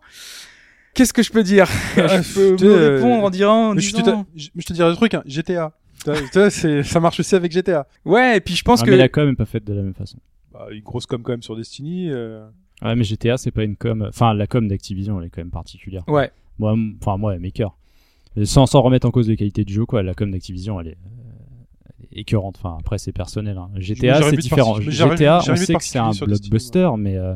[0.94, 1.68] Qu'est-ce que je peux dire?
[1.98, 4.74] Ah, Je peux me euh, répondre en disant, en Mais je, te, disant- je, te
[4.74, 5.72] dirais un truc, hein, GTA.
[6.52, 7.88] Ça marche aussi avec GTA.
[8.06, 8.92] Ouais, et puis je pense Ah, que...
[8.92, 10.18] Mais la com est pas faite de la même façon.
[10.52, 12.10] Bah, une grosse com quand même sur Destiny.
[12.12, 12.46] euh,
[12.84, 14.06] Ouais, mais GTA, c'est pas une com.
[14.10, 16.04] Enfin, la com d'Activision, elle est quand même particulière.
[16.08, 16.32] Ouais.
[16.60, 17.76] Moi, enfin, moi, Maker.
[18.44, 20.04] Sans, sans remettre en cause les qualités du jeu, quoi.
[20.04, 20.98] La com d'Activision, elle est,
[22.04, 22.56] euh, écécœurante.
[22.60, 23.58] Enfin, après, c'est personnel.
[23.58, 23.70] hein.
[23.76, 24.80] GTA, c'est différent.
[24.82, 27.34] GTA, on sait que c'est un blockbuster, mais euh,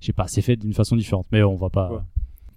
[0.00, 1.26] je sais pas, c'est fait d'une façon différente.
[1.32, 1.90] Mais on va pas.
[1.90, 1.98] Ouais.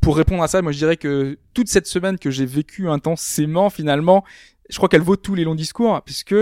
[0.01, 3.69] pour répondre à ça, moi je dirais que toute cette semaine que j'ai vécue intensément,
[3.69, 4.23] finalement,
[4.69, 6.35] je crois qu'elle vaut tous les longs discours, puisque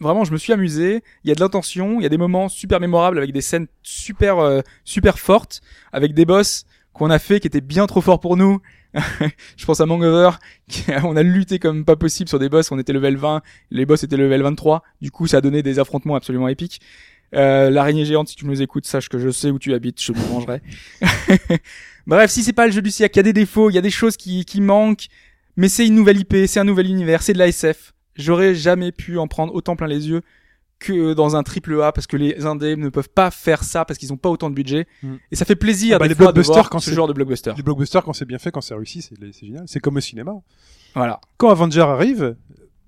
[0.00, 1.02] vraiment je me suis amusé.
[1.24, 3.66] Il y a de l'intention, il y a des moments super mémorables avec des scènes
[3.82, 5.60] super euh, super fortes,
[5.92, 8.60] avec des boss qu'on a fait qui étaient bien trop forts pour nous.
[9.56, 10.30] je pense à Mangover,
[11.02, 13.42] on a lutté comme pas possible sur des boss, on était level 20,
[13.72, 16.80] les boss étaient level 23, du coup ça a donné des affrontements absolument épiques.
[17.34, 20.12] Euh, l'araignée géante, si tu nous écoutes, sache que je sais où tu habites, je
[20.12, 20.62] me mangerai.
[22.06, 23.78] Bref, si c'est pas le jeu du siècle, il y a des défauts, il y
[23.78, 25.08] a des choses qui, qui manquent,
[25.56, 27.46] mais c'est une nouvelle IP, c'est un nouvel univers, c'est de la.
[28.14, 30.22] J'aurais jamais pu en prendre autant plein les yeux
[30.84, 33.98] que dans un triple A parce que les indés ne peuvent pas faire ça parce
[33.98, 35.14] qu'ils ont pas autant de budget Mm.
[35.32, 37.08] et ça fait plaisir Ah bah, des les fois de blockbusters, voir quand ce genre
[37.08, 37.52] de blockbuster.
[37.56, 39.16] Les blockbusters, quand c'est bien fait, quand c'est réussi, c'est
[39.46, 39.64] génial.
[39.66, 40.32] C'est comme au cinéma.
[40.94, 41.20] Voilà.
[41.36, 42.36] Quand Avenger arrive,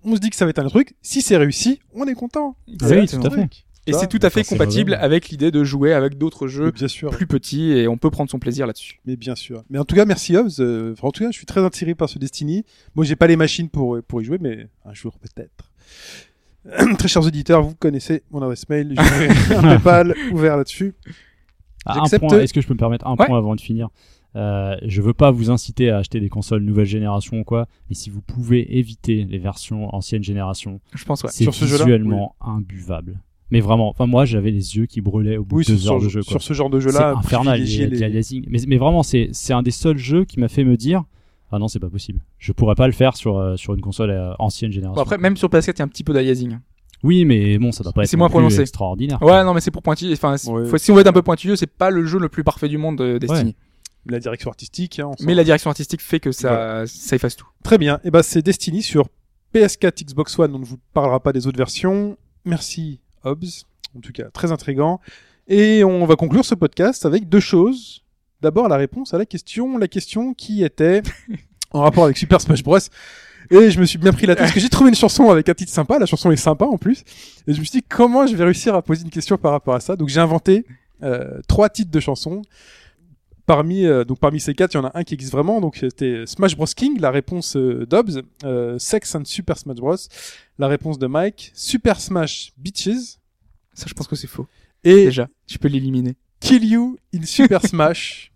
[0.05, 0.94] on se dit que ça va être un truc.
[1.02, 2.56] Si c'est réussi, on est content.
[2.68, 3.48] Oui, tout à fait.
[3.89, 7.10] Et c'est tout à fait compatible avec l'idée de jouer avec d'autres jeux bien sûr.
[7.10, 9.01] plus petits et on peut prendre son plaisir là-dessus.
[9.06, 9.62] Mais bien sûr.
[9.70, 10.59] Mais en tout cas, merci Hobbs.
[10.59, 12.64] Euh, en tout cas, je suis très attiré par ce Destiny.
[12.97, 15.70] Moi, j'ai pas les machines pour, pour y jouer, mais un jour peut-être.
[16.98, 18.94] très chers auditeurs, vous connaissez mon adresse mail.
[19.48, 20.94] J'ai un PayPal ouvert là-dessus.
[21.84, 23.26] Ah, est-ce que je peux me permettre un Ouais.
[23.26, 23.88] point avant de finir?
[24.34, 27.94] Euh, Je veux pas vous inciter à acheter des consoles nouvelle génération ou quoi, mais
[27.94, 31.30] si vous pouvez éviter les versions ancienne génération, Je pense ouais.
[31.32, 33.20] c'est ce visuellement imbuvable.
[33.52, 36.01] Mais vraiment, enfin moi j'avais les yeux qui brûlaient au bout Oui, de deux heures
[36.01, 36.20] de jeu.
[36.22, 36.32] Quoi.
[36.32, 37.14] sur ce genre de C'est jeu-là.
[37.16, 38.44] infernal, il y privilégier a de les-.
[38.51, 41.05] Mais, mais vraiment, c'est un des seuls jeux qui m'a fait me dire
[41.52, 42.20] ah non c'est pas possible.
[42.39, 44.94] Je pourrais pas le faire sur euh, sur une console euh, ancienne génération.
[44.97, 46.59] Bon, après, même sur PS4, il y a un petit peu d'aliasing.
[47.02, 48.60] Oui, mais bon, ça doit pas être C'est moins prononcé.
[48.62, 49.23] extraordinaire.
[49.23, 50.14] Ouais, non, mais c'est pour pointiller.
[50.14, 50.66] Enfin, c'est- Ouais.
[50.66, 52.68] faut- si on veut être un peu pointilleux, c'est pas le jeu le plus parfait
[52.68, 53.55] du monde de Destiny.
[54.06, 54.98] La direction artistique.
[55.01, 57.47] hein, Mais la direction artistique fait que ça, ça efface tout.
[57.64, 57.98] Très bien.
[58.05, 59.09] Et ben c'est Destiny sur
[59.52, 60.55] PS4, Xbox One.
[60.55, 62.16] On ne vous parlera pas des autres versions.
[62.44, 63.64] Merci Hobbs.
[63.97, 65.01] En tout cas, très intrigant.
[65.48, 68.05] Et on va conclure ce podcast avec deux choses.
[68.41, 69.79] D'abord, la réponse à la question.
[69.79, 71.03] La question qui était
[71.71, 72.79] en rapport avec Super Smash Bros.
[73.51, 75.49] Et je me suis bien pris la tête parce que j'ai trouvé une chanson avec
[75.49, 75.99] un titre sympa.
[75.99, 77.05] La chanson est sympa en plus.
[77.47, 79.75] Et je me suis dit comment je vais réussir à poser une question par rapport
[79.75, 79.97] à ça?
[79.97, 80.67] Donc j'ai inventé
[81.03, 82.43] euh, trois titres de chansons.
[83.47, 85.61] Parmi, euh, donc parmi ces quatre, il y en a un qui existe vraiment.
[85.61, 87.87] Donc c'était Smash Bros King, la réponse euh.
[88.45, 89.97] Euh, Sex and Super Smash Bros,
[90.59, 91.53] la réponse de Mike.
[91.55, 93.19] Super Smash Beaches.
[93.73, 94.47] Ça, je pense que c'est faux.
[94.83, 96.17] Et Déjà, tu peux l'éliminer.
[96.41, 98.31] Kill You in Super Smash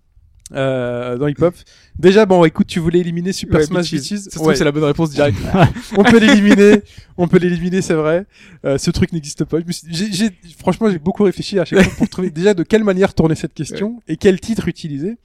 [0.53, 1.55] euh, dans Hip Hop.
[1.99, 4.37] Déjà, bon, écoute, tu voulais éliminer Super Ouais, Smash Bitches.
[4.41, 5.39] Ouais, c'est la bonne réponse directe.
[5.97, 6.83] on peut l'éliminer.
[7.17, 8.27] On peut l'éliminer, c'est vrai.
[8.65, 9.59] Euh, ce truc n'existe pas.
[9.89, 13.15] J'ai- j'ai- franchement, j'ai beaucoup réfléchi à chaque fois pour trouver déjà de quelle manière
[13.15, 15.19] tourner cette question et quel titre utiliser.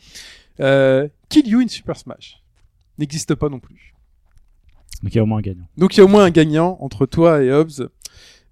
[0.60, 2.42] Euh, Kill You in Super Smash
[3.00, 3.94] n'existe pas non plus.
[5.04, 5.68] Donc il y a au moins un gagnant.
[5.78, 7.90] Donc il y a au moins un gagnant entre toi et Hobbs.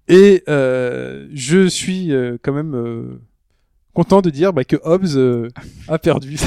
[0.08, 3.20] Et euh, je suis euh, quand même euh,
[3.94, 5.48] content de dire bah, que Hobbs euh,
[5.88, 6.36] a perdu.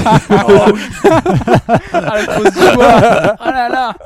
[1.92, 3.36] Ah, la grosse joie.
[3.40, 3.96] Oh là là.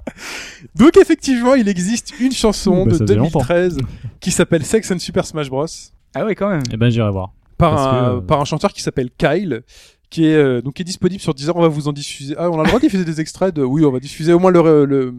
[0.74, 3.40] Donc effectivement, il existe une chanson bah, de ça faisait longtemps.
[3.40, 3.78] 2013
[4.20, 5.66] qui s'appelle Sex and Super Smash Bros.
[6.14, 6.62] Ah ouais, quand même.
[6.73, 7.32] Eh ben j'irai voir.
[7.59, 9.62] par Parce un, que, euh, par un chanteur qui s'appelle Kyle
[10.10, 11.56] qui est euh, donc qui est disponible sur Deezer.
[11.56, 12.35] On va vous en diffuser.
[12.39, 13.62] Ah, on a le droit de diffuser des extraits de.
[13.62, 15.14] Oui, on va diffuser au moins le le,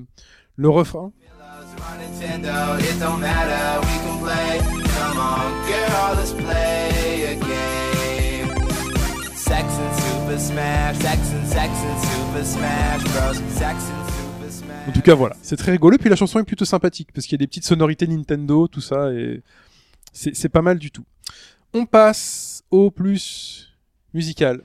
[0.55, 1.11] le refrain.
[1.11, 3.82] on Nintendo, it don't matter,
[14.87, 15.97] En tout cas, voilà, c'est très rigolo.
[15.97, 18.81] Puis la chanson est plutôt sympathique parce qu'il y a des petites sonorités Nintendo, tout
[18.81, 19.41] ça, et
[20.11, 21.05] c'est pas mal du tout.
[21.73, 23.73] On passe au plus
[24.13, 24.63] musical.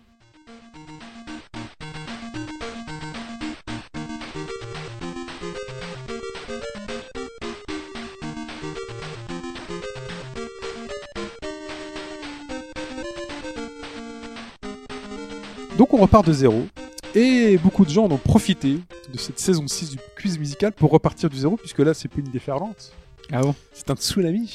[15.79, 16.67] Donc on repart de zéro.
[17.15, 18.81] Et beaucoup de gens en ont profité
[19.13, 22.21] de cette saison 6 du quiz musical pour repartir du zéro, puisque là, c'est plus
[22.23, 22.93] une déferlante,
[23.33, 24.55] Ah bon c'est un tsunami.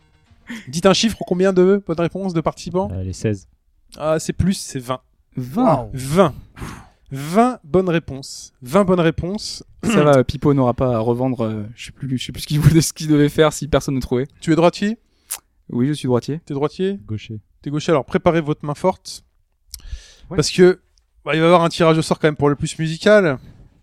[0.68, 3.48] Dites un chiffre, combien de bonnes réponses de participants Euh, les 16.
[3.98, 5.00] Ah, c'est plus, c'est 20.
[5.36, 5.90] 20.
[5.92, 6.34] 20.
[7.10, 8.52] 20 bonnes réponses.
[8.62, 9.62] 20 bonnes réponses.
[9.84, 12.46] Ça va, Pipo n'aura pas à revendre, euh, je sais plus, je sais plus ce
[12.46, 14.26] qu'il voulait, ce qu'il devait faire si personne ne trouvait.
[14.40, 14.96] Tu es droitier?
[15.70, 16.40] Oui, je suis droitier.
[16.46, 16.98] T'es droitier?
[17.04, 17.40] Gaucher.
[17.62, 19.24] T'es gaucher, alors préparez votre main forte.
[20.30, 20.36] Ouais.
[20.36, 20.80] Parce que
[21.24, 23.38] bah, il va y avoir un tirage au sort quand même pour le plus musical.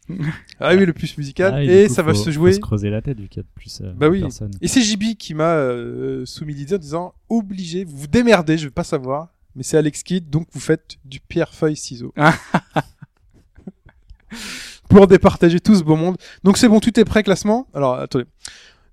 [0.59, 1.53] ah oui, le plus musical.
[1.55, 2.51] Ah, et et du coup, ça va faut- se jouer.
[2.51, 4.21] Faut se creuser la tête vu qu'il y a plus euh, Bah oui.
[4.21, 4.51] personne.
[4.61, 8.65] Et c'est JB qui m'a euh, soumis l'idée en disant obligé, vous vous démerdez, je
[8.65, 12.13] veux pas savoir, mais c'est Alex Kidd, donc vous faites du pierre feuille ciseaux.
[14.89, 16.17] Pour départager tout ce beau monde.
[16.43, 17.67] Donc c'est bon, tout est prêt, classement.
[17.73, 18.25] Alors attendez.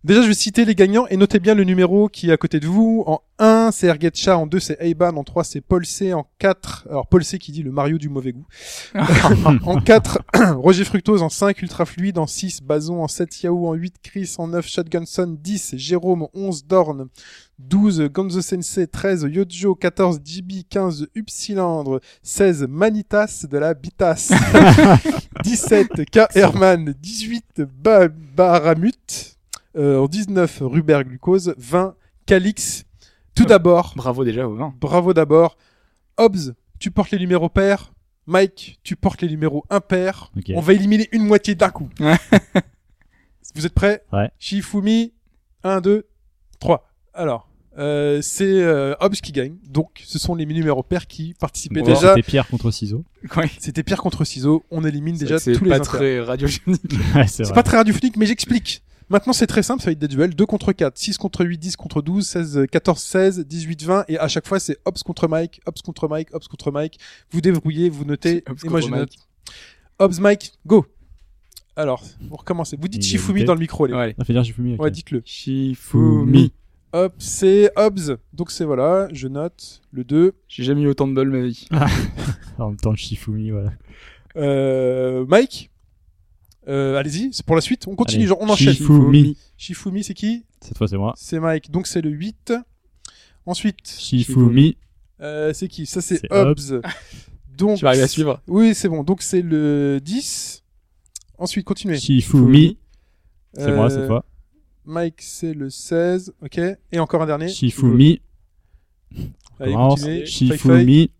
[0.02, 2.58] Déjà, je vais citer les gagnants et notez bien le numéro qui est à côté
[2.58, 3.04] de vous.
[3.06, 4.38] En 1, c'est Ergetcha.
[4.38, 5.14] En 2, c'est Eiban.
[5.14, 6.14] En 3, c'est Paul C.
[6.14, 8.46] En 4, alors Paul C qui dit le Mario du mauvais goût.
[9.66, 10.20] en 4,
[10.56, 11.20] Roger Fructose.
[11.20, 12.16] En 5, Ultra Fluide.
[12.16, 13.02] En 6, Bazon.
[13.02, 13.68] En 7, Yahoo.
[13.68, 14.34] En 8, Chris.
[14.38, 15.36] En 9, Shotgunson.
[15.38, 16.28] 10, Jérôme.
[16.32, 17.08] 11, Dorn.
[17.58, 18.86] 12, Gonzo Sensei.
[18.86, 19.74] 13, Yojo.
[19.74, 20.62] 14, JB.
[20.66, 22.00] 15, Upsilandre.
[22.22, 24.30] 16, Manitas de la Bitas.
[25.44, 26.20] 17, K.
[26.34, 26.94] Herman.
[27.02, 29.39] 18, ba Baramut.
[29.76, 31.54] Euh, en 19, Ruber Glucose.
[31.58, 31.94] 20,
[32.26, 32.84] Calix.
[33.34, 34.74] Tout d'abord, Bravo déjà au 20.
[34.80, 35.56] bravo d'abord.
[36.18, 37.92] Hobbs, tu portes les numéros pairs.
[38.26, 40.30] Mike, tu portes les numéros impairs.
[40.54, 41.88] On va éliminer une moitié d'un coup.
[43.54, 44.04] Vous êtes prêts?
[44.12, 44.30] Ouais.
[44.38, 45.12] Shifumi,
[45.64, 46.06] 1, 2,
[46.60, 46.88] 3.
[47.14, 47.48] Alors,
[47.78, 49.56] euh, c'est euh, Hobbs qui gagne.
[49.68, 52.14] Donc, ce sont les numéros pairs qui participaient Bon, déjà.
[52.14, 53.04] C'était pierre contre ciseaux.
[53.36, 53.50] Ouais.
[53.58, 54.64] C'était pierre contre ciseaux.
[54.70, 55.88] On élimine déjà C'est tous les pas impairs.
[55.88, 56.82] très radiogénique.
[57.14, 58.82] Ouais, c'est C'est pas très radiophonique, mais j'explique.
[59.10, 61.58] Maintenant, c'est très simple, ça va être des duels 2 contre 4, 6 contre 8,
[61.58, 65.26] 10 contre 12, 16, 14, 16, 18, 20, et à chaque fois, c'est Hobbs contre
[65.26, 66.98] Mike, Hobbs contre Mike, Hobbs contre Mike.
[67.32, 69.10] Vous débrouillez, vous notez, et moi je note.
[69.98, 70.86] Hobbs, Mike, go
[71.74, 72.76] Alors, vous recommencez.
[72.80, 73.04] Vous dites.
[73.04, 73.94] Shifumi dans le micro, les.
[73.94, 74.14] Ouais.
[74.16, 74.80] Ah, fait dire ok.
[74.80, 75.22] Ouais, dites-le.
[75.24, 76.52] Shifumi.
[76.92, 78.16] Hop, c'est Hobbs.
[78.32, 80.34] Donc c'est voilà, je note le 2.
[80.48, 81.66] J'ai jamais eu autant de bol ma vie.
[82.58, 83.72] En même temps, le Shifumi, voilà.
[84.36, 85.70] Euh, Mike?
[86.68, 87.86] Euh, Allez-y, c'est pour la suite.
[87.88, 88.28] On continue, Allez.
[88.28, 88.74] genre on enchaîne.
[88.74, 89.36] Shifumi.
[89.56, 90.44] Shifumi, c'est qui?
[90.60, 91.14] Cette fois, c'est moi.
[91.16, 92.52] C'est Mike, donc c'est le 8.
[93.46, 94.76] Ensuite, Shifumi.
[95.20, 95.86] Euh, c'est qui?
[95.86, 96.80] Ça, c'est Hobbs.
[97.56, 98.40] Donc, Tu vas arriver à suivre.
[98.46, 99.02] Oui, c'est bon.
[99.02, 100.62] Donc, c'est le 10.
[101.38, 101.98] Ensuite, continuez.
[101.98, 102.78] Shifumi.
[103.54, 104.24] C'est Euh, moi cette fois.
[104.84, 106.32] Mike, c'est le 16.
[106.42, 106.58] Ok.
[106.92, 107.48] Et encore un dernier.
[107.48, 108.20] Shifumi.
[109.58, 110.00] Allez, Commence.
[110.00, 110.26] continuez.
[110.26, 111.10] Shifumi.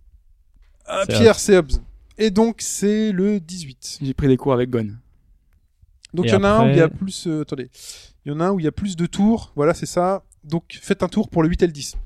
[0.86, 1.80] Ah, Pierre, c'est Hobbs.
[2.18, 3.98] Et donc, c'est le 18.
[4.02, 4.92] J'ai pris des cours avec Gon.
[6.14, 7.26] Donc, il y en a un où il y a plus.
[7.26, 7.68] euh, attendez.
[8.24, 9.52] Il y en a un où il y a plus de tours.
[9.56, 10.22] Voilà, c'est ça.
[10.44, 11.96] Donc, faites un tour pour le 8 et le 10.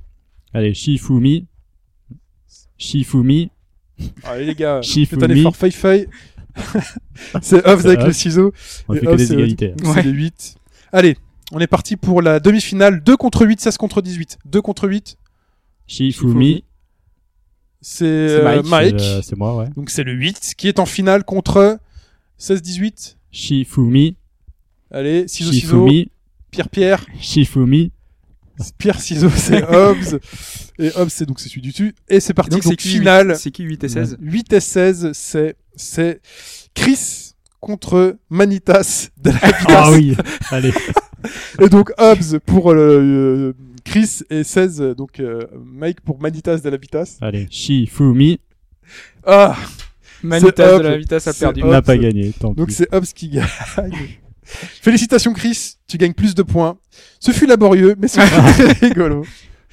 [0.53, 1.47] Allez, Shifumi.
[2.79, 3.51] Shifumi.
[4.25, 4.83] Allez, les gars.
[4.83, 5.21] Shifumi.
[5.23, 5.57] Faites un effort.
[5.57, 6.09] Fei Fei.
[7.43, 8.53] c'est C'est avec le ciseau.
[8.89, 9.75] On Et fait que des c'est- égalités.
[9.83, 9.95] Ouais.
[9.95, 10.55] C'est le 8.
[10.93, 11.17] Allez,
[11.53, 13.03] on est parti pour la demi-finale.
[13.03, 14.39] 2 contre 8, 16 contre 18.
[14.45, 15.17] 2 contre 8,
[15.87, 16.65] Shifumi.
[17.81, 19.01] c'est C'est euh, Mike.
[19.01, 19.69] Euh, C'est moi, ouais.
[19.77, 21.79] Donc c'est le 8 qui est en finale contre
[22.39, 23.17] 16-18.
[23.35, 24.17] Shifumi.
[24.91, 26.11] Allez, ciseaux ciseaux, Shifumi.
[26.51, 27.05] Pierre Pierre.
[27.21, 27.91] Shifumi.
[28.79, 30.21] Pierre Ciseaux, c'est Hobbs.
[30.79, 31.95] Et Hobbs, c'est donc c'est celui du dessus.
[32.09, 32.51] Et c'est parti.
[32.53, 33.31] Donc Donc, c'est qui finale.
[33.31, 36.21] 8, C'est qui 8 et 16 8 et 16, c'est, c'est
[36.75, 39.39] Chris contre Manitas de la
[39.69, 40.17] Ah oui,
[40.51, 40.73] allez.
[41.61, 43.53] Et donc Hobbs pour euh, euh,
[43.83, 47.17] Chris et 16, euh, donc euh, Mike pour Manitas de la Vitas.
[47.23, 48.39] Allez, Shifumi
[49.27, 49.57] Ah
[50.25, 51.63] Manitas de la Vitesse a perdu.
[51.63, 52.33] N'a pas gagné.
[52.33, 53.45] Tant Donc c'est Hobbs qui gagne.
[54.45, 56.77] Félicitations Chris, tu gagnes plus de points.
[57.21, 59.25] Ce fut laborieux, mais c'est très rigolo.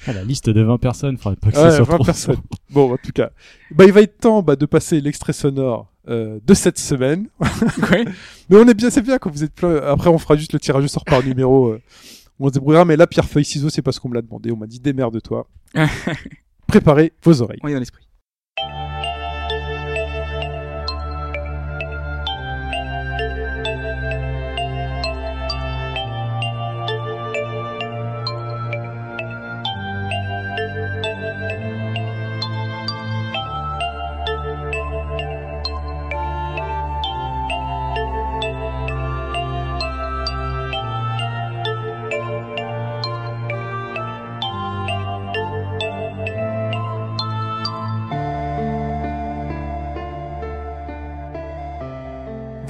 [0.06, 2.04] Ah, la liste de 20 personnes, faudrait pas que Ouais, ce soit 20 trop.
[2.04, 2.36] personnes.
[2.70, 3.30] Bon, en tout cas,
[3.70, 7.28] bah, il va être temps bah, de passer l'extrait sonore euh, de cette semaine.
[7.90, 8.04] Ouais.
[8.48, 9.76] Mais on est bien, c'est bien quand vous êtes plein.
[9.76, 11.68] Après, on fera juste le tirage au sort par numéro.
[11.68, 11.80] euh,
[12.40, 12.84] on se débrouillera.
[12.86, 14.50] Mais là, pierre feuille ciseaux, c'est pas ce qu'on me l'a demandé.
[14.50, 15.46] On m'a dit démerde-toi.
[16.66, 17.58] Préparez vos oreilles.
[17.62, 18.08] On est dans l'esprit.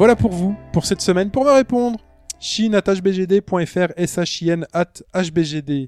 [0.02, 1.30] Voilà pour vous, pour cette semaine.
[1.30, 1.96] Pour me répondre,
[2.40, 5.86] shin.hbgd.fr, shin at hbgd.fr.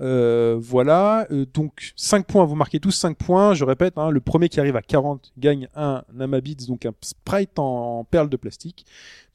[0.00, 1.28] Euh, voilà.
[1.30, 3.54] Euh, donc, 5 points, vous marquez tous 5 points.
[3.54, 7.60] Je répète, hein, le premier qui arrive à 40 gagne un Amabits, donc un sprite
[7.60, 8.86] en, perles de plastique.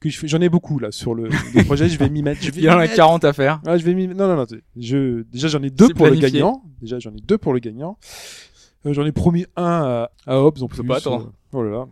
[0.02, 2.42] Que J'en ai beaucoup là sur le, le projet, je vais m'y mettre.
[2.44, 2.96] Je vais Il y en a mettre.
[2.96, 3.62] 40 à faire.
[3.66, 3.94] Ah, je vais.
[3.94, 4.46] Non, non, non.
[4.76, 5.22] Je...
[5.32, 6.62] Déjà, j'en ai deux pour le gagnant.
[6.82, 7.98] Déjà, j'en ai deux pour le gagnant.
[8.86, 10.84] Euh, j'en ai promis un à, à Hobbs en plus.
[10.84, 11.28] pas attendre.
[11.28, 11.88] euh, Oh là là.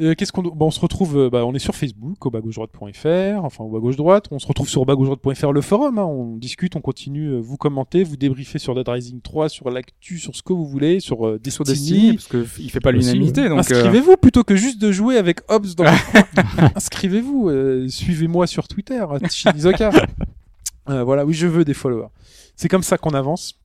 [0.00, 2.40] Euh, Qu'est-ce qu'on bon, on se retrouve euh, bah, on est sur Facebook au bas
[2.40, 5.50] gauche droite.fr enfin au bas gauche droite on se retrouve sur au bas gauche droite.fr
[5.50, 6.04] le forum hein.
[6.04, 10.18] on discute on continue euh, vous commentez vous débriefez sur Dead Rising 3 sur l'actu
[10.18, 12.92] sur ce que vous voulez sur euh, Sur Destiny, Destiny, parce que il fait pas
[12.92, 13.58] l'unanimité, donc.
[13.58, 15.84] euh, inscrivez-vous plutôt que juste de jouer avec Hobbs dans
[16.76, 19.90] inscrivez-vous euh, suivez-moi sur Twitter Shinizoka.
[20.88, 22.08] Euh, voilà oui je veux des followers
[22.56, 23.58] c'est comme ça qu'on avance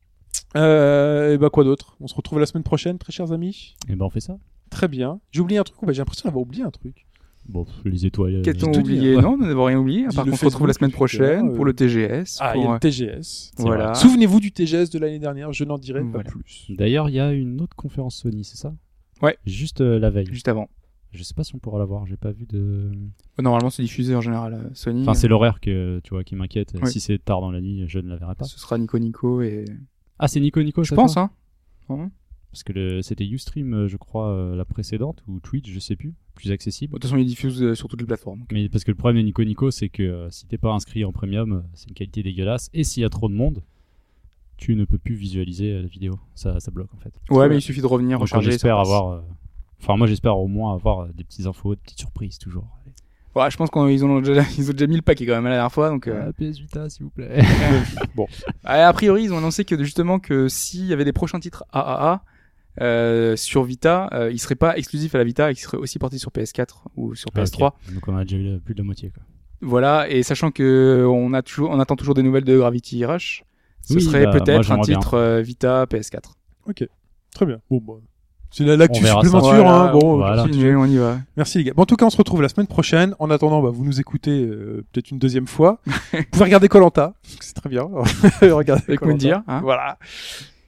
[0.55, 1.95] euh, et bah quoi d'autre?
[1.99, 3.75] On se retrouve la semaine prochaine, très chers amis.
[3.89, 4.37] Et ben on fait ça.
[4.73, 5.19] Très bien.
[5.31, 5.81] J'ai oublié un truc.
[5.81, 7.05] ou bah, J'ai l'impression d'avoir oublié un truc.
[7.47, 8.35] Bon, les étoiles.
[8.35, 9.17] euh, dis, oublié?
[9.17, 10.07] Non, nous n'avons rien oublié.
[10.15, 12.37] Part le qu'on se retrouve la semaine prochaine euh, pour le TGS.
[12.39, 13.51] Ah, il y a le TGS.
[13.57, 13.93] Voilà.
[13.93, 15.51] Souvenez-vous du TGS de l'année dernière.
[15.53, 16.67] Je n'en dirai pas plus.
[16.69, 18.73] D'ailleurs, il y a une autre conférence Sony, c'est ça?
[19.21, 19.37] Ouais.
[19.45, 20.27] Juste euh, la veille.
[20.31, 20.69] Juste avant.
[21.11, 22.91] Je sais pas si on pourra la voir, j'ai pas vu de.
[23.39, 25.03] Normalement, c'est diffusé en général à Sony.
[25.03, 26.73] Enfin, c'est l'horaire que tu vois qui m'inquiète.
[26.81, 26.89] Oui.
[26.89, 28.45] Si c'est tard dans la nuit, je ne la verrai pas.
[28.45, 29.65] Ce sera Nico Nico et.
[30.17, 31.29] Ah, c'est Nico Nico, Je pense, hein.
[32.53, 36.13] Parce que c'était Ustream, euh, je crois, euh, la précédente, ou Twitch, je sais plus,
[36.35, 36.91] plus accessible.
[36.91, 38.45] Bon, De toute façon, il diffuse euh, sur toutes les plateformes.
[38.51, 41.11] Mais parce que le problème de Nico Nico, c'est que si t'es pas inscrit en
[41.11, 42.69] premium, c'est une qualité dégueulasse.
[42.73, 43.63] Et s'il y a trop de monde,
[44.57, 46.13] tu ne peux plus visualiser la vidéo.
[46.35, 47.13] Ça, ça bloque en fait.
[47.31, 48.51] Ouais, mais il suffit de revenir, Donc recharger.
[48.51, 49.11] j'espère avoir.
[49.13, 49.21] euh,
[49.81, 52.67] Enfin, moi j'espère au moins avoir des petites infos, des petites surprises toujours.
[53.35, 55.49] Ouais, je pense qu'ils ont déjà, ils ont déjà mis le paquet quand même la
[55.55, 56.07] dernière fois, donc.
[56.07, 57.41] euh, PS Vita, s'il vous plaît.
[58.63, 61.65] Ah, A priori, ils ont annoncé que justement que s'il y avait des prochains titres
[61.73, 62.23] AAA
[62.81, 65.99] euh, sur Vita, euh, ils seraient pas exclusifs à la Vita et qu'ils seraient aussi
[65.99, 67.67] portés sur PS4 ou sur PS3.
[67.67, 67.93] Ok.
[67.93, 69.09] Donc on a déjà eu plus de la moitié.
[69.11, 69.23] Quoi.
[69.61, 73.43] Voilà, et sachant que on a toujours, on attend toujours des nouvelles de Gravity Rush,
[73.81, 76.19] ce Oui, serait bah, peut-être un titre euh, Vita PS4.
[77.33, 77.57] Très bien.
[77.69, 77.93] Bon, bah,
[78.51, 79.41] c'est la- l'actu supplémentaire.
[79.63, 79.91] Voilà, hein.
[79.91, 80.43] Bon, voilà.
[80.43, 81.17] Continuez, on y va.
[81.37, 81.73] Merci les gars.
[81.75, 83.15] Bon, en tout cas, on se retrouve la semaine prochaine.
[83.19, 85.79] En attendant, bah, vous nous écoutez euh, peut-être une deuxième fois.
[86.13, 87.83] vous pouvez regarder Colanta, c'est très bien.
[88.41, 89.05] Regardez Avec Koh-Lanta.
[89.07, 89.61] Moundir, hein.
[89.63, 89.97] Voilà.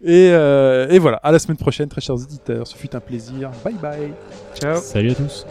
[0.06, 1.18] Et, euh, et voilà.
[1.18, 2.68] À la semaine prochaine, très chers auditeurs.
[2.68, 3.50] Ce fut un plaisir.
[3.64, 4.14] Bye bye.
[4.54, 4.80] Ciao.
[4.80, 5.46] Salut à tous.